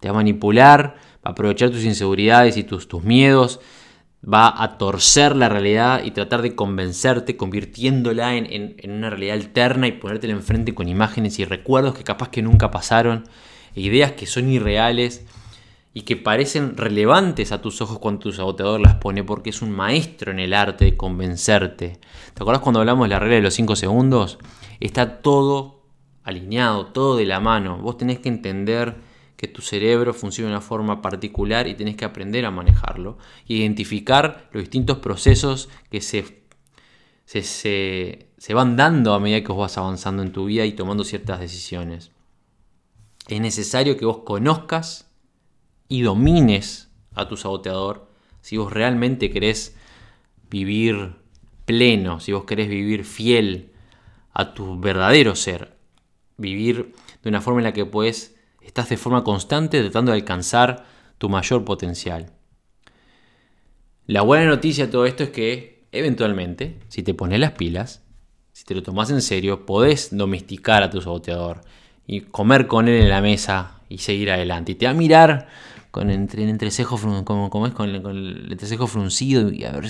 Te 0.00 0.08
va 0.08 0.12
a 0.12 0.16
manipular, 0.16 0.96
aprovechar 1.28 1.68
tus 1.68 1.84
inseguridades 1.84 2.56
y 2.56 2.64
tus, 2.64 2.88
tus 2.88 3.04
miedos, 3.04 3.60
va 4.24 4.62
a 4.62 4.78
torcer 4.78 5.36
la 5.36 5.50
realidad 5.50 6.02
y 6.02 6.12
tratar 6.12 6.40
de 6.40 6.54
convencerte, 6.54 7.36
convirtiéndola 7.36 8.34
en, 8.34 8.74
en, 8.78 8.90
una 8.90 9.10
realidad 9.10 9.36
alterna 9.36 9.86
y 9.86 9.92
ponértela 9.92 10.32
enfrente 10.32 10.74
con 10.74 10.88
imágenes 10.88 11.38
y 11.38 11.44
recuerdos 11.44 11.94
que 11.94 12.02
capaz 12.02 12.30
que 12.30 12.40
nunca 12.40 12.70
pasaron, 12.70 13.24
e 13.74 13.82
ideas 13.82 14.12
que 14.12 14.24
son 14.24 14.48
irreales 14.50 15.26
y 15.92 16.02
que 16.02 16.16
parecen 16.16 16.78
relevantes 16.78 17.52
a 17.52 17.60
tus 17.60 17.82
ojos 17.82 17.98
cuando 17.98 18.20
tu 18.20 18.32
saboteador 18.32 18.80
las 18.80 18.94
pone 18.94 19.22
porque 19.22 19.50
es 19.50 19.60
un 19.60 19.70
maestro 19.70 20.32
en 20.32 20.38
el 20.38 20.54
arte 20.54 20.86
de 20.86 20.96
convencerte. 20.96 22.00
¿Te 22.32 22.42
acuerdas 22.42 22.62
cuando 22.62 22.80
hablamos 22.80 23.04
de 23.04 23.10
la 23.10 23.18
regla 23.18 23.36
de 23.36 23.42
los 23.42 23.54
5 23.54 23.76
segundos? 23.76 24.38
Está 24.80 25.20
todo 25.20 25.82
alineado, 26.24 26.86
todo 26.86 27.18
de 27.18 27.26
la 27.26 27.38
mano. 27.38 27.76
Vos 27.78 27.98
tenés 27.98 28.18
que 28.18 28.30
entender 28.30 29.07
que 29.38 29.46
tu 29.46 29.62
cerebro 29.62 30.12
funciona 30.12 30.50
de 30.50 30.56
una 30.56 30.60
forma 30.60 31.00
particular 31.00 31.68
y 31.68 31.74
tenés 31.76 31.94
que 31.94 32.04
aprender 32.04 32.44
a 32.44 32.50
manejarlo. 32.50 33.18
Y 33.46 33.58
identificar 33.58 34.50
los 34.52 34.64
distintos 34.64 34.98
procesos 34.98 35.68
que 35.92 36.00
se, 36.00 36.42
se, 37.24 38.26
se, 38.36 38.54
van 38.54 38.76
dando 38.76 39.14
a 39.14 39.20
medida 39.20 39.42
que 39.42 39.52
vos 39.52 39.60
vas 39.60 39.78
avanzando 39.78 40.24
en 40.24 40.32
tu 40.32 40.46
vida 40.46 40.66
y 40.66 40.72
tomando 40.72 41.04
ciertas 41.04 41.38
decisiones. 41.38 42.10
Es 43.28 43.40
necesario 43.40 43.96
que 43.96 44.06
vos 44.06 44.24
conozcas 44.24 45.08
y 45.86 46.02
domines 46.02 46.90
a 47.14 47.28
tu 47.28 47.36
saboteador, 47.36 48.10
si 48.40 48.56
vos 48.56 48.72
realmente 48.72 49.30
querés 49.30 49.76
vivir 50.50 51.14
pleno, 51.64 52.18
si 52.18 52.32
vos 52.32 52.42
querés 52.42 52.68
vivir 52.68 53.04
fiel 53.04 53.70
a 54.32 54.52
tu 54.52 54.80
verdadero 54.80 55.36
ser, 55.36 55.76
vivir 56.36 56.92
de 57.22 57.28
una 57.28 57.40
forma 57.40 57.60
en 57.60 57.64
la 57.64 57.72
que 57.72 57.86
puedes, 57.86 58.37
estás 58.68 58.88
de 58.90 58.98
forma 58.98 59.24
constante 59.24 59.80
tratando 59.80 60.12
de 60.12 60.18
alcanzar 60.18 60.84
tu 61.16 61.28
mayor 61.28 61.64
potencial. 61.64 62.30
La 64.06 64.22
buena 64.22 64.46
noticia 64.46 64.86
de 64.86 64.92
todo 64.92 65.06
esto 65.06 65.24
es 65.24 65.30
que 65.30 65.86
eventualmente, 65.90 66.78
si 66.88 67.02
te 67.02 67.14
pones 67.14 67.40
las 67.40 67.52
pilas, 67.52 68.02
si 68.52 68.64
te 68.64 68.74
lo 68.74 68.82
tomas 68.82 69.10
en 69.10 69.22
serio, 69.22 69.64
podés 69.64 70.16
domesticar 70.16 70.82
a 70.82 70.90
tu 70.90 71.00
saboteador 71.00 71.62
y 72.06 72.20
comer 72.20 72.66
con 72.66 72.88
él 72.88 73.02
en 73.02 73.08
la 73.08 73.22
mesa 73.22 73.80
y 73.88 73.98
seguir 73.98 74.30
adelante. 74.30 74.72
Y 74.72 74.74
te 74.74 74.84
va 74.84 74.92
a 74.92 74.94
mirar 74.94 75.48
con 75.90 76.10
entre, 76.10 76.42
el 76.42 76.50
entrecejo, 76.50 76.98
como, 77.24 77.66
es, 77.66 77.72
con, 77.72 77.88
el 77.88 78.48
entrecejo 78.52 78.86
fruncido 78.86 79.50
y 79.50 79.64
a 79.64 79.72
ver, 79.72 79.86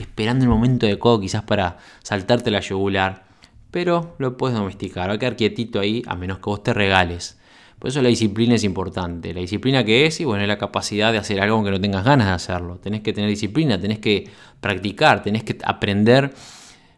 esperando 0.00 0.44
el 0.44 0.50
momento 0.50 0.86
adecuado 0.86 1.20
quizás 1.20 1.42
para 1.42 1.78
saltarte 2.02 2.50
la 2.50 2.60
yugular. 2.60 3.26
Pero 3.70 4.14
lo 4.18 4.36
puedes 4.38 4.56
domesticar, 4.56 5.10
va 5.10 5.14
a 5.14 5.18
quedar 5.18 5.36
quietito 5.36 5.80
ahí 5.80 6.02
a 6.06 6.14
menos 6.16 6.38
que 6.38 6.44
vos 6.44 6.62
te 6.62 6.72
regales. 6.72 7.38
Por 7.78 7.90
eso 7.90 8.00
la 8.00 8.08
disciplina 8.08 8.54
es 8.54 8.64
importante. 8.64 9.34
La 9.34 9.40
disciplina 9.40 9.84
que 9.84 10.06
es, 10.06 10.20
y 10.20 10.24
bueno, 10.24 10.42
es 10.42 10.48
la 10.48 10.58
capacidad 10.58 11.12
de 11.12 11.18
hacer 11.18 11.40
algo 11.40 11.56
aunque 11.56 11.70
no 11.70 11.80
tengas 11.80 12.04
ganas 12.04 12.28
de 12.28 12.32
hacerlo. 12.32 12.78
Tenés 12.78 13.02
que 13.02 13.12
tener 13.12 13.28
disciplina, 13.28 13.78
tenés 13.80 13.98
que 13.98 14.28
practicar, 14.60 15.22
tenés 15.22 15.44
que 15.44 15.58
aprender 15.64 16.32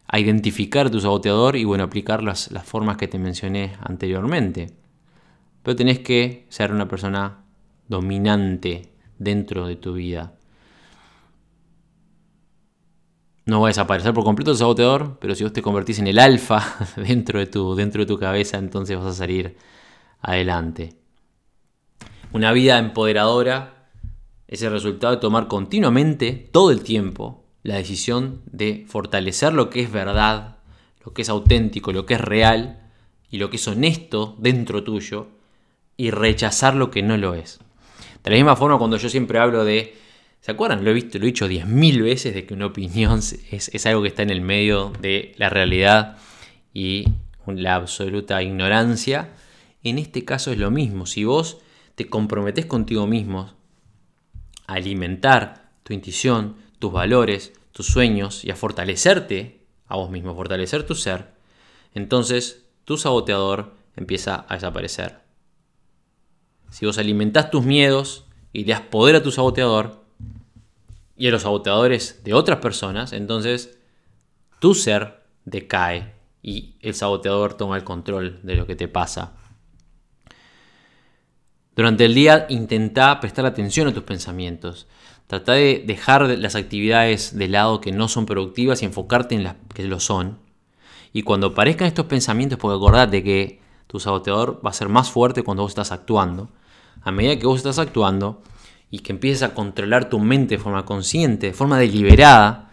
a 0.07 0.19
identificar 0.19 0.89
tu 0.89 1.01
saboteador 1.01 1.57
y 1.57 1.65
bueno, 1.65 1.83
aplicar 1.83 2.23
las, 2.23 2.51
las 2.51 2.65
formas 2.65 2.97
que 2.97 3.07
te 3.07 3.19
mencioné 3.19 3.73
anteriormente. 3.81 4.67
Pero 5.63 5.75
tenés 5.75 5.99
que 5.99 6.45
ser 6.49 6.71
una 6.71 6.87
persona 6.87 7.43
dominante 7.87 8.93
dentro 9.19 9.67
de 9.67 9.75
tu 9.75 9.93
vida. 9.93 10.33
No 13.45 13.61
va 13.61 13.67
a 13.67 13.69
desaparecer 13.69 14.13
por 14.13 14.25
completo 14.25 14.51
el 14.51 14.57
saboteador, 14.57 15.17
pero 15.19 15.33
si 15.33 15.43
vos 15.43 15.53
te 15.53 15.61
convertís 15.61 15.99
en 15.99 16.07
el 16.07 16.19
alfa 16.19 16.61
dentro 16.97 17.39
de 17.39 17.47
tu, 17.47 17.75
dentro 17.75 18.01
de 18.01 18.05
tu 18.05 18.19
cabeza, 18.19 18.57
entonces 18.57 18.97
vas 18.97 19.07
a 19.07 19.13
salir 19.13 19.55
adelante. 20.21 20.95
Una 22.33 22.51
vida 22.51 22.77
empoderadora 22.77 23.89
es 24.47 24.61
el 24.61 24.71
resultado 24.71 25.15
de 25.15 25.21
tomar 25.21 25.47
continuamente, 25.47 26.49
todo 26.51 26.71
el 26.71 26.83
tiempo, 26.83 27.45
la 27.63 27.75
decisión 27.75 28.41
de 28.45 28.85
fortalecer 28.87 29.53
lo 29.53 29.69
que 29.69 29.81
es 29.81 29.91
verdad, 29.91 30.57
lo 31.05 31.13
que 31.13 31.21
es 31.21 31.29
auténtico, 31.29 31.91
lo 31.91 32.05
que 32.05 32.15
es 32.15 32.21
real 32.21 32.79
y 33.29 33.37
lo 33.37 33.49
que 33.49 33.57
es 33.57 33.67
honesto 33.67 34.35
dentro 34.39 34.83
tuyo 34.83 35.27
y 35.97 36.11
rechazar 36.11 36.75
lo 36.75 36.91
que 36.91 37.03
no 37.03 37.17
lo 37.17 37.33
es. 37.33 37.59
De 38.23 38.29
la 38.31 38.35
misma 38.35 38.55
forma, 38.55 38.77
cuando 38.77 38.97
yo 38.97 39.09
siempre 39.09 39.39
hablo 39.39 39.65
de. 39.65 39.95
¿Se 40.41 40.51
acuerdan? 40.51 40.83
Lo 40.83 40.91
he 40.91 40.93
visto, 40.93 41.17
lo 41.17 41.23
he 41.23 41.27
dicho 41.27 41.49
10.000 41.49 42.03
veces 42.03 42.33
de 42.33 42.45
que 42.45 42.53
una 42.53 42.67
opinión 42.67 43.19
es, 43.51 43.85
algo 43.85 44.01
que 44.01 44.09
está 44.09 44.21
en 44.21 44.29
el 44.29 44.41
medio 44.41 44.93
de 45.01 45.33
la 45.37 45.49
realidad 45.49 46.17
y 46.73 47.05
la 47.47 47.75
absoluta 47.75 48.41
ignorancia. 48.43 49.29
En 49.83 49.97
este 49.97 50.25
caso 50.25 50.51
es 50.51 50.57
lo 50.57 50.71
mismo. 50.71 51.05
Si 51.05 51.23
vos 51.23 51.59
te 51.95 52.09
comprometes 52.09 52.65
contigo 52.65 53.07
mismo 53.07 53.53
a 54.67 54.73
alimentar 54.73 55.71
tu 55.83 55.93
intuición, 55.93 56.57
tus 56.79 56.91
valores, 56.91 57.53
tus 57.71 57.87
sueños 57.87 58.43
y 58.43 58.51
a 58.51 58.55
fortalecerte 58.55 59.65
a 59.87 59.95
vos 59.95 60.09
mismo, 60.09 60.35
fortalecer 60.35 60.85
tu 60.85 60.95
ser, 60.95 61.33
entonces 61.93 62.65
tu 62.85 62.97
saboteador 62.97 63.73
empieza 63.95 64.45
a 64.47 64.55
desaparecer. 64.55 65.19
Si 66.69 66.85
vos 66.85 66.97
alimentás 66.97 67.49
tus 67.49 67.63
miedos 67.63 68.25
y 68.53 68.65
le 68.65 68.73
das 68.73 68.81
poder 68.81 69.15
a 69.15 69.23
tu 69.23 69.31
saboteador 69.31 70.03
y 71.15 71.27
a 71.27 71.31
los 71.31 71.43
saboteadores 71.43 72.23
de 72.23 72.33
otras 72.33 72.59
personas, 72.59 73.13
entonces 73.13 73.79
tu 74.59 74.75
ser 74.75 75.23
decae 75.45 76.13
y 76.41 76.75
el 76.81 76.93
saboteador 76.93 77.55
toma 77.55 77.77
el 77.77 77.83
control 77.83 78.39
de 78.43 78.55
lo 78.55 78.67
que 78.67 78.75
te 78.75 78.87
pasa. 78.87 79.35
Durante 81.77 82.05
el 82.05 82.15
día 82.15 82.47
intenta 82.49 83.19
prestar 83.19 83.45
atención 83.45 83.87
a 83.87 83.93
tus 83.93 84.01
pensamientos. 84.01 84.87
Trata 85.27 85.51
de 85.51 85.83
dejar 85.85 86.27
las 86.39 86.55
actividades 86.55 87.37
de 87.37 87.47
lado 87.47 87.81
que 87.81 87.91
no 87.91 88.07
son 88.07 88.25
productivas 88.25 88.81
y 88.81 88.85
enfocarte 88.85 89.35
en 89.35 89.43
las 89.43 89.57
que 89.75 89.83
lo 89.83 89.99
son. 89.99 90.39
Y 91.13 91.21
cuando 91.21 91.47
aparezcan 91.47 91.87
estos 91.87 92.07
pensamientos, 92.07 92.57
porque 92.57 92.77
acordate 92.77 93.23
que 93.23 93.61
tu 93.85 93.99
saboteador 93.99 94.59
va 94.65 94.71
a 94.71 94.73
ser 94.73 94.89
más 94.89 95.11
fuerte 95.11 95.43
cuando 95.43 95.61
vos 95.61 95.69
estás 95.69 95.91
actuando. 95.91 96.49
A 97.03 97.11
medida 97.11 97.37
que 97.37 97.45
vos 97.45 97.57
estás 97.57 97.77
actuando 97.77 98.41
y 98.89 98.99
que 98.99 99.11
empieces 99.11 99.43
a 99.43 99.53
controlar 99.53 100.09
tu 100.09 100.17
mente 100.17 100.57
de 100.57 100.63
forma 100.63 100.83
consciente, 100.83 101.45
de 101.45 101.53
forma 101.53 101.77
deliberada, 101.77 102.71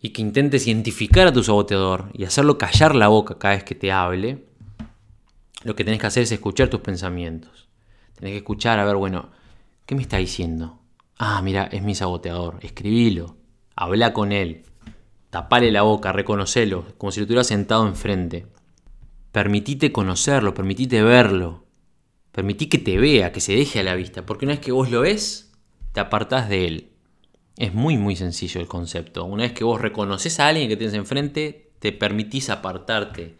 y 0.00 0.10
que 0.10 0.20
intentes 0.20 0.66
identificar 0.66 1.28
a 1.28 1.32
tu 1.32 1.44
saboteador 1.44 2.10
y 2.12 2.24
hacerlo 2.24 2.58
callar 2.58 2.96
la 2.96 3.06
boca 3.06 3.38
cada 3.38 3.54
vez 3.54 3.62
que 3.62 3.76
te 3.76 3.92
hable, 3.92 4.44
lo 5.64 5.74
que 5.74 5.84
tenés 5.84 6.00
que 6.00 6.06
hacer 6.06 6.22
es 6.22 6.32
escuchar 6.32 6.68
tus 6.68 6.80
pensamientos. 6.80 7.68
Tenés 8.14 8.32
que 8.32 8.38
escuchar, 8.38 8.78
a 8.78 8.84
ver, 8.84 8.96
bueno, 8.96 9.30
¿qué 9.86 9.94
me 9.94 10.02
está 10.02 10.18
diciendo? 10.18 10.78
Ah, 11.18 11.40
mira, 11.42 11.64
es 11.64 11.82
mi 11.82 11.94
saboteador. 11.94 12.58
Escribilo, 12.62 13.36
habla 13.74 14.12
con 14.12 14.30
él, 14.30 14.64
tapale 15.30 15.72
la 15.72 15.82
boca, 15.82 16.12
reconocelo, 16.12 16.84
como 16.98 17.10
si 17.10 17.20
lo 17.20 17.26
tuvieras 17.26 17.46
sentado 17.46 17.86
enfrente. 17.86 18.46
Permitite 19.32 19.90
conocerlo, 19.90 20.54
permitite 20.54 21.02
verlo, 21.02 21.64
permití 22.30 22.66
que 22.68 22.78
te 22.78 22.98
vea, 22.98 23.32
que 23.32 23.40
se 23.40 23.56
deje 23.56 23.80
a 23.80 23.84
la 23.84 23.94
vista, 23.94 24.24
porque 24.26 24.44
una 24.44 24.54
vez 24.54 24.60
que 24.60 24.70
vos 24.70 24.90
lo 24.90 25.00
ves, 25.00 25.52
te 25.92 26.00
apartás 26.00 26.48
de 26.48 26.66
él. 26.66 26.90
Es 27.56 27.72
muy, 27.72 27.96
muy 27.96 28.16
sencillo 28.16 28.60
el 28.60 28.68
concepto. 28.68 29.24
Una 29.24 29.44
vez 29.44 29.52
que 29.52 29.64
vos 29.64 29.80
reconoces 29.80 30.38
a 30.40 30.48
alguien 30.48 30.68
que 30.68 30.76
tienes 30.76 30.94
enfrente, 30.94 31.72
te 31.78 31.92
permitís 31.92 32.50
apartarte 32.50 33.36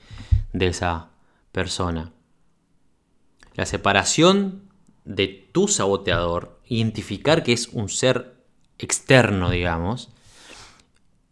de 0.53 0.67
esa 0.67 1.11
persona. 1.55 2.13
La 3.55 3.65
separación 3.65 4.69
de 5.05 5.29
tu 5.53 5.69
saboteador, 5.69 6.61
identificar 6.67 7.45
que 7.45 7.53
es 7.53 7.69
un 7.69 7.89
ser 7.89 8.35
externo, 8.79 9.51
digamos, 9.51 10.11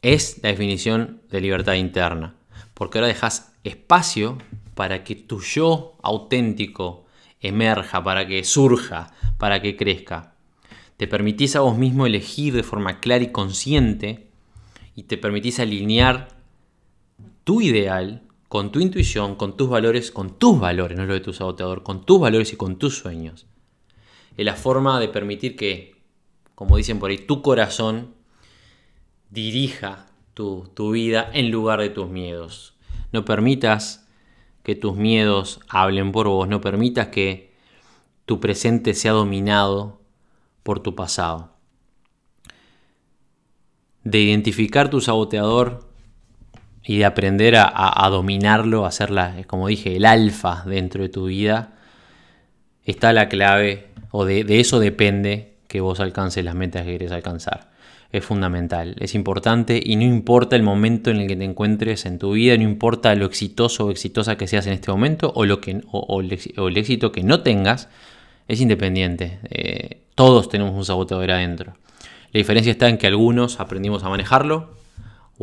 es 0.01 0.41
la 0.43 0.51
definición 0.51 1.21
de 1.29 1.41
libertad 1.41 1.75
interna. 1.75 2.37
Porque 2.73 2.99
ahora 2.99 3.09
dejas 3.09 3.53
espacio 3.65 4.39
para 4.75 5.03
que 5.03 5.17
tu 5.17 5.41
yo 5.41 5.99
auténtico 6.03 7.05
emerja, 7.41 8.03
para 8.05 8.27
que 8.27 8.45
surja, 8.45 9.13
para 9.39 9.61
que 9.61 9.77
crezca. 9.77 10.35
Te 10.97 11.09
permitís 11.09 11.57
a 11.57 11.61
vos 11.61 11.77
mismo 11.77 12.07
elegir 12.07 12.55
de 12.55 12.63
forma 12.63 13.01
clara 13.01 13.25
y 13.25 13.33
consciente 13.33 14.29
y 14.95 15.03
te 15.05 15.19
permitís 15.19 15.59
alinear 15.59 16.29
tu 17.43 17.61
ideal 17.61 18.23
con 18.53 18.71
tu 18.71 18.81
intuición, 18.81 19.37
con 19.37 19.57
tus 19.57 19.71
valores, 19.71 20.11
con 20.11 20.39
tus 20.39 20.61
valores, 20.61 20.99
no 20.99 21.07
lo 21.07 21.15
de 21.15 21.21
tu 21.21 21.33
saboteador, 21.33 21.83
con 21.83 22.05
tus 22.05 22.21
valores 22.21 22.53
y 22.53 22.57
con 22.57 22.77
tus 22.77 22.99
sueños. 22.99 23.47
Es 24.37 24.45
la 24.45 24.57
forma 24.57 25.01
de 25.01 25.09
permitir 25.09 25.57
que, 25.57 25.97
como 26.55 26.77
dicen 26.77 26.99
por 26.99 27.11
ahí, 27.11 27.17
tu 27.17 27.41
corazón 27.41 28.15
dirija 29.31 30.11
tu, 30.35 30.69
tu 30.75 30.91
vida 30.91 31.31
en 31.33 31.51
lugar 31.51 31.81
de 31.81 31.89
tus 31.89 32.11
miedos. 32.11 32.75
No 33.11 33.25
permitas 33.25 34.07
que 34.63 34.75
tus 34.75 34.97
miedos 34.97 35.61
hablen 35.71 36.13
por 36.13 36.29
vos, 36.29 36.47
no 36.47 36.61
permitas 36.61 37.07
que 37.07 37.55
tu 38.27 38.39
presente 38.39 38.93
sea 38.93 39.13
dominado 39.13 40.03
por 40.63 40.81
tu 40.81 40.95
pasado. 40.95 41.55
De 44.05 44.21
identificar 44.21 44.91
tu 44.91 45.01
saboteador 45.01 45.91
y 46.85 46.99
de 46.99 47.05
aprender 47.05 47.55
a, 47.57 48.09
dominarlo, 48.11 48.85
a 48.85 48.89
hacerla, 48.89 49.37
como 49.47 49.69
dije, 49.69 49.97
el 49.97 50.05
alfa 50.05 50.65
dentro 50.67 51.03
de 51.03 51.09
tu 51.09 51.27
vida, 51.27 51.75
está 52.85 53.13
la 53.13 53.29
clave, 53.29 53.89
o 54.11 54.25
de, 54.25 54.45
de 54.45 54.61
eso 54.61 54.81
depende 54.81 55.53
que 55.69 55.81
vos 55.81 56.01
alcances 56.01 56.45
las 56.45 56.55
metas 56.55 56.85
que 56.85 56.93
querés 56.93 57.13
alcanzar. 57.13 57.71
Es 58.11 58.25
fundamental, 58.25 58.97
es 58.99 59.15
importante 59.15 59.81
y 59.83 59.97
no 59.97 60.03
importa 60.03 60.55
el 60.55 60.63
momento 60.63 61.11
en 61.11 61.17
el 61.17 61.29
que 61.29 61.37
te 61.37 61.45
encuentres 61.45 62.05
en 62.05 62.19
tu 62.19 62.33
vida, 62.33 62.55
no 62.59 62.65
importa 62.65 63.15
lo 63.15 63.25
exitoso 63.25 63.87
o 63.87 63.91
exitosa 63.91 64.37
que 64.37 64.47
seas 64.47 64.67
en 64.67 64.75
este 64.75 64.91
momento 64.91 65.33
o, 65.35 65.47
lo 65.47 65.63
que, 65.63 65.81
o, 65.91 66.21
el, 66.21 66.77
éxito 66.77 67.11
que 67.11 67.23
no 67.23 67.41
tengas, 67.41 67.89
es 68.49 68.61
independiente. 68.61 69.39
Eh, 69.49 70.03
todos 70.15 70.51
tenemos 70.51 70.75
un 70.75 70.85
saboteador 70.85 71.31
adentro. 71.31 71.75
La 72.33 72.39
diferencia 72.39 72.73
está 72.73 72.89
en 72.91 72.99
que 72.99 73.07
algunos 73.07 73.61
aprendimos 73.61 74.05
a 74.05 74.11
manejarlo, 74.11 74.82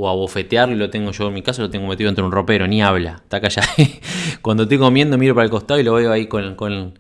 o 0.02 0.08
a 0.08 0.14
bofetearlo, 0.14 0.76
lo 0.76 0.90
tengo 0.90 1.12
yo 1.12 1.28
en 1.28 1.34
mi 1.34 1.42
caso, 1.42 1.62
lo 1.62 1.70
tengo 1.70 1.86
metido 1.86 2.08
entre 2.10 2.24
un 2.24 2.32
ropero, 2.32 2.66
ni 2.68 2.82
habla, 2.82 3.20
está 3.22 3.42
callado. 3.42 3.68
Cuando 4.42 4.64
estoy 4.64 4.78
comiendo 4.78 5.18
miro 5.18 5.36
para 5.36 5.44
el 5.44 5.52
costado 5.52 5.78
y 5.78 5.84
lo 5.84 5.94
veo 5.94 6.10
ahí 6.10 6.28
con, 6.28 6.96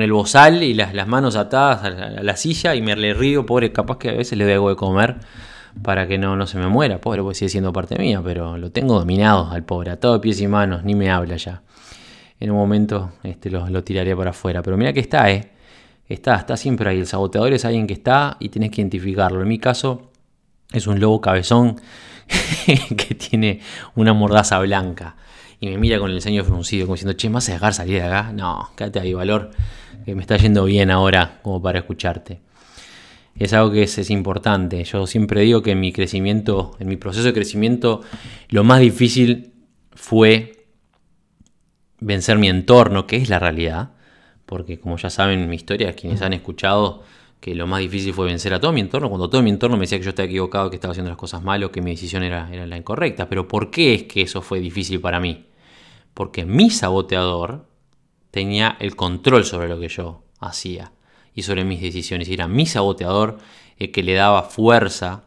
el 0.00 0.12
bozal 0.12 0.62
y 0.62 0.72
las, 0.72 0.94
las 0.94 1.08
manos 1.08 1.34
atadas 1.34 1.82
a 1.82 1.90
la, 1.90 2.36
silla 2.36 2.76
y 2.76 2.82
me 2.82 2.94
le 2.94 3.12
río, 3.12 3.44
pobre, 3.44 3.72
capaz 3.72 3.98
que 3.98 4.10
a 4.10 4.12
veces 4.12 4.38
le 4.38 4.52
algo 4.52 4.68
de 4.68 4.76
comer 4.76 5.16
para 5.82 6.06
que 6.06 6.16
no, 6.16 6.36
no 6.36 6.46
se 6.46 6.56
me 6.58 6.68
muera, 6.68 7.00
pobre, 7.00 7.22
porque 7.22 7.34
sigue 7.34 7.48
siendo 7.48 7.72
parte 7.72 7.98
mía, 7.98 8.22
pero 8.22 8.56
lo 8.56 8.70
tengo 8.70 9.00
dominado 9.00 9.50
al 9.50 9.64
pobre, 9.64 9.90
a 9.90 9.98
todo 9.98 10.20
pies 10.20 10.40
y 10.40 10.46
manos, 10.46 10.84
ni 10.84 10.94
me 10.94 11.10
habla 11.10 11.36
ya. 11.36 11.62
En 12.38 12.52
un 12.52 12.56
momento 12.56 13.14
este, 13.24 13.50
lo, 13.50 13.68
lo 13.68 13.82
tiraré 13.82 14.14
para 14.14 14.30
afuera, 14.30 14.62
pero 14.62 14.76
mira 14.76 14.92
que 14.92 15.00
está, 15.00 15.28
eh. 15.28 15.50
Está, 16.06 16.36
está 16.36 16.56
siempre 16.56 16.90
ahí. 16.90 17.00
El 17.00 17.06
saboteador 17.06 17.52
es 17.54 17.64
alguien 17.64 17.86
que 17.86 17.94
está 17.94 18.36
y 18.38 18.50
tienes 18.50 18.70
que 18.70 18.82
identificarlo. 18.82 19.40
En 19.40 19.48
mi 19.48 19.58
caso, 19.58 20.10
es 20.70 20.86
un 20.86 21.00
lobo 21.00 21.20
cabezón 21.20 21.80
que 22.96 23.14
tiene 23.14 23.60
una 23.94 24.12
mordaza 24.12 24.58
blanca 24.60 25.16
y 25.60 25.68
me 25.68 25.78
mira 25.78 25.98
con 25.98 26.10
el 26.10 26.20
ceño 26.20 26.44
fruncido, 26.44 26.86
como 26.86 26.94
diciendo, 26.94 27.14
che, 27.14 27.28
¿me 27.28 27.34
vas 27.34 27.48
a 27.48 27.52
dejar 27.52 27.74
salir 27.74 28.00
de 28.00 28.02
acá? 28.02 28.32
No, 28.32 28.70
quédate 28.76 29.00
ahí, 29.00 29.14
valor, 29.14 29.50
que 30.04 30.14
me 30.14 30.20
está 30.20 30.36
yendo 30.36 30.64
bien 30.64 30.90
ahora 30.90 31.40
como 31.42 31.62
para 31.62 31.78
escucharte. 31.78 32.40
Es 33.36 33.52
algo 33.52 33.72
que 33.72 33.82
es, 33.84 33.98
es, 33.98 34.10
importante. 34.10 34.84
Yo 34.84 35.06
siempre 35.06 35.40
digo 35.40 35.62
que 35.62 35.72
en 35.72 35.80
mi 35.80 35.92
crecimiento, 35.92 36.76
en 36.78 36.88
mi 36.88 36.96
proceso 36.96 37.24
de 37.24 37.32
crecimiento, 37.32 38.02
lo 38.48 38.62
más 38.62 38.80
difícil 38.80 39.54
fue 39.92 40.66
vencer 41.98 42.38
mi 42.38 42.48
entorno, 42.48 43.06
que 43.06 43.16
es 43.16 43.28
la 43.28 43.38
realidad. 43.38 43.90
Porque 44.46 44.78
como 44.78 44.98
ya 44.98 45.10
saben 45.10 45.48
mi 45.48 45.56
historia, 45.56 45.94
quienes 45.94 46.22
han 46.22 46.32
escuchado, 46.32 47.02
que 47.44 47.54
lo 47.54 47.66
más 47.66 47.80
difícil 47.80 48.14
fue 48.14 48.24
vencer 48.24 48.54
a 48.54 48.58
todo 48.58 48.72
mi 48.72 48.80
entorno, 48.80 49.10
cuando 49.10 49.28
todo 49.28 49.42
mi 49.42 49.50
entorno 49.50 49.76
me 49.76 49.82
decía 49.82 49.98
que 49.98 50.04
yo 50.04 50.08
estaba 50.08 50.24
equivocado, 50.24 50.70
que 50.70 50.76
estaba 50.76 50.92
haciendo 50.92 51.10
las 51.10 51.18
cosas 51.18 51.42
mal 51.42 51.70
que 51.70 51.82
mi 51.82 51.90
decisión 51.90 52.22
era, 52.22 52.48
era 52.50 52.66
la 52.66 52.78
incorrecta. 52.78 53.28
Pero 53.28 53.46
¿por 53.46 53.70
qué 53.70 53.92
es 53.92 54.04
que 54.04 54.22
eso 54.22 54.40
fue 54.40 54.60
difícil 54.60 54.98
para 54.98 55.20
mí? 55.20 55.44
Porque 56.14 56.46
mi 56.46 56.70
saboteador 56.70 57.68
tenía 58.30 58.78
el 58.80 58.96
control 58.96 59.44
sobre 59.44 59.68
lo 59.68 59.78
que 59.78 59.88
yo 59.88 60.22
hacía 60.40 60.92
y 61.34 61.42
sobre 61.42 61.64
mis 61.64 61.82
decisiones. 61.82 62.30
Y 62.30 62.32
era 62.32 62.48
mi 62.48 62.64
saboteador 62.64 63.36
el 63.76 63.92
que 63.92 64.02
le 64.02 64.14
daba 64.14 64.44
fuerza 64.44 65.24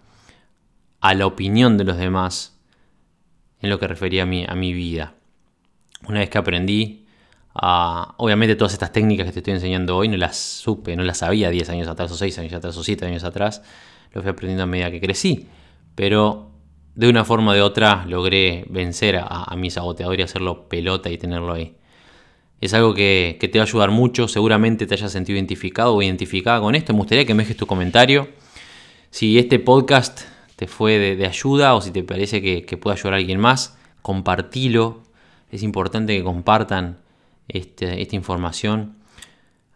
a 1.02 1.14
la 1.14 1.28
opinión 1.28 1.78
de 1.78 1.84
los 1.84 1.98
demás 1.98 2.58
en 3.62 3.70
lo 3.70 3.80
que 3.80 3.88
refería 3.88 4.24
a 4.24 4.26
mi, 4.26 4.44
a 4.44 4.56
mi 4.56 4.74
vida. 4.74 5.14
Una 6.08 6.22
vez 6.22 6.32
que 6.32 6.40
aprendí 6.40 7.06
obviamente 7.62 8.56
todas 8.56 8.74
estas 8.74 8.92
técnicas 8.92 9.26
que 9.26 9.32
te 9.32 9.40
estoy 9.40 9.54
enseñando 9.54 9.98
hoy 9.98 10.08
no 10.08 10.18
las 10.18 10.38
supe, 10.38 10.96
no 10.96 11.04
las 11.04 11.20
sabía 11.20 11.50
10 11.50 11.70
años 11.70 11.88
atrás 11.88 12.12
o 12.12 12.16
6 12.16 12.40
años 12.40 12.54
atrás 12.54 12.78
o 12.78 12.84
7 12.84 13.06
años 13.06 13.24
atrás, 13.24 13.64
lo 14.14 14.22
fui 14.22 14.32
aprendiendo 14.32 14.64
a 14.64 14.68
medida 14.68 14.92
que 14.92 15.02
crecí, 15.02 15.48
pero 15.96 16.52
de 16.96 17.10
una 17.10 17.26
forma 17.26 17.52
o 17.52 17.54
de 17.54 17.62
otra 17.62 18.06
logré 18.08 18.66
vencer 18.70 19.20
a, 19.22 19.54
mi 19.56 19.70
saboteador 19.70 20.20
y 20.20 20.24
hacerlo 20.24 20.68
pelota 20.68 21.10
y 21.10 21.18
tenerlo 21.18 21.54
ahí. 21.54 21.76
Es 22.60 22.74
algo 22.74 22.96
que, 22.96 23.38
te 23.40 23.60
va 23.60 23.66
a 23.66 23.68
ayudar 23.68 23.92
mucho, 23.92 24.28
seguramente 24.28 24.88
te 24.88 24.96
hayas 24.96 25.12
sentido 25.12 25.38
identificado 25.38 25.94
o 25.94 26.02
identificada 26.02 26.60
con 26.60 26.74
esto. 26.74 26.94
Me 26.94 27.00
gustaría 27.00 27.26
que 27.26 27.36
me 27.36 27.44
dejes 27.44 27.56
tu 27.56 27.68
comentario. 27.68 28.28
Si 29.12 29.38
este 29.38 29.60
podcast 29.60 30.22
te 30.56 30.66
fue 30.66 30.98
de, 30.98 31.26
ayuda 31.28 31.76
o 31.76 31.82
si 31.82 31.92
te 31.92 32.04
parece 32.04 32.42
que, 32.42 32.66
que 32.66 32.78
pueda 32.78 32.96
ayudar 32.96 33.14
a 33.14 33.18
alguien 33.18 33.40
más, 33.40 33.78
compartilo. 34.02 35.04
Es 35.52 35.62
importante 35.62 36.18
que 36.18 36.24
compartan 36.24 36.98
este, 37.48 38.02
esta 38.02 38.16
información. 38.16 38.96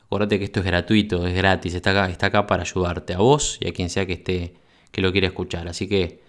Acuérdate 0.06 0.40
que 0.40 0.46
esto 0.46 0.60
es 0.60 0.66
gratuito, 0.66 1.26
es 1.26 1.34
gratis, 1.34 1.74
está 1.74 1.92
acá, 1.92 2.10
está 2.10 2.28
acá 2.28 2.48
para 2.48 2.64
ayudarte 2.64 3.14
a 3.14 3.18
vos 3.18 3.58
y 3.62 3.68
a 3.68 3.74
quien 3.74 3.90
sea 3.90 4.06
que 4.06 4.14
esté 4.14 4.56
que 4.92 5.02
lo 5.02 5.12
quiera 5.12 5.28
escuchar. 5.28 5.68
Así 5.68 5.88
que 5.88 6.22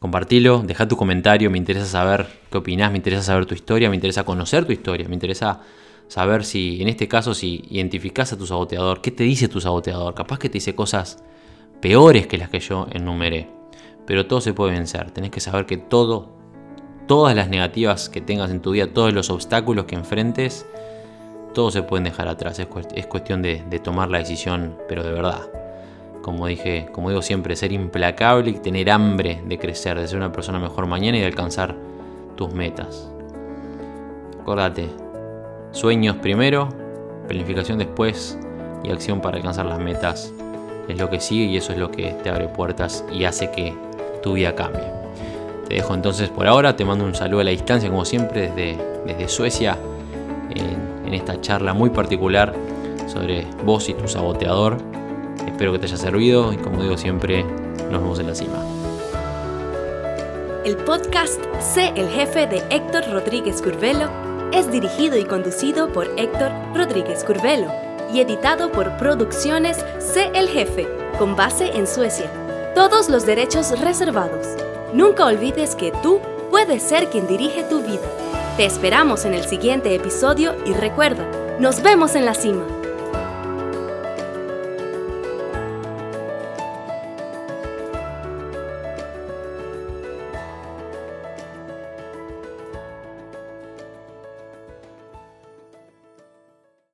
compartilo, 0.00 0.62
deja 0.66 0.88
tu 0.88 0.96
comentario, 0.96 1.50
me 1.50 1.58
interesa 1.58 1.86
saber 1.86 2.26
qué 2.50 2.58
opinás, 2.58 2.90
me 2.90 2.98
interesa 2.98 3.22
saber 3.22 3.46
tu 3.46 3.54
historia, 3.54 3.88
me 3.88 3.94
interesa 3.94 4.24
conocer 4.24 4.64
tu 4.64 4.72
historia, 4.72 5.08
me 5.08 5.14
interesa 5.14 5.60
saber 6.08 6.44
si, 6.44 6.82
en 6.82 6.88
este 6.88 7.06
caso, 7.06 7.34
si 7.34 7.64
identificás 7.70 8.32
a 8.32 8.38
tu 8.38 8.46
saboteador, 8.46 9.00
qué 9.00 9.12
te 9.12 9.22
dice 9.24 9.48
tu 9.48 9.60
saboteador, 9.60 10.14
capaz 10.14 10.38
que 10.38 10.48
te 10.48 10.54
dice 10.54 10.74
cosas 10.74 11.22
peores 11.80 12.26
que 12.26 12.36
las 12.36 12.50
que 12.50 12.58
yo 12.60 12.88
enumeré. 12.90 13.48
Pero 14.06 14.26
todo 14.26 14.40
se 14.40 14.52
puede 14.52 14.72
vencer, 14.72 15.12
tenés 15.12 15.30
que 15.30 15.40
saber 15.40 15.66
que 15.66 15.76
todo, 15.76 16.36
todas 17.06 17.36
las 17.36 17.48
negativas 17.48 18.08
que 18.08 18.20
tengas 18.20 18.50
en 18.50 18.60
tu 18.60 18.72
vida, 18.72 18.92
todos 18.92 19.12
los 19.12 19.30
obstáculos 19.30 19.84
que 19.84 19.94
enfrentes, 19.94 20.66
todos 21.54 21.72
se 21.72 21.82
pueden 21.82 22.04
dejar 22.04 22.28
atrás. 22.28 22.58
Es, 22.58 23.06
cuestión 23.06 23.42
de, 23.42 23.80
tomar 23.82 24.10
la 24.10 24.18
decisión, 24.18 24.76
pero 24.88 25.02
de 25.02 25.12
verdad. 25.12 25.42
Como 26.22 26.46
dije, 26.46 26.88
como 26.92 27.08
digo 27.08 27.22
siempre, 27.22 27.56
ser 27.56 27.72
implacable 27.72 28.50
y 28.50 28.54
tener 28.54 28.90
hambre 28.90 29.40
de 29.46 29.58
crecer, 29.58 29.98
de 29.98 30.06
ser 30.06 30.18
una 30.18 30.32
persona 30.32 30.58
mejor 30.58 30.86
mañana 30.86 31.16
y 31.16 31.20
de 31.20 31.26
alcanzar 31.26 31.74
tus 32.36 32.52
metas. 32.52 33.10
Acordate, 34.40 34.88
sueños 35.72 36.16
primero, 36.16 36.68
planificación 37.26 37.78
después 37.78 38.38
y 38.84 38.90
acción 38.90 39.20
para 39.20 39.38
alcanzar 39.38 39.66
las 39.66 39.78
metas 39.78 40.32
es 40.88 40.98
lo 40.98 41.08
que 41.08 41.20
sigue 41.20 41.44
y 41.44 41.56
eso 41.56 41.72
es 41.72 41.78
lo 41.78 41.90
que 41.90 42.12
te 42.22 42.30
abre 42.30 42.48
puertas 42.48 43.04
y 43.12 43.24
hace 43.24 43.50
que 43.50 43.74
tu 44.22 44.34
vida 44.34 44.54
cambie. 44.54 44.84
Te 45.68 45.74
dejo 45.76 45.94
entonces 45.94 46.28
por 46.28 46.46
ahora, 46.46 46.76
te 46.76 46.84
mando 46.84 47.04
un 47.04 47.14
saludo 47.14 47.40
a 47.40 47.44
la 47.44 47.50
distancia 47.50 47.88
como 47.88 48.04
siempre 48.04 48.50
desde, 48.50 49.28
Suecia 49.28 49.76
en 51.10 51.14
esta 51.14 51.40
charla 51.40 51.74
muy 51.74 51.90
particular 51.90 52.54
sobre 53.06 53.44
vos 53.64 53.88
y 53.88 53.94
tu 53.94 54.06
saboteador. 54.06 54.76
Espero 55.44 55.72
que 55.72 55.80
te 55.80 55.86
haya 55.86 55.96
servido 55.96 56.52
y 56.52 56.56
como 56.56 56.82
digo 56.82 56.96
siempre, 56.96 57.44
nos 57.90 58.00
vemos 58.00 58.20
en 58.20 58.28
la 58.28 58.34
cima. 58.34 58.64
El 60.64 60.76
podcast 60.76 61.40
Sé 61.58 61.92
el 61.96 62.08
jefe 62.10 62.46
de 62.46 62.62
Héctor 62.70 63.10
Rodríguez 63.10 63.60
Curvelo 63.60 64.08
es 64.52 64.70
dirigido 64.70 65.18
y 65.18 65.24
conducido 65.24 65.92
por 65.92 66.06
Héctor 66.16 66.52
Rodríguez 66.74 67.24
Curvelo 67.24 67.72
y 68.12 68.20
editado 68.20 68.70
por 68.70 68.96
Producciones 68.96 69.84
Sé 69.98 70.30
el 70.34 70.48
jefe, 70.48 70.86
con 71.18 71.34
base 71.34 71.76
en 71.76 71.88
Suecia. 71.88 72.30
Todos 72.74 73.08
los 73.08 73.26
derechos 73.26 73.78
reservados. 73.80 74.46
Nunca 74.94 75.26
olvides 75.26 75.74
que 75.74 75.92
tú 76.02 76.20
puedes 76.50 76.82
ser 76.84 77.08
quien 77.08 77.26
dirige 77.26 77.64
tu 77.64 77.80
vida. 77.82 78.19
Te 78.60 78.66
esperamos 78.66 79.24
en 79.24 79.32
el 79.32 79.46
siguiente 79.46 79.94
episodio 79.94 80.54
y 80.66 80.74
recuerda, 80.74 81.26
nos 81.58 81.82
vemos 81.82 82.14
en 82.14 82.26
la 82.26 82.34
cima. 82.34 82.79